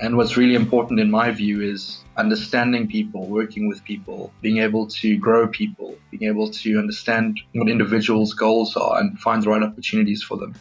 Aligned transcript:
And 0.00 0.16
what's 0.16 0.36
really 0.36 0.56
important 0.56 0.98
in 0.98 1.08
my 1.08 1.30
view 1.30 1.62
is 1.62 2.00
understanding 2.16 2.88
people, 2.88 3.26
working 3.26 3.68
with 3.68 3.84
people, 3.84 4.32
being 4.40 4.58
able 4.58 4.88
to 4.88 5.16
grow 5.16 5.46
people, 5.46 5.96
being 6.10 6.24
able 6.24 6.50
to 6.50 6.78
understand 6.80 7.40
what 7.54 7.68
individuals' 7.68 8.34
goals 8.34 8.76
are 8.76 8.98
and 8.98 9.16
find 9.20 9.44
the 9.44 9.50
right 9.50 9.62
opportunities 9.62 10.20
for 10.20 10.36
them. 10.36 10.52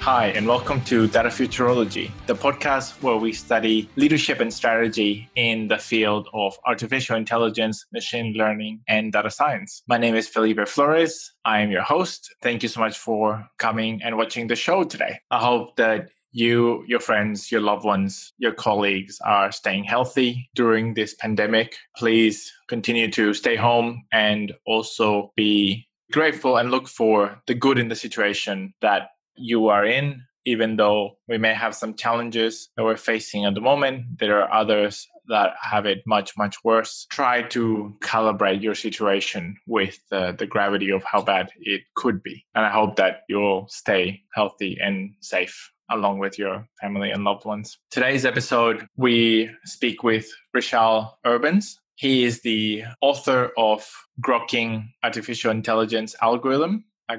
Hi, 0.00 0.28
and 0.28 0.46
welcome 0.46 0.80
to 0.84 1.06
Data 1.08 1.28
Futurology, 1.28 2.10
the 2.26 2.34
podcast 2.34 3.02
where 3.02 3.16
we 3.16 3.34
study 3.34 3.90
leadership 3.96 4.40
and 4.40 4.50
strategy 4.50 5.28
in 5.36 5.68
the 5.68 5.76
field 5.76 6.26
of 6.32 6.58
artificial 6.64 7.16
intelligence, 7.16 7.84
machine 7.92 8.32
learning, 8.34 8.80
and 8.88 9.12
data 9.12 9.30
science. 9.30 9.82
My 9.86 9.98
name 9.98 10.14
is 10.14 10.26
Felipe 10.26 10.66
Flores. 10.66 11.32
I 11.44 11.60
am 11.60 11.70
your 11.70 11.82
host. 11.82 12.34
Thank 12.40 12.62
you 12.62 12.70
so 12.70 12.80
much 12.80 12.96
for 12.96 13.46
coming 13.58 14.00
and 14.02 14.16
watching 14.16 14.46
the 14.46 14.56
show 14.56 14.84
today. 14.84 15.20
I 15.30 15.38
hope 15.38 15.76
that 15.76 16.08
you, 16.32 16.84
your 16.86 17.00
friends, 17.00 17.50
your 17.50 17.60
loved 17.60 17.84
ones, 17.84 18.32
your 18.38 18.52
colleagues 18.52 19.18
are 19.24 19.52
staying 19.52 19.84
healthy 19.84 20.48
during 20.54 20.94
this 20.94 21.14
pandemic. 21.14 21.76
Please 21.96 22.52
continue 22.68 23.10
to 23.12 23.34
stay 23.34 23.56
home 23.56 24.04
and 24.12 24.52
also 24.66 25.32
be 25.36 25.88
grateful 26.12 26.56
and 26.56 26.70
look 26.70 26.88
for 26.88 27.40
the 27.46 27.54
good 27.54 27.78
in 27.78 27.88
the 27.88 27.94
situation 27.94 28.74
that 28.80 29.10
you 29.36 29.68
are 29.68 29.84
in, 29.84 30.22
even 30.44 30.76
though 30.76 31.16
we 31.28 31.38
may 31.38 31.54
have 31.54 31.74
some 31.74 31.94
challenges 31.94 32.68
that 32.76 32.84
we're 32.84 32.96
facing 32.96 33.44
at 33.44 33.54
the 33.54 33.60
moment, 33.60 34.04
there 34.18 34.42
are 34.42 34.52
others 34.52 35.06
that 35.28 35.54
have 35.62 35.86
it 35.86 36.02
much, 36.06 36.36
much 36.36 36.56
worse. 36.64 37.06
Try 37.10 37.42
to 37.42 37.96
calibrate 38.00 38.62
your 38.62 38.74
situation 38.74 39.56
with 39.66 40.00
uh, 40.10 40.32
the 40.32 40.46
gravity 40.46 40.90
of 40.90 41.04
how 41.04 41.22
bad 41.22 41.50
it 41.60 41.82
could 41.94 42.22
be. 42.22 42.44
And 42.54 42.66
I 42.66 42.70
hope 42.70 42.96
that 42.96 43.22
you'll 43.28 43.68
stay 43.68 44.22
healthy 44.34 44.76
and 44.82 45.14
safe 45.20 45.70
along 45.90 46.18
with 46.18 46.38
your 46.38 46.66
family 46.80 47.10
and 47.10 47.24
loved 47.24 47.44
ones. 47.44 47.78
Today's 47.90 48.24
episode, 48.24 48.86
we 48.96 49.50
speak 49.64 50.02
with 50.02 50.26
Rishal 50.56 51.12
Hurbans. 51.24 51.78
He 51.96 52.24
is 52.24 52.40
the 52.40 52.84
author 53.02 53.50
of 53.58 53.86
Grokking 54.22 54.88
Artificial 55.02 55.50
Intelligence 55.50 56.16
Algorithm, 56.22 56.84
uh, 57.10 57.16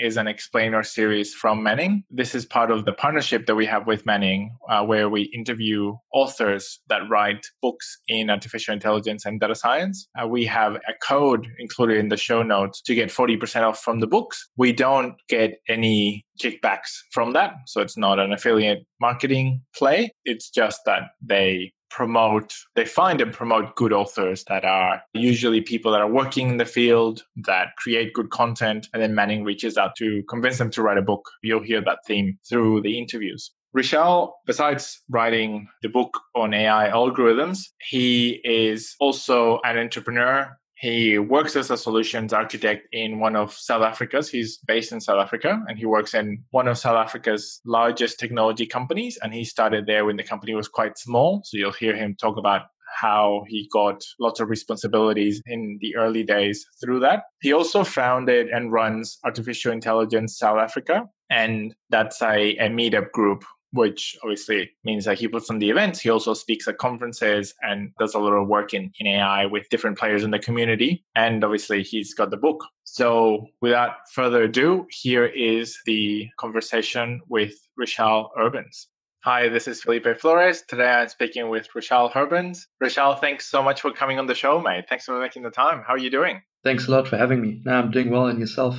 is 0.00 0.16
an 0.16 0.26
explainer 0.26 0.82
series 0.82 1.34
from 1.34 1.62
Manning. 1.62 2.04
This 2.10 2.34
is 2.34 2.46
part 2.46 2.70
of 2.70 2.84
the 2.84 2.92
partnership 2.92 3.46
that 3.46 3.54
we 3.54 3.66
have 3.66 3.86
with 3.86 4.06
Manning, 4.06 4.56
uh, 4.68 4.84
where 4.84 5.08
we 5.08 5.22
interview 5.34 5.94
authors 6.12 6.80
that 6.88 7.02
write 7.10 7.46
books 7.60 7.98
in 8.08 8.30
artificial 8.30 8.72
intelligence 8.72 9.26
and 9.26 9.40
data 9.40 9.54
science. 9.54 10.08
Uh, 10.20 10.26
we 10.26 10.46
have 10.46 10.76
a 10.76 10.94
code 11.06 11.46
included 11.58 11.98
in 11.98 12.08
the 12.08 12.16
show 12.16 12.42
notes 12.42 12.80
to 12.82 12.94
get 12.94 13.10
40% 13.10 13.62
off 13.62 13.80
from 13.80 14.00
the 14.00 14.06
books. 14.06 14.48
We 14.56 14.72
don't 14.72 15.14
get 15.28 15.58
any 15.68 16.24
kickbacks 16.42 16.90
from 17.12 17.32
that. 17.32 17.52
So 17.66 17.80
it's 17.80 17.96
not 17.96 18.18
an 18.18 18.32
affiliate 18.32 18.86
marketing 19.00 19.62
play. 19.74 20.12
It's 20.24 20.50
just 20.50 20.80
that 20.86 21.02
they 21.22 21.72
promote, 21.90 22.54
they 22.74 22.84
find 22.84 23.20
and 23.20 23.32
promote 23.32 23.74
good 23.76 23.92
authors 23.92 24.44
that 24.44 24.64
are 24.64 25.02
usually 25.14 25.60
people 25.60 25.92
that 25.92 26.00
are 26.00 26.10
working 26.10 26.50
in 26.50 26.56
the 26.56 26.64
field, 26.64 27.22
that 27.36 27.76
create 27.76 28.12
good 28.12 28.30
content, 28.30 28.88
and 28.92 29.02
then 29.02 29.14
Manning 29.14 29.44
reaches 29.44 29.76
out 29.76 29.96
to 29.96 30.22
convince 30.24 30.58
them 30.58 30.70
to 30.70 30.82
write 30.82 30.98
a 30.98 31.02
book. 31.02 31.28
You'll 31.42 31.62
hear 31.62 31.82
that 31.82 32.00
theme 32.06 32.38
through 32.48 32.82
the 32.82 32.98
interviews. 32.98 33.50
Rishal, 33.76 34.32
besides 34.46 35.02
writing 35.10 35.68
the 35.82 35.88
book 35.88 36.18
on 36.34 36.54
AI 36.54 36.88
algorithms, 36.88 37.58
he 37.90 38.40
is 38.42 38.94
also 39.00 39.60
an 39.64 39.76
entrepreneur 39.76 40.56
he 40.78 41.18
works 41.18 41.56
as 41.56 41.70
a 41.70 41.76
solutions 41.76 42.34
architect 42.34 42.86
in 42.92 43.18
one 43.18 43.34
of 43.34 43.54
South 43.54 43.82
Africa's. 43.82 44.28
He's 44.28 44.58
based 44.58 44.92
in 44.92 45.00
South 45.00 45.18
Africa 45.18 45.58
and 45.68 45.78
he 45.78 45.86
works 45.86 46.12
in 46.12 46.44
one 46.50 46.68
of 46.68 46.76
South 46.76 46.96
Africa's 46.96 47.60
largest 47.64 48.20
technology 48.20 48.66
companies. 48.66 49.18
And 49.22 49.32
he 49.32 49.44
started 49.44 49.86
there 49.86 50.04
when 50.04 50.16
the 50.16 50.22
company 50.22 50.54
was 50.54 50.68
quite 50.68 50.98
small. 50.98 51.40
So 51.44 51.56
you'll 51.56 51.72
hear 51.72 51.96
him 51.96 52.14
talk 52.20 52.36
about 52.36 52.62
how 53.00 53.44
he 53.48 53.68
got 53.72 54.02
lots 54.20 54.38
of 54.38 54.50
responsibilities 54.50 55.42
in 55.46 55.78
the 55.80 55.96
early 55.96 56.22
days 56.22 56.64
through 56.82 57.00
that. 57.00 57.22
He 57.40 57.54
also 57.54 57.82
founded 57.82 58.48
and 58.48 58.70
runs 58.70 59.18
Artificial 59.24 59.72
Intelligence 59.72 60.36
South 60.38 60.58
Africa. 60.58 61.04
And 61.30 61.74
that's 61.88 62.20
a, 62.20 62.54
a 62.56 62.68
meetup 62.68 63.12
group 63.12 63.44
which 63.76 64.16
obviously 64.22 64.70
means 64.84 65.04
that 65.04 65.18
he 65.18 65.28
puts 65.28 65.50
on 65.50 65.58
the 65.58 65.70
events. 65.70 66.00
He 66.00 66.10
also 66.10 66.34
speaks 66.34 66.66
at 66.66 66.78
conferences 66.78 67.54
and 67.62 67.90
does 67.98 68.14
a 68.14 68.18
lot 68.18 68.32
of 68.32 68.48
work 68.48 68.74
in, 68.74 68.90
in 68.98 69.06
AI 69.06 69.46
with 69.46 69.68
different 69.68 69.98
players 69.98 70.24
in 70.24 70.30
the 70.30 70.38
community. 70.38 71.04
And 71.14 71.44
obviously, 71.44 71.82
he's 71.82 72.14
got 72.14 72.30
the 72.30 72.36
book. 72.36 72.64
So, 72.84 73.46
without 73.60 73.92
further 74.12 74.44
ado, 74.44 74.86
here 74.90 75.26
is 75.26 75.78
the 75.86 76.28
conversation 76.38 77.20
with 77.28 77.54
Rishal 77.78 78.30
Hurbans. 78.36 78.88
Hi, 79.24 79.48
this 79.48 79.66
is 79.66 79.82
Felipe 79.82 80.18
Flores. 80.20 80.62
Today 80.68 80.88
I'm 80.88 81.08
speaking 81.08 81.48
with 81.48 81.68
Rishal 81.76 82.12
Hurbans. 82.12 82.68
Rishal, 82.82 83.20
thanks 83.20 83.46
so 83.46 83.62
much 83.62 83.80
for 83.80 83.92
coming 83.92 84.18
on 84.18 84.26
the 84.26 84.34
show, 84.34 84.60
mate. 84.60 84.84
Thanks 84.88 85.04
for 85.04 85.20
making 85.20 85.42
the 85.42 85.50
time. 85.50 85.82
How 85.84 85.94
are 85.94 85.98
you 85.98 86.10
doing? 86.10 86.42
Thanks 86.62 86.86
a 86.86 86.92
lot 86.92 87.08
for 87.08 87.16
having 87.16 87.42
me. 87.42 87.60
No, 87.64 87.74
I'm 87.74 87.90
doing 87.90 88.10
well 88.10 88.26
and 88.26 88.38
yourself? 88.38 88.76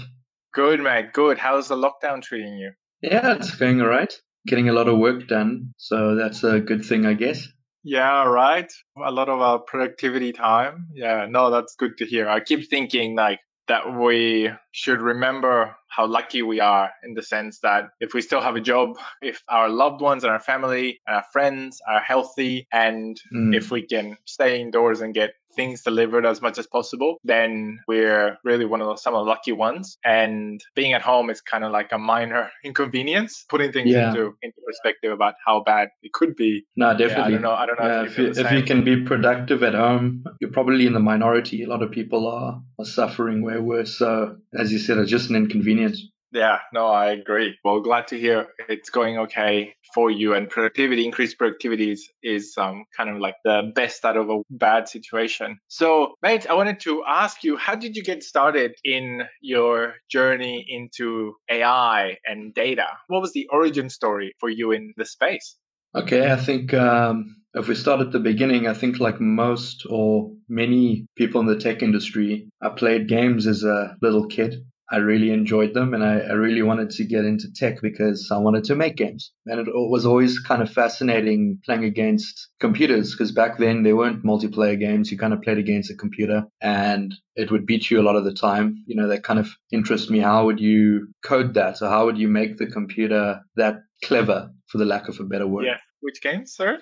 Good, 0.54 0.80
mate. 0.80 1.12
Good. 1.12 1.38
How's 1.38 1.68
the 1.68 1.76
lockdown 1.76 2.22
treating 2.22 2.58
you? 2.58 2.72
Yeah, 3.02 3.34
it's 3.34 3.56
going 3.56 3.82
all 3.82 3.88
right 3.88 4.14
getting 4.48 4.70
a 4.70 4.74
lot 4.74 4.88
of 4.88 4.98
work 4.98 5.28
done. 5.28 5.74
So 5.78 6.16
that's 6.16 6.44
a 6.44 6.60
good 6.60 6.84
thing, 6.84 7.06
I 7.06 7.14
guess. 7.14 7.48
Yeah, 7.84 8.26
right. 8.26 8.72
A 9.02 9.12
lot 9.12 9.30
of 9.30 9.40
our 9.40 9.60
productivity 9.60 10.34
time. 10.34 10.88
Yeah, 10.94 11.28
no, 11.30 11.52
that's 11.52 11.76
good 11.76 11.98
to 12.00 12.06
hear. 12.06 12.28
I 12.28 12.40
keep 12.40 12.70
thinking 12.70 13.16
like 13.16 13.40
that 13.68 13.98
we 13.98 14.50
should 14.72 15.02
remember 15.02 15.76
how 15.90 16.06
lucky 16.06 16.42
we 16.42 16.60
are 16.60 16.92
in 17.04 17.14
the 17.14 17.22
sense 17.22 17.60
that 17.62 17.86
if 18.00 18.14
we 18.14 18.22
still 18.22 18.42
have 18.42 18.56
a 18.56 18.62
job, 18.62 18.98
if 19.22 19.42
our 19.50 19.70
loved 19.70 20.02
ones 20.02 20.24
and 20.24 20.32
our 20.32 20.40
family 20.40 21.00
and 21.08 21.18
our 21.18 21.26
friends 21.32 21.82
are 21.88 22.00
healthy, 22.00 22.68
and 22.72 23.20
mm. 23.34 23.56
if 23.56 23.72
we 23.72 23.86
can 23.86 24.18
stay 24.26 24.62
indoors 24.62 25.02
and 25.02 25.14
get 25.14 25.32
things 25.58 25.82
delivered 25.82 26.26
as 26.26 26.42
much 26.42 26.58
as 26.58 26.68
possible, 26.68 27.18
then 27.26 27.80
we're 27.88 28.38
really 28.46 28.64
one 28.64 28.80
of 28.80 28.88
the, 28.88 28.96
some 28.96 29.14
of 29.14 29.26
the 29.26 29.30
lucky 29.30 29.52
ones. 29.52 29.98
And 30.06 30.62
being 30.76 30.94
at 30.94 31.02
home 31.02 31.30
is 31.30 31.42
kind 31.42 31.66
of 31.66 31.74
like 31.74 31.92
a 31.92 31.98
minor 31.98 32.50
inconvenience, 32.64 33.46
putting 33.50 33.74
things 33.74 33.92
yeah. 33.92 34.10
into 34.10 34.38
into 34.42 34.58
perspective 34.66 35.12
about 35.12 35.34
how 35.46 35.64
bad 35.64 35.90
it 36.02 36.14
could 36.14 36.36
be. 36.38 36.66
No, 36.78 36.92
definitely. 36.98 37.16
Yeah, 37.16 37.26
I 37.26 37.32
don't 37.32 37.42
know. 37.42 37.52
I 37.52 37.66
don't 37.66 37.80
know 37.80 37.88
yeah, 37.88 38.06
if, 38.06 38.18
you, 38.18 38.28
if, 38.30 38.38
you, 38.38 38.46
if 38.46 38.52
you 38.54 38.64
can 38.64 38.86
be 38.86 39.04
productive 39.04 39.64
at 39.64 39.74
home, 39.74 40.24
you're 40.40 40.52
probably 40.52 40.86
in 40.86 40.94
the 40.94 41.00
minority. 41.00 41.64
A 41.64 41.68
lot 41.68 41.84
of 41.84 41.92
people 41.92 42.28
are, 42.28 42.62
are 42.80 42.86
suffering 42.86 43.42
way 43.44 43.60
worse. 43.60 43.98
So, 43.98 44.38
as 44.58 44.72
you 44.72 44.80
said, 44.80 45.00
it's 45.00 45.12
just 45.12 45.30
an 45.30 45.36
inconvenience. 45.36 46.08
Yeah, 46.32 46.60
no, 46.74 46.88
I 46.88 47.12
agree. 47.12 47.58
Well, 47.64 47.80
glad 47.80 48.08
to 48.08 48.20
hear 48.20 48.48
it's 48.68 48.90
going 48.90 49.18
okay 49.20 49.74
for 49.94 50.12
you 50.12 50.34
and 50.34 50.50
productivity, 50.50 51.06
increased 51.06 51.38
productivity 51.38 51.92
is, 51.92 52.10
is 52.22 52.54
um, 52.58 52.84
kind 52.96 53.10
of 53.10 53.18
like 53.20 53.36
the 53.46 53.72
best 53.74 54.04
out 54.04 54.18
of 54.18 54.30
a 54.30 54.42
bad 54.50 54.90
situation. 54.90 55.60
So, 55.70 56.16
mate, 56.22 56.50
I 56.50 56.54
wanted 56.54 56.82
to 56.82 57.04
ask 57.08 57.44
you, 57.44 57.56
how 57.58 57.76
did 57.76 57.96
you 57.96 58.04
get 58.04 58.24
started 58.24 58.76
in 58.84 59.24
your 59.42 59.96
journey 60.12 60.66
into 60.68 61.36
AI 61.50 62.18
and 62.26 62.54
data? 62.54 62.88
What 63.08 63.22
was 63.22 63.34
the 63.34 63.48
origin 63.52 63.90
story 63.90 64.36
for 64.40 64.50
you 64.50 64.72
in 64.72 64.94
the 64.98 65.06
space? 65.06 65.56
Okay, 65.96 66.30
I 66.30 66.36
think 66.36 66.74
um, 66.74 67.38
if 67.54 67.68
we 67.68 67.76
start 67.76 68.02
at 68.02 68.12
the 68.12 68.20
beginning, 68.20 68.68
I 68.68 68.74
think 68.74 69.00
like 69.00 69.22
most 69.22 69.86
or 69.90 70.32
many 70.50 71.08
people 71.16 71.42
in 71.42 71.48
the 71.48 71.58
tech 71.58 71.82
industry, 71.82 72.50
I 72.62 72.70
played 72.70 73.08
games 73.08 73.48
as 73.48 73.64
a 73.64 73.96
little 74.02 74.28
kid. 74.28 74.66
I 74.90 74.98
really 74.98 75.32
enjoyed 75.32 75.74
them 75.74 75.94
and 75.94 76.04
I, 76.04 76.20
I, 76.20 76.32
really 76.34 76.62
wanted 76.62 76.92
to 76.92 77.04
get 77.04 77.26
into 77.26 77.52
tech 77.54 77.82
because 77.82 78.30
I 78.32 78.38
wanted 78.38 78.64
to 78.66 78.76
make 78.76 78.96
games. 78.96 79.34
And 79.46 79.60
it 79.60 79.68
was 79.74 80.06
always 80.06 80.40
kind 80.40 80.62
of 80.62 80.72
fascinating 80.72 81.60
playing 81.66 81.84
against 81.84 82.48
computers 82.62 83.12
because 83.12 83.34
back 83.34 83.58
then 83.58 83.84
there 83.84 83.98
weren't 83.98 84.24
multiplayer 84.24 84.80
games. 84.80 85.12
You 85.12 85.18
kind 85.18 85.34
of 85.34 85.42
played 85.42 85.58
against 85.58 85.92
a 85.92 85.96
computer 85.96 86.46
and 86.62 87.14
it 87.36 87.52
would 87.52 87.66
beat 87.66 87.92
you 87.92 88.00
a 88.00 88.04
lot 88.04 88.16
of 88.16 88.24
the 88.24 88.34
time. 88.34 88.84
You 88.86 88.96
know, 88.96 89.10
that 89.10 89.24
kind 89.24 89.40
of 89.40 89.50
interests 89.74 90.10
me. 90.10 90.20
How 90.20 90.46
would 90.46 90.62
you 90.62 91.10
code 91.22 91.56
that? 91.56 91.82
Or 91.82 91.90
how 91.90 92.06
would 92.06 92.18
you 92.18 92.30
make 92.30 92.58
the 92.58 92.68
computer 92.68 93.42
that 93.58 93.80
clever, 94.06 94.52
for 94.68 94.78
the 94.78 94.86
lack 94.86 95.10
of 95.10 95.20
a 95.20 95.26
better 95.26 95.48
word? 95.48 95.66
Yeah. 95.66 95.78
Which 96.00 96.22
games, 96.22 96.54
sir? 96.56 96.80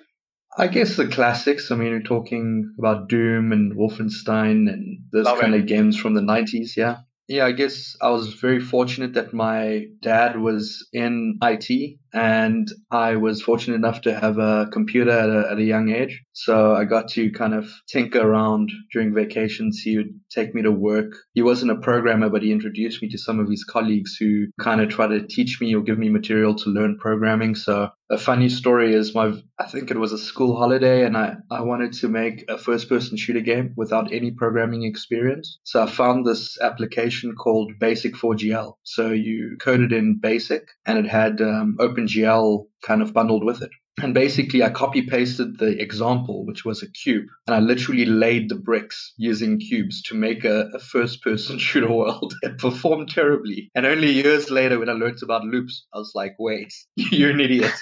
I 0.56 0.68
guess 0.68 0.96
the 0.96 1.08
classics. 1.08 1.70
I 1.70 1.76
mean, 1.76 1.88
you're 1.88 2.02
talking 2.02 2.72
about 2.78 3.08
Doom 3.08 3.52
and 3.52 3.74
Wolfenstein 3.74 4.70
and 4.72 5.00
those 5.12 5.26
Love 5.26 5.40
kind 5.40 5.54
it. 5.54 5.60
of 5.62 5.66
games 5.66 5.98
from 5.98 6.14
the 6.14 6.20
90s. 6.20 6.76
Yeah. 6.76 6.98
Yeah, 7.28 7.46
I 7.46 7.52
guess 7.52 7.96
I 8.00 8.10
was 8.10 8.34
very 8.34 8.60
fortunate 8.60 9.14
that 9.14 9.32
my 9.32 9.86
dad 10.00 10.38
was 10.38 10.88
in 10.92 11.38
IT 11.42 11.98
and 12.12 12.68
I 12.90 13.16
was 13.16 13.42
fortunate 13.42 13.74
enough 13.76 14.02
to 14.02 14.14
have 14.18 14.38
a 14.38 14.68
computer 14.72 15.10
at 15.10 15.28
a, 15.28 15.50
at 15.50 15.58
a 15.58 15.64
young 15.64 15.88
age. 15.90 16.22
So 16.38 16.74
I 16.74 16.84
got 16.84 17.08
to 17.12 17.30
kind 17.30 17.54
of 17.54 17.72
tinker 17.88 18.20
around 18.20 18.70
during 18.92 19.14
vacations. 19.14 19.80
He 19.80 19.96
would 19.96 20.20
take 20.28 20.54
me 20.54 20.60
to 20.62 20.70
work. 20.70 21.14
He 21.32 21.40
wasn't 21.40 21.70
a 21.70 21.76
programmer, 21.76 22.28
but 22.28 22.42
he 22.42 22.52
introduced 22.52 23.00
me 23.00 23.08
to 23.08 23.18
some 23.18 23.40
of 23.40 23.48
his 23.48 23.64
colleagues 23.64 24.16
who 24.20 24.48
kind 24.60 24.82
of 24.82 24.90
try 24.90 25.06
to 25.06 25.26
teach 25.26 25.62
me 25.62 25.74
or 25.74 25.80
give 25.80 25.98
me 25.98 26.10
material 26.10 26.54
to 26.56 26.68
learn 26.68 26.98
programming. 26.98 27.54
So 27.54 27.88
a 28.10 28.18
funny 28.18 28.50
story 28.50 28.92
is 28.92 29.14
my, 29.14 29.32
I 29.58 29.64
think 29.64 29.90
it 29.90 29.96
was 29.96 30.12
a 30.12 30.18
school 30.18 30.54
holiday 30.54 31.06
and 31.06 31.16
I, 31.16 31.36
I 31.50 31.62
wanted 31.62 31.94
to 31.94 32.08
make 32.08 32.44
a 32.50 32.58
first 32.58 32.90
person 32.90 33.16
shooter 33.16 33.40
game 33.40 33.72
without 33.74 34.12
any 34.12 34.30
programming 34.30 34.82
experience. 34.82 35.58
So 35.64 35.82
I 35.82 35.86
found 35.86 36.26
this 36.26 36.60
application 36.60 37.34
called 37.34 37.72
Basic 37.80 38.14
4GL. 38.14 38.74
So 38.82 39.08
you 39.08 39.56
coded 39.58 39.90
in 39.90 40.18
Basic 40.20 40.68
and 40.84 40.98
it 40.98 41.08
had 41.08 41.40
um, 41.40 41.78
OpenGL 41.80 42.66
kind 42.82 43.00
of 43.00 43.14
bundled 43.14 43.42
with 43.42 43.62
it. 43.62 43.70
And 44.02 44.12
basically, 44.12 44.62
I 44.62 44.68
copy 44.70 45.02
pasted 45.02 45.58
the 45.58 45.80
example, 45.80 46.44
which 46.44 46.64
was 46.64 46.82
a 46.82 46.90
cube, 46.90 47.26
and 47.46 47.56
I 47.56 47.60
literally 47.60 48.04
laid 48.04 48.50
the 48.50 48.54
bricks 48.54 49.14
using 49.16 49.58
cubes 49.58 50.02
to 50.02 50.14
make 50.14 50.44
a, 50.44 50.68
a 50.74 50.78
first 50.78 51.22
person 51.22 51.58
shooter 51.66 51.90
world. 51.90 52.34
It 52.42 52.58
performed 52.58 53.08
terribly. 53.08 53.70
And 53.74 53.86
only 53.86 54.12
years 54.12 54.50
later, 54.50 54.78
when 54.78 54.90
I 54.90 54.92
learned 54.92 55.22
about 55.22 55.44
loops, 55.44 55.86
I 55.94 55.98
was 55.98 56.12
like, 56.14 56.34
wait, 56.38 56.74
you're 56.96 57.30
an 57.30 57.40
idiot. 57.40 57.72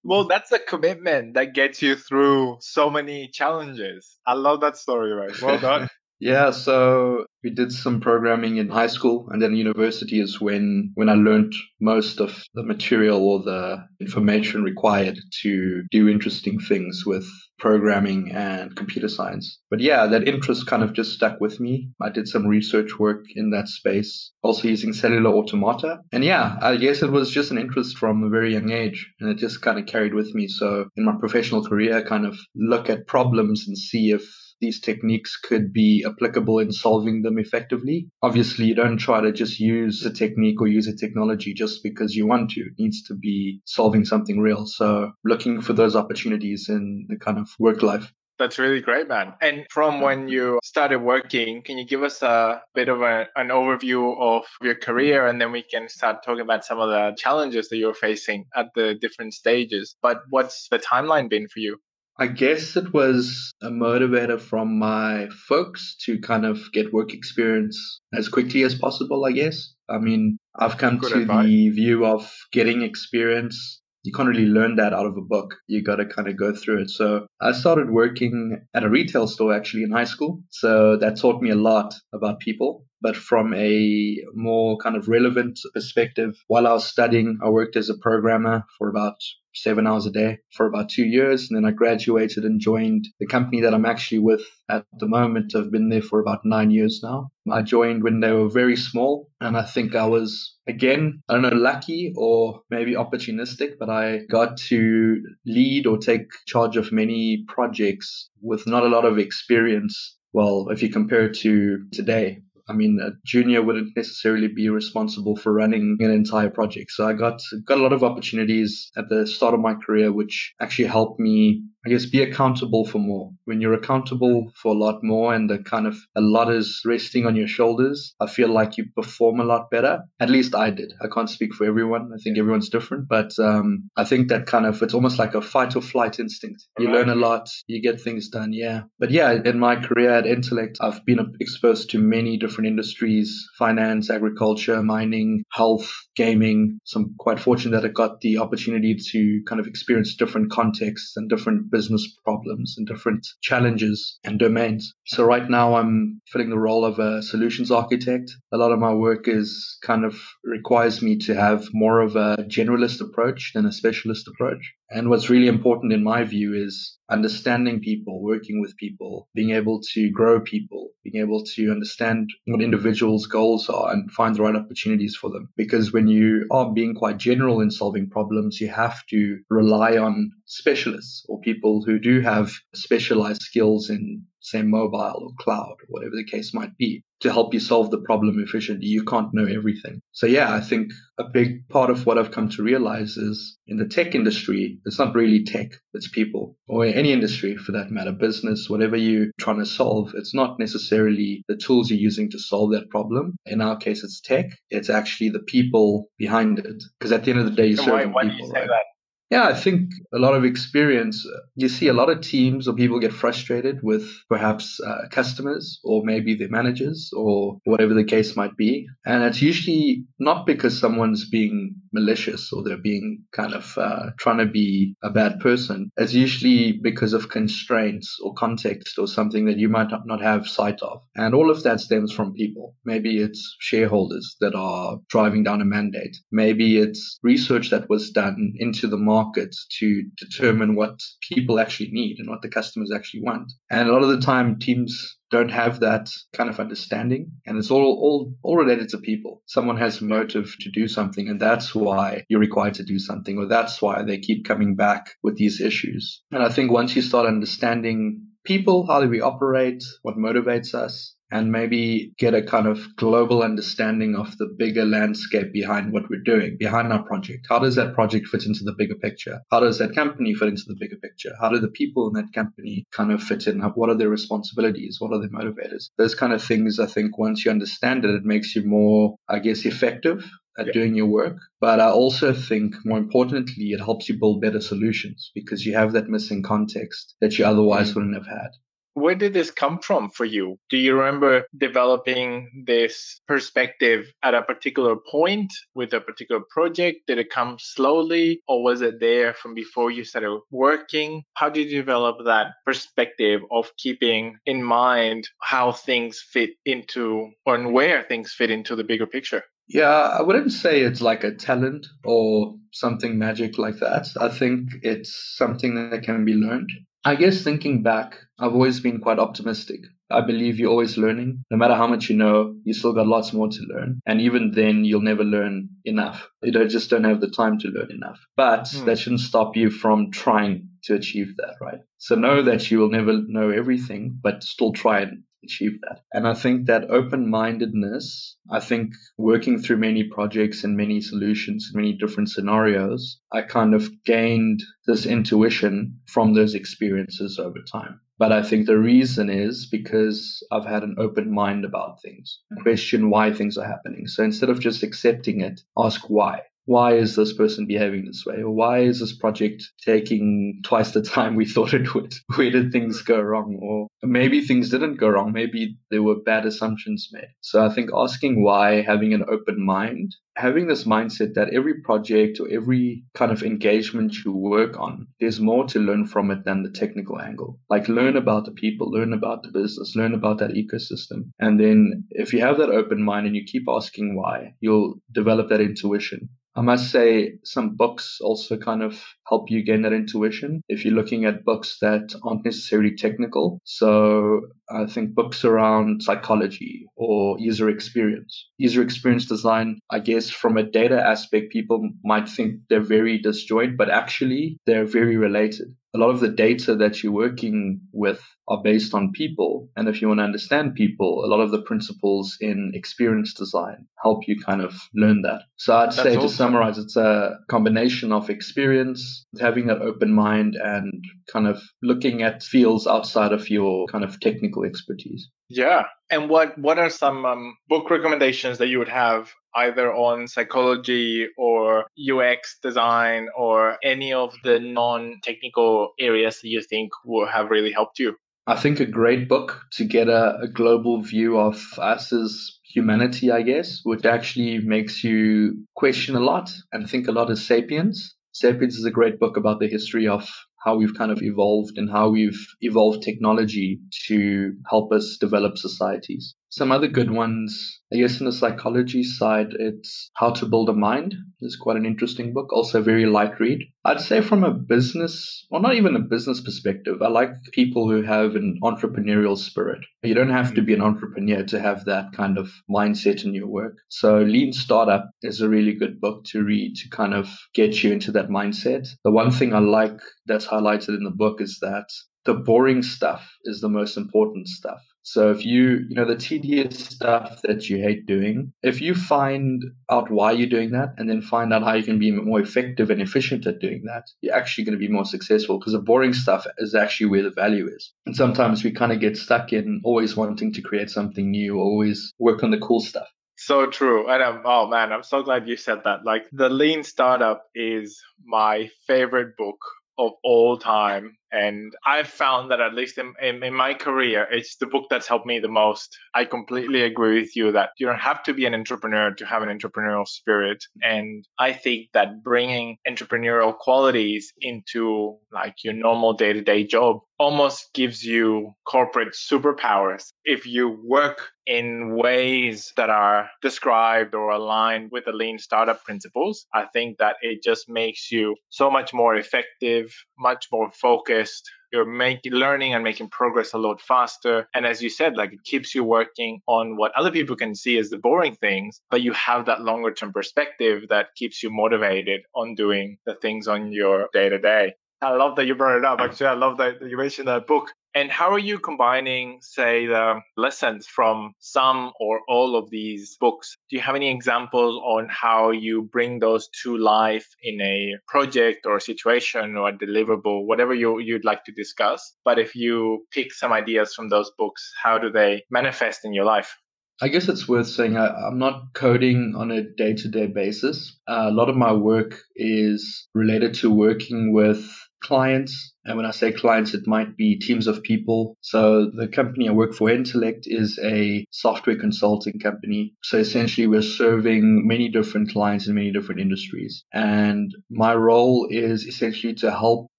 well, 0.04 0.24
that's 0.28 0.52
a 0.52 0.60
commitment 0.60 1.34
that 1.34 1.52
gets 1.54 1.82
you 1.82 1.96
through 1.96 2.58
so 2.60 2.88
many 2.88 3.28
challenges. 3.28 4.16
I 4.26 4.34
love 4.34 4.60
that 4.60 4.76
story, 4.76 5.12
right? 5.12 5.42
Well 5.42 5.58
done. 5.58 5.88
Yeah, 6.18 6.50
so 6.50 7.26
we 7.44 7.50
did 7.50 7.70
some 7.70 8.00
programming 8.00 8.56
in 8.56 8.70
high 8.70 8.86
school 8.86 9.28
and 9.30 9.40
then 9.40 9.54
university 9.54 10.18
is 10.18 10.40
when 10.40 10.92
when 10.94 11.10
I 11.10 11.14
learned 11.14 11.52
most 11.78 12.20
of 12.20 12.42
the 12.54 12.62
material 12.62 13.22
or 13.22 13.42
the 13.42 13.84
information 14.00 14.62
required 14.62 15.18
to 15.42 15.84
do 15.90 16.08
interesting 16.08 16.58
things 16.58 17.04
with 17.04 17.26
programming 17.58 18.32
and 18.32 18.74
computer 18.74 19.08
science. 19.08 19.58
But 19.70 19.80
yeah, 19.80 20.06
that 20.06 20.26
interest 20.26 20.66
kind 20.66 20.82
of 20.82 20.94
just 20.94 21.12
stuck 21.12 21.40
with 21.40 21.60
me. 21.60 21.90
I 22.00 22.10
did 22.10 22.28
some 22.28 22.46
research 22.46 22.98
work 22.98 23.24
in 23.34 23.50
that 23.50 23.68
space, 23.68 24.32
also 24.42 24.68
using 24.68 24.92
cellular 24.92 25.30
automata. 25.30 25.98
And 26.12 26.24
yeah, 26.24 26.56
I 26.60 26.76
guess 26.76 27.02
it 27.02 27.12
was 27.12 27.30
just 27.30 27.50
an 27.50 27.58
interest 27.58 27.98
from 27.98 28.24
a 28.24 28.30
very 28.30 28.54
young 28.54 28.70
age 28.70 29.06
and 29.20 29.30
it 29.30 29.38
just 29.38 29.60
kind 29.60 29.78
of 29.78 29.86
carried 29.86 30.14
with 30.14 30.34
me. 30.34 30.48
So 30.48 30.86
in 30.96 31.04
my 31.04 31.14
professional 31.20 31.64
career, 31.64 31.98
I 31.98 32.02
kind 32.02 32.26
of 32.26 32.38
look 32.54 32.88
at 32.88 33.06
problems 33.06 33.64
and 33.66 33.76
see 33.76 34.10
if 34.10 34.22
these 34.60 34.80
techniques 34.80 35.36
could 35.36 35.72
be 35.72 36.04
applicable 36.06 36.58
in 36.58 36.72
solving 36.72 37.22
them 37.22 37.38
effectively. 37.38 38.08
Obviously, 38.22 38.66
you 38.66 38.74
don't 38.74 38.98
try 38.98 39.20
to 39.20 39.32
just 39.32 39.60
use 39.60 40.04
a 40.04 40.12
technique 40.12 40.60
or 40.60 40.66
use 40.66 40.88
a 40.88 40.96
technology 40.96 41.54
just 41.54 41.82
because 41.82 42.14
you 42.14 42.26
want 42.26 42.50
to. 42.50 42.60
It 42.60 42.78
needs 42.78 43.02
to 43.04 43.14
be 43.14 43.60
solving 43.64 44.04
something 44.04 44.40
real. 44.40 44.66
So 44.66 45.12
looking 45.24 45.60
for 45.60 45.72
those 45.72 45.96
opportunities 45.96 46.68
in 46.68 47.06
the 47.08 47.16
kind 47.16 47.38
of 47.38 47.48
work 47.58 47.82
life. 47.82 48.12
That's 48.38 48.58
really 48.58 48.82
great, 48.82 49.08
man. 49.08 49.32
And 49.40 49.66
from 49.70 50.02
when 50.02 50.28
you 50.28 50.60
started 50.62 50.98
working, 50.98 51.62
can 51.62 51.78
you 51.78 51.86
give 51.86 52.02
us 52.02 52.22
a 52.22 52.60
bit 52.74 52.88
of 52.90 53.00
a, 53.00 53.28
an 53.34 53.48
overview 53.48 54.14
of 54.20 54.44
your 54.60 54.74
career? 54.74 55.26
And 55.26 55.40
then 55.40 55.52
we 55.52 55.62
can 55.62 55.88
start 55.88 56.22
talking 56.22 56.42
about 56.42 56.64
some 56.64 56.78
of 56.78 56.90
the 56.90 57.16
challenges 57.16 57.70
that 57.70 57.78
you're 57.78 57.94
facing 57.94 58.44
at 58.54 58.66
the 58.74 58.94
different 58.94 59.32
stages. 59.32 59.96
But 60.02 60.20
what's 60.28 60.68
the 60.70 60.78
timeline 60.78 61.30
been 61.30 61.48
for 61.48 61.60
you? 61.60 61.78
I 62.18 62.28
guess 62.28 62.76
it 62.76 62.94
was 62.94 63.52
a 63.60 63.68
motivator 63.68 64.40
from 64.40 64.78
my 64.78 65.28
folks 65.48 65.96
to 66.04 66.18
kind 66.18 66.46
of 66.46 66.72
get 66.72 66.92
work 66.92 67.12
experience 67.12 68.00
as 68.14 68.28
quickly 68.28 68.62
as 68.62 68.74
possible, 68.74 69.24
I 69.26 69.32
guess. 69.32 69.74
I 69.88 69.98
mean, 69.98 70.38
I've 70.58 70.78
come 70.78 70.96
Good 70.96 71.12
to 71.12 71.20
advice. 71.20 71.46
the 71.46 71.68
view 71.70 72.06
of 72.06 72.32
getting 72.52 72.82
experience. 72.82 73.82
You 74.02 74.12
can't 74.12 74.28
really 74.28 74.46
learn 74.46 74.76
that 74.76 74.94
out 74.94 75.04
of 75.04 75.16
a 75.16 75.20
book. 75.20 75.56
You 75.66 75.82
got 75.82 75.96
to 75.96 76.06
kind 76.06 76.28
of 76.28 76.38
go 76.38 76.54
through 76.54 76.82
it. 76.82 76.90
So 76.90 77.26
I 77.40 77.52
started 77.52 77.90
working 77.90 78.64
at 78.72 78.84
a 78.84 78.88
retail 78.88 79.26
store 79.26 79.52
actually 79.52 79.82
in 79.82 79.90
high 79.92 80.04
school. 80.04 80.42
So 80.50 80.96
that 80.96 81.18
taught 81.18 81.42
me 81.42 81.50
a 81.50 81.56
lot 81.56 81.94
about 82.14 82.40
people 82.40 82.86
but 83.00 83.16
from 83.16 83.54
a 83.54 84.16
more 84.34 84.76
kind 84.78 84.96
of 84.96 85.08
relevant 85.08 85.60
perspective. 85.74 86.34
While 86.48 86.66
I 86.66 86.72
was 86.72 86.86
studying, 86.86 87.38
I 87.42 87.48
worked 87.48 87.76
as 87.76 87.88
a 87.88 87.98
programmer 87.98 88.64
for 88.78 88.88
about 88.88 89.16
seven 89.56 89.86
hours 89.86 90.06
a 90.06 90.10
day 90.10 90.38
for 90.52 90.66
about 90.66 90.88
two 90.88 91.04
years. 91.04 91.48
And 91.48 91.56
then 91.56 91.64
I 91.64 91.74
graduated 91.74 92.44
and 92.44 92.60
joined 92.60 93.06
the 93.18 93.26
company 93.26 93.62
that 93.62 93.74
I'm 93.74 93.86
actually 93.86 94.18
with 94.18 94.42
at 94.68 94.84
the 94.98 95.08
moment. 95.08 95.54
I've 95.54 95.70
been 95.70 95.88
there 95.88 96.02
for 96.02 96.20
about 96.20 96.44
nine 96.44 96.70
years 96.70 97.00
now. 97.02 97.30
I 97.50 97.62
joined 97.62 98.02
when 98.02 98.20
they 98.20 98.32
were 98.32 98.50
very 98.50 98.76
small. 98.76 99.30
And 99.40 99.56
I 99.56 99.62
think 99.62 99.94
I 99.94 100.06
was, 100.06 100.54
again, 100.66 101.22
I 101.28 101.34
don't 101.34 101.42
know, 101.42 101.48
lucky 101.50 102.12
or 102.16 102.62
maybe 102.70 102.92
opportunistic, 102.94 103.78
but 103.78 103.88
I 103.88 104.20
got 104.30 104.58
to 104.68 105.22
lead 105.46 105.86
or 105.86 105.98
take 105.98 106.26
charge 106.46 106.76
of 106.76 106.92
many 106.92 107.44
projects 107.48 108.28
with 108.42 108.66
not 108.66 108.84
a 108.84 108.88
lot 108.88 109.04
of 109.04 109.18
experience 109.18 110.16
well, 110.32 110.68
if 110.68 110.82
you 110.82 110.90
compare 110.90 111.28
it 111.28 111.34
to 111.38 111.86
today, 111.92 112.42
I 112.68 112.72
mean, 112.72 112.98
a 113.00 113.10
junior 113.24 113.62
wouldn't 113.62 113.96
necessarily 113.96 114.48
be 114.48 114.68
responsible 114.68 115.36
for 115.36 115.52
running 115.52 115.96
an 116.00 116.10
entire 116.10 116.50
project. 116.50 116.90
So 116.90 117.06
I 117.06 117.12
got 117.12 117.40
got 117.64 117.78
a 117.78 117.82
lot 117.82 117.92
of 117.92 118.02
opportunities 118.02 118.90
at 118.96 119.08
the 119.08 119.26
start 119.26 119.54
of 119.54 119.60
my 119.60 119.74
career, 119.74 120.12
which 120.12 120.54
actually 120.60 120.88
helped 120.88 121.20
me 121.20 121.62
I 121.86 121.88
guess 121.88 122.06
be 122.06 122.22
accountable 122.22 122.84
for 122.84 122.98
more. 122.98 123.30
When 123.44 123.60
you're 123.60 123.74
accountable 123.74 124.50
for 124.60 124.74
a 124.74 124.78
lot 124.78 125.04
more 125.04 125.32
and 125.32 125.48
the 125.48 125.58
kind 125.58 125.86
of 125.86 125.96
a 126.16 126.20
lot 126.20 126.52
is 126.52 126.82
resting 126.84 127.26
on 127.26 127.36
your 127.36 127.46
shoulders, 127.46 128.14
I 128.20 128.26
feel 128.26 128.48
like 128.48 128.76
you 128.76 128.86
perform 128.96 129.38
a 129.38 129.44
lot 129.44 129.70
better. 129.70 130.00
At 130.18 130.28
least 130.28 130.56
I 130.56 130.70
did. 130.70 130.92
I 131.00 131.06
can't 131.06 131.30
speak 131.30 131.54
for 131.54 131.64
everyone. 131.64 132.10
I 132.12 132.18
think 132.20 132.38
everyone's 132.38 132.70
different, 132.70 133.08
but 133.08 133.30
um, 133.38 133.88
I 133.96 134.02
think 134.02 134.28
that 134.28 134.46
kind 134.46 134.66
of 134.66 134.82
it's 134.82 134.94
almost 134.94 135.20
like 135.20 135.36
a 135.36 135.40
fight 135.40 135.76
or 135.76 135.80
flight 135.80 136.18
instinct. 136.18 136.64
You 136.76 136.90
learn 136.90 137.08
a 137.08 137.14
lot, 137.14 137.48
you 137.68 137.80
get 137.80 138.00
things 138.00 138.30
done. 138.30 138.52
Yeah, 138.52 138.82
but 138.98 139.12
yeah, 139.12 139.30
in 139.44 139.60
my 139.60 139.76
career 139.76 140.10
at 140.10 140.24
Entelect, 140.24 140.78
I've 140.80 141.04
been 141.04 141.34
exposed 141.40 141.90
to 141.90 141.98
many 141.98 142.36
different 142.36 142.66
industries: 142.66 143.46
finance, 143.56 144.10
agriculture, 144.10 144.82
mining, 144.82 145.44
health, 145.52 145.88
gaming. 146.16 146.80
So 146.82 147.00
I'm 147.00 147.14
quite 147.16 147.38
fortunate 147.38 147.80
that 147.80 147.88
I 147.88 147.92
got 147.92 148.20
the 148.22 148.38
opportunity 148.38 148.96
to 149.12 149.42
kind 149.46 149.60
of 149.60 149.68
experience 149.68 150.16
different 150.16 150.50
contexts 150.50 151.16
and 151.16 151.28
different 151.28 151.70
business 151.76 152.04
problems 152.24 152.74
and 152.76 152.86
different 152.86 153.26
challenges 153.42 154.18
and 154.24 154.38
domains. 154.38 154.94
So 155.06 155.24
right 155.24 155.48
now 155.48 155.76
I'm 155.76 156.20
filling 156.32 156.50
the 156.50 156.58
role 156.68 156.84
of 156.84 156.98
a 156.98 157.22
solutions 157.22 157.70
architect. 157.70 158.30
A 158.52 158.56
lot 158.56 158.72
of 158.72 158.78
my 158.78 158.94
work 158.94 159.28
is 159.28 159.78
kind 159.82 160.04
of 160.04 160.14
requires 160.42 161.02
me 161.02 161.18
to 161.26 161.34
have 161.34 161.68
more 161.72 162.00
of 162.00 162.16
a 162.16 162.36
generalist 162.48 163.00
approach 163.00 163.52
than 163.54 163.66
a 163.66 163.72
specialist 163.72 164.26
approach. 164.28 164.62
And 164.88 165.10
what's 165.10 165.28
really 165.28 165.48
important 165.48 165.92
in 165.92 166.04
my 166.04 166.22
view 166.22 166.54
is 166.54 166.96
understanding 167.10 167.80
people, 167.80 168.22
working 168.22 168.60
with 168.60 168.76
people, 168.76 169.28
being 169.34 169.50
able 169.50 169.80
to 169.94 170.10
grow 170.10 170.40
people, 170.40 170.90
being 171.02 171.22
able 171.22 171.42
to 171.42 171.70
understand 171.70 172.30
what 172.46 172.62
individuals' 172.62 173.26
goals 173.26 173.68
are 173.68 173.92
and 173.92 174.10
find 174.12 174.36
the 174.36 174.42
right 174.42 174.54
opportunities 174.54 175.16
for 175.16 175.30
them. 175.30 175.48
Because 175.56 175.92
when 175.92 176.06
you 176.06 176.46
are 176.50 176.72
being 176.72 176.94
quite 176.94 177.18
general 177.18 177.60
in 177.60 177.70
solving 177.70 178.08
problems, 178.08 178.60
you 178.60 178.68
have 178.68 179.04
to 179.06 179.38
rely 179.50 179.96
on 179.96 180.30
specialists 180.44 181.24
or 181.28 181.40
people 181.40 181.82
who 181.84 181.98
do 181.98 182.20
have 182.20 182.52
specialized 182.74 183.42
skills 183.42 183.90
in 183.90 184.24
say 184.46 184.62
mobile 184.62 185.18
or 185.22 185.30
cloud 185.38 185.76
or 185.80 185.86
whatever 185.88 186.14
the 186.14 186.24
case 186.24 186.54
might 186.54 186.76
be 186.76 187.02
to 187.20 187.32
help 187.32 187.54
you 187.54 187.60
solve 187.60 187.90
the 187.90 188.00
problem 188.00 188.42
efficiently. 188.42 188.86
You 188.86 189.04
can't 189.04 189.32
know 189.32 189.44
everything. 189.46 190.00
So 190.12 190.26
yeah, 190.26 190.52
I 190.52 190.60
think 190.60 190.92
a 191.18 191.24
big 191.24 191.68
part 191.68 191.90
of 191.90 192.04
what 192.06 192.18
I've 192.18 192.30
come 192.30 192.48
to 192.50 192.62
realize 192.62 193.16
is 193.16 193.58
in 193.66 193.78
the 193.78 193.86
tech 193.86 194.14
industry, 194.14 194.78
it's 194.84 194.98
not 194.98 195.14
really 195.14 195.44
tech, 195.44 195.72
it's 195.94 196.08
people 196.08 196.56
or 196.68 196.84
any 196.84 197.12
industry 197.12 197.56
for 197.56 197.72
that 197.72 197.90
matter, 197.90 198.12
business, 198.12 198.68
whatever 198.68 198.96
you're 198.96 199.28
trying 199.40 199.58
to 199.58 199.66
solve. 199.66 200.12
It's 200.14 200.34
not 200.34 200.58
necessarily 200.58 201.42
the 201.48 201.56
tools 201.56 201.90
you're 201.90 201.98
using 201.98 202.30
to 202.30 202.38
solve 202.38 202.72
that 202.72 202.90
problem. 202.90 203.36
In 203.46 203.60
our 203.60 203.76
case, 203.76 204.04
it's 204.04 204.20
tech. 204.20 204.46
It's 204.70 204.90
actually 204.90 205.30
the 205.30 205.40
people 205.40 206.08
behind 206.18 206.58
it. 206.58 206.82
Because 206.98 207.12
at 207.12 207.24
the 207.24 207.30
end 207.30 207.40
of 207.40 207.46
the 207.46 207.52
day, 207.52 207.68
you're 207.68 207.78
serving 207.78 208.12
why, 208.12 208.24
why 208.24 208.30
people. 208.30 208.50
right? 208.50 208.68
That? 208.68 208.95
Yeah, 209.28 209.48
I 209.48 209.54
think 209.54 209.90
a 210.14 210.18
lot 210.18 210.34
of 210.34 210.44
experience. 210.44 211.26
You 211.56 211.68
see 211.68 211.88
a 211.88 211.92
lot 211.92 212.10
of 212.10 212.20
teams 212.20 212.68
or 212.68 212.74
people 212.74 213.00
get 213.00 213.12
frustrated 213.12 213.80
with 213.82 214.08
perhaps 214.28 214.78
uh, 214.78 215.08
customers 215.10 215.80
or 215.82 216.04
maybe 216.04 216.36
their 216.36 216.48
managers 216.48 217.10
or 217.12 217.58
whatever 217.64 217.92
the 217.92 218.04
case 218.04 218.36
might 218.36 218.56
be. 218.56 218.86
And 219.04 219.24
it's 219.24 219.42
usually 219.42 220.04
not 220.20 220.46
because 220.46 220.78
someone's 220.78 221.28
being 221.28 221.74
malicious 221.92 222.52
or 222.52 222.62
they're 222.62 222.76
being 222.76 223.24
kind 223.32 223.52
of 223.52 223.76
uh, 223.76 224.10
trying 224.16 224.38
to 224.38 224.46
be 224.46 224.94
a 225.02 225.10
bad 225.10 225.40
person. 225.40 225.90
It's 225.96 226.14
usually 226.14 226.78
because 226.80 227.12
of 227.12 227.28
constraints 227.28 228.18
or 228.22 228.32
context 228.34 228.96
or 228.96 229.08
something 229.08 229.46
that 229.46 229.58
you 229.58 229.68
might 229.68 229.90
not 230.04 230.20
have 230.20 230.46
sight 230.46 230.80
of. 230.82 231.02
And 231.16 231.34
all 231.34 231.50
of 231.50 231.64
that 231.64 231.80
stems 231.80 232.12
from 232.12 232.34
people. 232.34 232.76
Maybe 232.84 233.18
it's 233.20 233.56
shareholders 233.58 234.36
that 234.40 234.54
are 234.54 234.98
driving 235.08 235.42
down 235.42 235.62
a 235.62 235.64
mandate. 235.64 236.16
Maybe 236.30 236.78
it's 236.78 237.18
research 237.24 237.70
that 237.70 237.88
was 237.88 238.10
done 238.10 238.52
into 238.58 238.86
the 238.86 238.96
market 238.96 239.15
market 239.18 239.54
to 239.78 239.88
determine 240.16 240.76
what 240.76 240.98
people 241.28 241.58
actually 241.58 241.90
need 241.92 242.16
and 242.18 242.28
what 242.28 242.42
the 242.42 242.48
customers 242.48 242.90
actually 242.94 243.22
want. 243.22 243.52
And 243.70 243.88
a 243.88 243.92
lot 243.92 244.02
of 244.02 244.08
the 244.08 244.20
time, 244.20 244.58
teams 244.58 245.16
don't 245.30 245.50
have 245.50 245.80
that 245.80 246.08
kind 246.32 246.48
of 246.48 246.60
understanding 246.60 247.32
and 247.46 247.58
it's 247.58 247.70
all, 247.70 247.82
all 247.82 248.34
all 248.42 248.56
related 248.56 248.88
to 248.88 248.98
people 248.98 249.42
someone 249.46 249.76
has 249.76 250.00
motive 250.00 250.54
to 250.60 250.70
do 250.70 250.86
something 250.86 251.28
and 251.28 251.40
that's 251.40 251.74
why 251.74 252.24
you're 252.28 252.40
required 252.40 252.74
to 252.74 252.84
do 252.84 252.98
something 252.98 253.36
or 253.36 253.46
that's 253.46 253.82
why 253.82 254.02
they 254.02 254.18
keep 254.18 254.44
coming 254.44 254.76
back 254.76 255.14
with 255.24 255.36
these 255.36 255.60
issues 255.60 256.22
and 256.30 256.42
i 256.42 256.48
think 256.48 256.70
once 256.70 256.94
you 256.94 257.02
start 257.02 257.26
understanding 257.26 258.22
people 258.44 258.86
how 258.86 259.00
do 259.00 259.08
we 259.08 259.20
operate 259.20 259.82
what 260.02 260.16
motivates 260.16 260.74
us 260.74 261.15
and 261.30 261.50
maybe 261.50 262.12
get 262.18 262.34
a 262.34 262.42
kind 262.42 262.66
of 262.66 262.94
global 262.96 263.42
understanding 263.42 264.14
of 264.14 264.36
the 264.38 264.46
bigger 264.58 264.84
landscape 264.84 265.52
behind 265.52 265.92
what 265.92 266.08
we're 266.08 266.22
doing, 266.22 266.56
behind 266.58 266.92
our 266.92 267.02
project. 267.02 267.46
How 267.48 267.58
does 267.58 267.74
that 267.76 267.94
project 267.94 268.28
fit 268.28 268.46
into 268.46 268.64
the 268.64 268.74
bigger 268.76 268.94
picture? 268.94 269.40
How 269.50 269.60
does 269.60 269.78
that 269.78 269.94
company 269.94 270.34
fit 270.34 270.48
into 270.48 270.64
the 270.66 270.76
bigger 270.78 270.96
picture? 270.96 271.32
How 271.40 271.48
do 271.48 271.58
the 271.58 271.68
people 271.68 272.06
in 272.08 272.14
that 272.14 272.32
company 272.32 272.86
kind 272.92 273.12
of 273.12 273.22
fit 273.22 273.46
in? 273.46 273.60
What 273.60 273.90
are 273.90 273.96
their 273.96 274.08
responsibilities? 274.08 274.98
What 275.00 275.12
are 275.12 275.20
their 275.20 275.28
motivators? 275.28 275.90
Those 275.98 276.14
kind 276.14 276.32
of 276.32 276.42
things, 276.42 276.78
I 276.78 276.86
think 276.86 277.18
once 277.18 277.44
you 277.44 277.50
understand 277.50 278.04
it, 278.04 278.14
it 278.14 278.24
makes 278.24 278.54
you 278.54 278.64
more, 278.64 279.16
I 279.28 279.40
guess, 279.40 279.64
effective 279.64 280.24
at 280.58 280.66
yeah. 280.66 280.72
doing 280.72 280.94
your 280.94 281.06
work. 281.06 281.36
But 281.60 281.80
I 281.80 281.90
also 281.90 282.32
think 282.32 282.74
more 282.84 282.98
importantly, 282.98 283.72
it 283.72 283.80
helps 283.80 284.08
you 284.08 284.18
build 284.18 284.40
better 284.40 284.60
solutions 284.60 285.32
because 285.34 285.66
you 285.66 285.74
have 285.74 285.92
that 285.92 286.08
missing 286.08 286.42
context 286.42 287.14
that 287.20 287.38
you 287.38 287.44
otherwise 287.44 287.90
mm-hmm. 287.90 288.00
wouldn't 288.00 288.16
have 288.16 288.26
had 288.26 288.50
where 288.96 289.14
did 289.14 289.34
this 289.34 289.50
come 289.50 289.78
from 289.78 290.08
for 290.08 290.24
you? 290.24 290.58
Do 290.70 290.78
you 290.78 290.96
remember 290.96 291.44
developing 291.54 292.64
this 292.66 293.20
perspective 293.28 294.10
at 294.22 294.32
a 294.34 294.40
particular 294.40 294.96
point 294.96 295.52
with 295.74 295.92
a 295.92 296.00
particular 296.00 296.40
project? 296.50 297.00
Did 297.06 297.18
it 297.18 297.28
come 297.28 297.58
slowly 297.60 298.40
or 298.48 298.64
was 298.64 298.80
it 298.80 298.98
there 298.98 299.34
from 299.34 299.52
before 299.52 299.90
you 299.90 300.02
started 300.02 300.40
working? 300.50 301.24
How 301.34 301.50
did 301.50 301.70
you 301.70 301.76
develop 301.76 302.24
that 302.24 302.52
perspective 302.64 303.42
of 303.50 303.70
keeping 303.76 304.38
in 304.46 304.62
mind 304.62 305.28
how 305.42 305.72
things 305.72 306.24
fit 306.32 306.50
into 306.64 307.32
or 307.44 307.70
where 307.70 308.02
things 308.02 308.32
fit 308.32 308.50
into 308.50 308.74
the 308.74 308.84
bigger 308.84 309.06
picture? 309.06 309.42
Yeah, 309.68 309.90
I 309.90 310.22
wouldn't 310.22 310.52
say 310.52 310.80
it's 310.80 311.02
like 311.02 311.22
a 311.22 311.34
talent 311.34 311.86
or 312.02 312.54
something 312.72 313.18
magic 313.18 313.58
like 313.58 313.78
that. 313.80 314.06
I 314.18 314.30
think 314.30 314.70
it's 314.82 315.34
something 315.36 315.90
that 315.90 316.02
can 316.02 316.24
be 316.24 316.32
learned. 316.34 316.70
I 317.06 317.14
guess 317.14 317.42
thinking 317.42 317.84
back, 317.84 318.16
I've 318.36 318.52
always 318.52 318.80
been 318.80 318.98
quite 318.98 319.20
optimistic. 319.20 319.82
I 320.10 320.22
believe 320.22 320.58
you're 320.58 320.72
always 320.72 320.98
learning. 320.98 321.44
No 321.52 321.56
matter 321.56 321.76
how 321.76 321.86
much 321.86 322.10
you 322.10 322.16
know, 322.16 322.56
you 322.64 322.74
still 322.74 322.94
got 322.94 323.06
lots 323.06 323.32
more 323.32 323.46
to 323.46 323.60
learn. 323.68 324.00
And 324.06 324.20
even 324.20 324.50
then, 324.50 324.84
you'll 324.84 325.02
never 325.02 325.22
learn 325.22 325.68
enough. 325.84 326.28
You 326.42 326.50
don't, 326.50 326.68
just 326.68 326.90
don't 326.90 327.04
have 327.04 327.20
the 327.20 327.30
time 327.30 327.60
to 327.60 327.68
learn 327.68 327.92
enough. 327.92 328.18
But 328.36 328.64
mm. 328.64 328.86
that 328.86 328.98
shouldn't 328.98 329.20
stop 329.20 329.56
you 329.56 329.70
from 329.70 330.10
trying 330.10 330.70
to 330.84 330.94
achieve 330.94 331.36
that, 331.36 331.54
right? 331.60 331.78
So 331.98 332.16
know 332.16 332.42
that 332.42 332.72
you 332.72 332.80
will 332.80 332.90
never 332.90 333.22
know 333.24 333.50
everything, 333.50 334.18
but 334.20 334.42
still 334.42 334.72
try 334.72 335.02
and 335.02 335.22
achieve 335.46 335.80
that. 335.82 336.00
And 336.12 336.26
I 336.26 336.34
think 336.34 336.66
that 336.66 336.90
open 336.90 337.30
mindedness, 337.30 338.36
I 338.50 338.60
think 338.60 338.92
working 339.16 339.58
through 339.58 339.78
many 339.78 340.04
projects 340.04 340.64
and 340.64 340.76
many 340.76 341.00
solutions, 341.00 341.70
and 341.72 341.82
many 341.82 341.92
different 341.96 342.30
scenarios, 342.30 343.20
I 343.32 343.42
kind 343.42 343.74
of 343.74 343.90
gained 344.04 344.62
this 344.86 345.06
intuition 345.06 346.00
from 346.06 346.34
those 346.34 346.54
experiences 346.54 347.38
over 347.38 347.60
time. 347.72 348.00
But 348.18 348.32
I 348.32 348.42
think 348.42 348.66
the 348.66 348.78
reason 348.78 349.28
is 349.30 349.66
because 349.70 350.42
I've 350.50 350.64
had 350.64 350.82
an 350.82 350.96
open 350.98 351.32
mind 351.32 351.64
about 351.64 352.00
things, 352.02 352.40
mm-hmm. 352.52 352.62
question 352.62 353.10
why 353.10 353.32
things 353.32 353.58
are 353.58 353.66
happening. 353.66 354.06
So 354.06 354.24
instead 354.24 354.50
of 354.50 354.58
just 354.58 354.82
accepting 354.82 355.40
it, 355.42 355.60
ask 355.76 356.00
why 356.08 356.42
why 356.66 356.94
is 356.94 357.14
this 357.14 357.32
person 357.32 357.66
behaving 357.66 358.04
this 358.04 358.24
way? 358.26 358.42
Or 358.42 358.50
why 358.50 358.80
is 358.80 358.98
this 358.98 359.16
project 359.16 359.62
taking 359.84 360.60
twice 360.64 360.90
the 360.90 361.00
time 361.00 361.36
we 361.36 361.46
thought 361.54 361.72
it 361.72 361.94
would? 361.94 362.14
Where 362.34 362.50
did 362.50 362.72
things 362.72 363.02
go 363.02 363.20
wrong? 363.20 363.58
Or 363.62 363.86
maybe 364.02 364.40
things 364.40 364.70
didn't 364.70 364.96
go 364.96 365.08
wrong. 365.08 365.32
Maybe 365.32 365.78
there 365.90 366.02
were 366.02 366.16
bad 366.16 366.44
assumptions 366.44 367.08
made. 367.12 367.30
So 367.40 367.64
I 367.64 367.72
think 367.72 367.90
asking 367.94 368.42
why, 368.42 368.82
having 368.82 369.14
an 369.14 369.24
open 369.30 369.64
mind, 369.64 370.16
having 370.36 370.66
this 370.66 370.84
mindset 370.84 371.34
that 371.34 371.54
every 371.54 371.82
project 371.82 372.40
or 372.40 372.48
every 372.50 373.04
kind 373.14 373.30
of 373.30 373.44
engagement 373.44 374.14
you 374.24 374.32
work 374.32 374.78
on, 374.78 375.06
there's 375.20 375.38
more 375.38 375.66
to 375.68 375.78
learn 375.78 376.06
from 376.06 376.32
it 376.32 376.44
than 376.44 376.64
the 376.64 376.70
technical 376.70 377.20
angle. 377.20 377.60
Like 377.70 377.88
learn 377.88 378.16
about 378.16 378.44
the 378.44 378.50
people, 378.50 378.90
learn 378.90 379.12
about 379.12 379.44
the 379.44 379.52
business, 379.52 379.94
learn 379.94 380.14
about 380.14 380.38
that 380.38 380.50
ecosystem. 380.50 381.30
And 381.38 381.60
then 381.60 382.04
if 382.10 382.32
you 382.32 382.40
have 382.40 382.58
that 382.58 382.70
open 382.70 383.02
mind 383.02 383.26
and 383.26 383.36
you 383.36 383.44
keep 383.44 383.66
asking 383.68 384.16
why, 384.16 384.54
you'll 384.60 384.96
develop 385.12 385.48
that 385.50 385.60
intuition. 385.60 386.28
I 386.56 386.62
must 386.62 386.90
say 386.90 387.34
some 387.44 387.76
books 387.76 388.18
also 388.22 388.56
kind 388.56 388.82
of 388.82 388.98
help 389.28 389.50
you 389.50 389.64
gain 389.64 389.82
that 389.82 389.92
intuition 389.92 390.62
if 390.68 390.84
you're 390.84 390.94
looking 390.94 391.24
at 391.24 391.44
books 391.44 391.78
that 391.80 392.14
aren't 392.22 392.44
necessarily 392.44 392.94
technical. 392.96 393.60
So 393.64 394.42
I 394.70 394.86
think 394.86 395.14
books 395.14 395.44
around 395.44 396.02
psychology 396.02 396.86
or 396.96 397.36
user 397.38 397.68
experience. 397.68 398.48
User 398.58 398.82
experience 398.82 399.26
design, 399.26 399.78
I 399.90 400.00
guess 400.00 400.30
from 400.30 400.56
a 400.56 400.62
data 400.62 401.00
aspect, 401.00 401.52
people 401.52 401.88
might 402.04 402.28
think 402.28 402.60
they're 402.68 402.80
very 402.80 403.18
disjoint, 403.18 403.76
but 403.76 403.90
actually 403.90 404.58
they're 404.66 404.86
very 404.86 405.16
related 405.16 405.74
a 405.96 405.98
lot 405.98 406.10
of 406.10 406.20
the 406.20 406.28
data 406.28 406.76
that 406.76 407.02
you're 407.02 407.12
working 407.12 407.80
with 407.92 408.20
are 408.48 408.62
based 408.62 408.94
on 408.94 409.12
people. 409.12 409.70
And 409.76 409.88
if 409.88 410.02
you 410.02 410.08
want 410.08 410.20
to 410.20 410.24
understand 410.24 410.74
people, 410.74 411.24
a 411.24 411.26
lot 411.26 411.40
of 411.40 411.50
the 411.50 411.62
principles 411.62 412.36
in 412.40 412.72
experience 412.74 413.32
design 413.32 413.86
help 414.02 414.28
you 414.28 414.38
kind 414.38 414.60
of 414.60 414.74
learn 414.94 415.22
that. 415.22 415.42
So 415.56 415.74
I'd 415.74 415.86
That's 415.86 415.96
say 415.96 416.16
awesome. 416.16 416.20
to 416.20 416.28
summarize, 416.28 416.78
it's 416.78 416.96
a 416.96 417.38
combination 417.48 418.12
of 418.12 418.28
experience, 418.28 419.15
having 419.40 419.66
that 419.66 419.82
open 419.82 420.12
mind 420.12 420.56
and 420.62 421.04
kind 421.30 421.46
of 421.46 421.62
looking 421.82 422.22
at 422.22 422.42
fields 422.42 422.86
outside 422.86 423.32
of 423.32 423.48
your 423.50 423.86
kind 423.86 424.04
of 424.04 424.20
technical 424.20 424.64
expertise. 424.64 425.28
Yeah. 425.48 425.84
And 426.10 426.28
what 426.28 426.58
what 426.58 426.78
are 426.78 426.90
some 426.90 427.24
um, 427.24 427.56
book 427.68 427.90
recommendations 427.90 428.58
that 428.58 428.68
you 428.68 428.78
would 428.78 428.88
have 428.88 429.32
either 429.54 429.92
on 429.92 430.28
psychology 430.28 431.28
or 431.36 431.86
UX 431.98 432.58
design 432.62 433.28
or 433.36 433.78
any 433.82 434.12
of 434.12 434.34
the 434.44 434.60
non-technical 434.60 435.92
areas 435.98 436.40
that 436.42 436.48
you 436.48 436.62
think 436.62 436.92
will 437.04 437.26
have 437.26 437.50
really 437.50 437.72
helped 437.72 437.98
you? 437.98 438.16
I 438.46 438.56
think 438.56 438.78
a 438.78 438.86
great 438.86 439.28
book 439.28 439.62
to 439.72 439.84
get 439.84 440.08
a, 440.08 440.38
a 440.42 440.48
global 440.48 441.02
view 441.02 441.36
of 441.36 441.60
us 441.78 442.12
as 442.12 442.58
humanity, 442.64 443.32
I 443.32 443.42
guess, 443.42 443.80
which 443.82 444.04
actually 444.04 444.58
makes 444.58 445.02
you 445.02 445.64
question 445.74 446.14
a 446.14 446.20
lot 446.20 446.52
and 446.72 446.88
think 446.88 447.08
a 447.08 447.12
lot 447.12 447.30
as 447.30 447.44
sapiens. 447.44 448.14
Sapiens 448.38 448.76
is 448.76 448.84
a 448.84 448.90
great 448.90 449.18
book 449.18 449.38
about 449.38 449.60
the 449.60 449.66
history 449.66 450.06
of 450.06 450.28
how 450.62 450.76
we've 450.76 450.92
kind 450.92 451.10
of 451.10 451.22
evolved 451.22 451.78
and 451.78 451.90
how 451.90 452.10
we've 452.10 452.46
evolved 452.60 453.02
technology 453.02 453.80
to 454.08 454.52
help 454.68 454.92
us 454.92 455.16
develop 455.18 455.56
societies. 455.56 456.34
Some 456.48 456.70
other 456.70 456.86
good 456.86 457.10
ones, 457.10 457.80
I 457.92 457.96
guess, 457.96 458.20
in 458.20 458.26
the 458.26 458.32
psychology 458.32 459.02
side, 459.02 459.48
it's 459.58 460.10
How 460.14 460.30
to 460.30 460.46
Build 460.46 460.68
a 460.68 460.72
Mind. 460.72 461.14
It's 461.40 461.56
quite 461.56 461.76
an 461.76 461.84
interesting 461.84 462.32
book, 462.32 462.52
also 462.52 462.78
a 462.78 462.82
very 462.82 463.04
light 463.04 463.40
read. 463.40 463.60
I'd 463.84 464.00
say 464.00 464.20
from 464.20 464.44
a 464.44 464.54
business, 464.54 465.44
or 465.50 465.60
not 465.60 465.74
even 465.74 465.96
a 465.96 466.00
business 466.00 466.40
perspective, 466.40 467.02
I 467.02 467.08
like 467.08 467.30
people 467.52 467.90
who 467.90 468.02
have 468.02 468.36
an 468.36 468.60
entrepreneurial 468.62 469.36
spirit. 469.36 469.84
You 470.02 470.14
don't 470.14 470.30
have 470.30 470.54
to 470.54 470.62
be 470.62 470.72
an 470.72 470.78
mm-hmm. 470.78 470.88
entrepreneur 470.88 471.42
to 471.42 471.60
have 471.60 471.84
that 471.86 472.12
kind 472.12 472.38
of 472.38 472.52
mindset 472.70 473.24
in 473.24 473.34
your 473.34 473.48
work. 473.48 473.78
So 473.88 474.18
Lean 474.18 474.52
Startup 474.52 475.10
is 475.22 475.40
a 475.40 475.48
really 475.48 475.74
good 475.74 476.00
book 476.00 476.24
to 476.26 476.44
read 476.44 476.76
to 476.76 476.88
kind 476.90 477.12
of 477.12 477.28
get 477.54 477.82
you 477.82 477.92
into 477.92 478.12
that 478.12 478.28
mindset. 478.28 478.88
The 479.02 479.10
one 479.10 479.32
thing 479.32 479.52
I 479.52 479.58
like 479.58 479.98
that's 480.26 480.46
highlighted 480.46 480.96
in 480.96 481.02
the 481.02 481.10
book 481.10 481.40
is 481.40 481.58
that 481.60 481.88
the 482.24 482.34
boring 482.34 482.82
stuff 482.82 483.36
is 483.44 483.60
the 483.60 483.68
most 483.68 483.96
important 483.96 484.48
stuff. 484.48 484.80
So 485.06 485.30
if 485.30 485.46
you, 485.46 485.84
you 485.88 485.94
know, 485.94 486.04
the 486.04 486.16
tedious 486.16 486.80
stuff 486.80 487.40
that 487.44 487.70
you 487.70 487.76
hate 487.76 488.06
doing, 488.06 488.52
if 488.64 488.80
you 488.80 488.92
find 488.96 489.62
out 489.88 490.10
why 490.10 490.32
you're 490.32 490.48
doing 490.48 490.72
that 490.72 490.94
and 490.98 491.08
then 491.08 491.22
find 491.22 491.52
out 491.52 491.62
how 491.62 491.74
you 491.74 491.84
can 491.84 492.00
be 492.00 492.10
more 492.10 492.40
effective 492.40 492.90
and 492.90 493.00
efficient 493.00 493.46
at 493.46 493.60
doing 493.60 493.84
that, 493.84 494.02
you're 494.20 494.34
actually 494.34 494.64
going 494.64 494.76
to 494.76 494.84
be 494.84 494.92
more 494.92 495.04
successful 495.04 495.60
because 495.60 495.74
the 495.74 495.78
boring 495.78 496.12
stuff 496.12 496.44
is 496.58 496.74
actually 496.74 497.06
where 497.06 497.22
the 497.22 497.30
value 497.30 497.68
is. 497.68 497.92
And 498.04 498.16
sometimes 498.16 498.64
we 498.64 498.72
kind 498.72 498.90
of 498.90 498.98
get 498.98 499.16
stuck 499.16 499.52
in 499.52 499.80
always 499.84 500.16
wanting 500.16 500.52
to 500.54 500.60
create 500.60 500.90
something 500.90 501.30
new, 501.30 501.56
always 501.56 502.12
work 502.18 502.42
on 502.42 502.50
the 502.50 502.58
cool 502.58 502.80
stuff. 502.80 503.06
So 503.36 503.66
true. 503.66 504.10
And 504.10 504.20
I'm, 504.20 504.42
oh 504.44 504.66
man, 504.66 504.92
I'm 504.92 505.04
so 505.04 505.22
glad 505.22 505.46
you 505.46 505.56
said 505.56 505.82
that. 505.84 506.04
Like 506.04 506.26
the 506.32 506.48
lean 506.48 506.82
startup 506.82 507.44
is 507.54 508.02
my 508.24 508.70
favorite 508.88 509.36
book 509.36 509.58
of 509.98 510.12
all 510.24 510.58
time 510.58 511.16
And 511.36 511.72
I've 511.84 512.08
found 512.08 512.50
that 512.50 512.60
at 512.60 512.74
least 512.74 512.96
in, 512.96 513.12
in, 513.22 513.42
in, 513.42 513.52
my 513.54 513.74
career, 513.74 514.26
it's 514.30 514.56
the 514.56 514.66
book 514.66 514.86
that's 514.88 515.06
helped 515.06 515.26
me 515.26 515.38
the 515.38 515.48
most. 515.48 515.96
I 516.14 516.24
completely 516.24 516.82
agree 516.82 517.20
with 517.20 517.36
you 517.36 517.52
that 517.52 517.70
you 517.78 517.86
don't 517.86 517.98
have 517.98 518.22
to 518.24 518.32
be 518.32 518.46
an 518.46 518.54
entrepreneur 518.54 519.12
to 519.14 519.26
have 519.26 519.42
an 519.42 519.50
entrepreneurial 519.50 520.08
spirit. 520.08 520.64
And 520.82 521.26
I 521.38 521.52
think 521.52 521.88
that 521.92 522.22
bringing 522.22 522.78
entrepreneurial 522.88 523.56
qualities 523.56 524.32
into 524.40 525.18
like 525.30 525.56
your 525.62 525.74
normal 525.74 526.14
day 526.14 526.32
to 526.32 526.40
day 526.40 526.64
job 526.64 527.00
almost 527.18 527.72
gives 527.74 528.02
you 528.02 528.54
corporate 528.66 529.14
superpowers 529.14 530.12
if 530.24 530.46
you 530.46 530.78
work 530.84 531.30
in 531.46 531.96
ways 531.96 532.72
that 532.76 532.90
are 532.90 533.30
described 533.40 534.14
or 534.14 534.30
aligned 534.30 534.90
with 534.90 535.04
the 535.04 535.12
lean 535.12 535.38
startup 535.38 535.82
principles. 535.84 536.46
I 536.52 536.66
think 536.72 536.98
that 536.98 537.16
it 537.22 537.42
just 537.42 537.68
makes 537.68 538.10
you 538.10 538.36
so 538.50 538.70
much 538.70 538.92
more 538.92 539.14
effective, 539.14 539.94
much 540.18 540.48
more 540.52 540.70
focused. 540.72 541.25
You're 541.72 541.84
making 541.84 542.32
learning 542.32 542.74
and 542.74 542.84
making 542.84 543.10
progress 543.10 543.52
a 543.52 543.58
lot 543.58 543.80
faster. 543.80 544.48
And 544.54 544.64
as 544.64 544.82
you 544.82 544.88
said, 544.88 545.16
like 545.16 545.32
it 545.32 545.44
keeps 545.44 545.74
you 545.74 545.84
working 545.84 546.40
on 546.46 546.76
what 546.76 546.92
other 546.96 547.10
people 547.10 547.36
can 547.36 547.54
see 547.54 547.78
as 547.78 547.90
the 547.90 547.98
boring 547.98 548.36
things, 548.36 548.80
but 548.90 549.02
you 549.02 549.12
have 549.12 549.46
that 549.46 549.62
longer 549.62 549.92
term 549.92 550.12
perspective 550.12 550.84
that 550.88 551.14
keeps 551.16 551.42
you 551.42 551.50
motivated 551.50 552.22
on 552.34 552.54
doing 552.54 552.98
the 553.04 553.14
things 553.14 553.48
on 553.48 553.72
your 553.72 554.08
day 554.12 554.28
to 554.28 554.38
day. 554.38 554.74
I 555.02 555.10
love 555.14 555.36
that 555.36 555.46
you 555.46 555.54
brought 555.54 555.76
it 555.78 555.84
up. 555.84 556.00
Actually, 556.00 556.28
I 556.28 556.34
love 556.34 556.56
that 556.58 556.80
you 556.80 556.96
mentioned 556.96 557.28
that 557.28 557.46
book. 557.46 557.70
And 557.94 558.10
how 558.10 558.30
are 558.32 558.38
you 558.38 558.58
combining, 558.58 559.38
say, 559.40 559.86
the 559.86 560.20
lessons 560.36 560.86
from 560.86 561.32
some 561.38 561.92
or 561.98 562.20
all 562.28 562.56
of 562.56 562.68
these 562.68 563.16
books? 563.18 563.56
Do 563.70 563.76
you 563.76 563.82
have 563.82 563.94
any 563.94 564.10
examples 564.10 564.80
on 564.84 565.08
how 565.10 565.50
you 565.50 565.82
bring 565.82 566.18
those 566.18 566.48
to 566.62 566.76
life 566.76 567.26
in 567.42 567.58
a 567.60 567.94
project 568.06 568.66
or 568.66 568.76
a 568.76 568.80
situation 568.80 569.56
or 569.56 569.70
a 569.70 569.72
deliverable, 569.72 570.44
whatever 570.46 570.74
you, 570.74 570.98
you'd 570.98 571.24
like 571.24 571.44
to 571.44 571.52
discuss? 571.52 572.14
But 572.24 572.38
if 572.38 572.54
you 572.54 573.06
pick 573.12 573.32
some 573.32 573.52
ideas 573.52 573.94
from 573.94 574.10
those 574.10 574.30
books, 574.36 574.72
how 574.82 574.98
do 574.98 575.10
they 575.10 575.44
manifest 575.50 576.04
in 576.04 576.12
your 576.12 576.24
life? 576.26 576.54
I 577.00 577.08
guess 577.08 577.28
it's 577.28 577.46
worth 577.46 577.66
saying 577.66 577.96
I, 577.98 578.26
am 578.26 578.38
not 578.38 578.72
coding 578.72 579.34
on 579.36 579.50
a 579.50 579.62
day 579.62 579.94
to 579.94 580.08
day 580.08 580.26
basis. 580.26 580.98
Uh, 581.06 581.26
a 581.28 581.30
lot 581.30 581.50
of 581.50 581.56
my 581.56 581.72
work 581.72 582.22
is 582.34 583.06
related 583.14 583.54
to 583.54 583.70
working 583.70 584.32
with 584.32 584.66
clients 585.06 585.74
and 585.86 585.96
when 585.96 586.06
I 586.06 586.10
say 586.10 586.32
clients, 586.32 586.74
it 586.74 586.86
might 586.86 587.16
be 587.16 587.38
teams 587.38 587.68
of 587.68 587.82
people. 587.82 588.36
So 588.40 588.90
the 588.90 589.06
company 589.06 589.48
I 589.48 589.52
work 589.52 589.72
for, 589.72 589.88
Entelect, 589.88 590.42
is 590.46 590.78
a 590.82 591.24
software 591.30 591.76
consulting 591.76 592.40
company. 592.40 592.94
So 593.02 593.18
essentially, 593.18 593.68
we're 593.68 593.82
serving 593.82 594.66
many 594.66 594.88
different 594.88 595.30
clients 595.30 595.68
in 595.68 595.76
many 595.76 595.92
different 595.92 596.20
industries. 596.20 596.84
And 596.92 597.54
my 597.70 597.94
role 597.94 598.48
is 598.50 598.84
essentially 598.84 599.34
to 599.34 599.50
help 599.52 599.86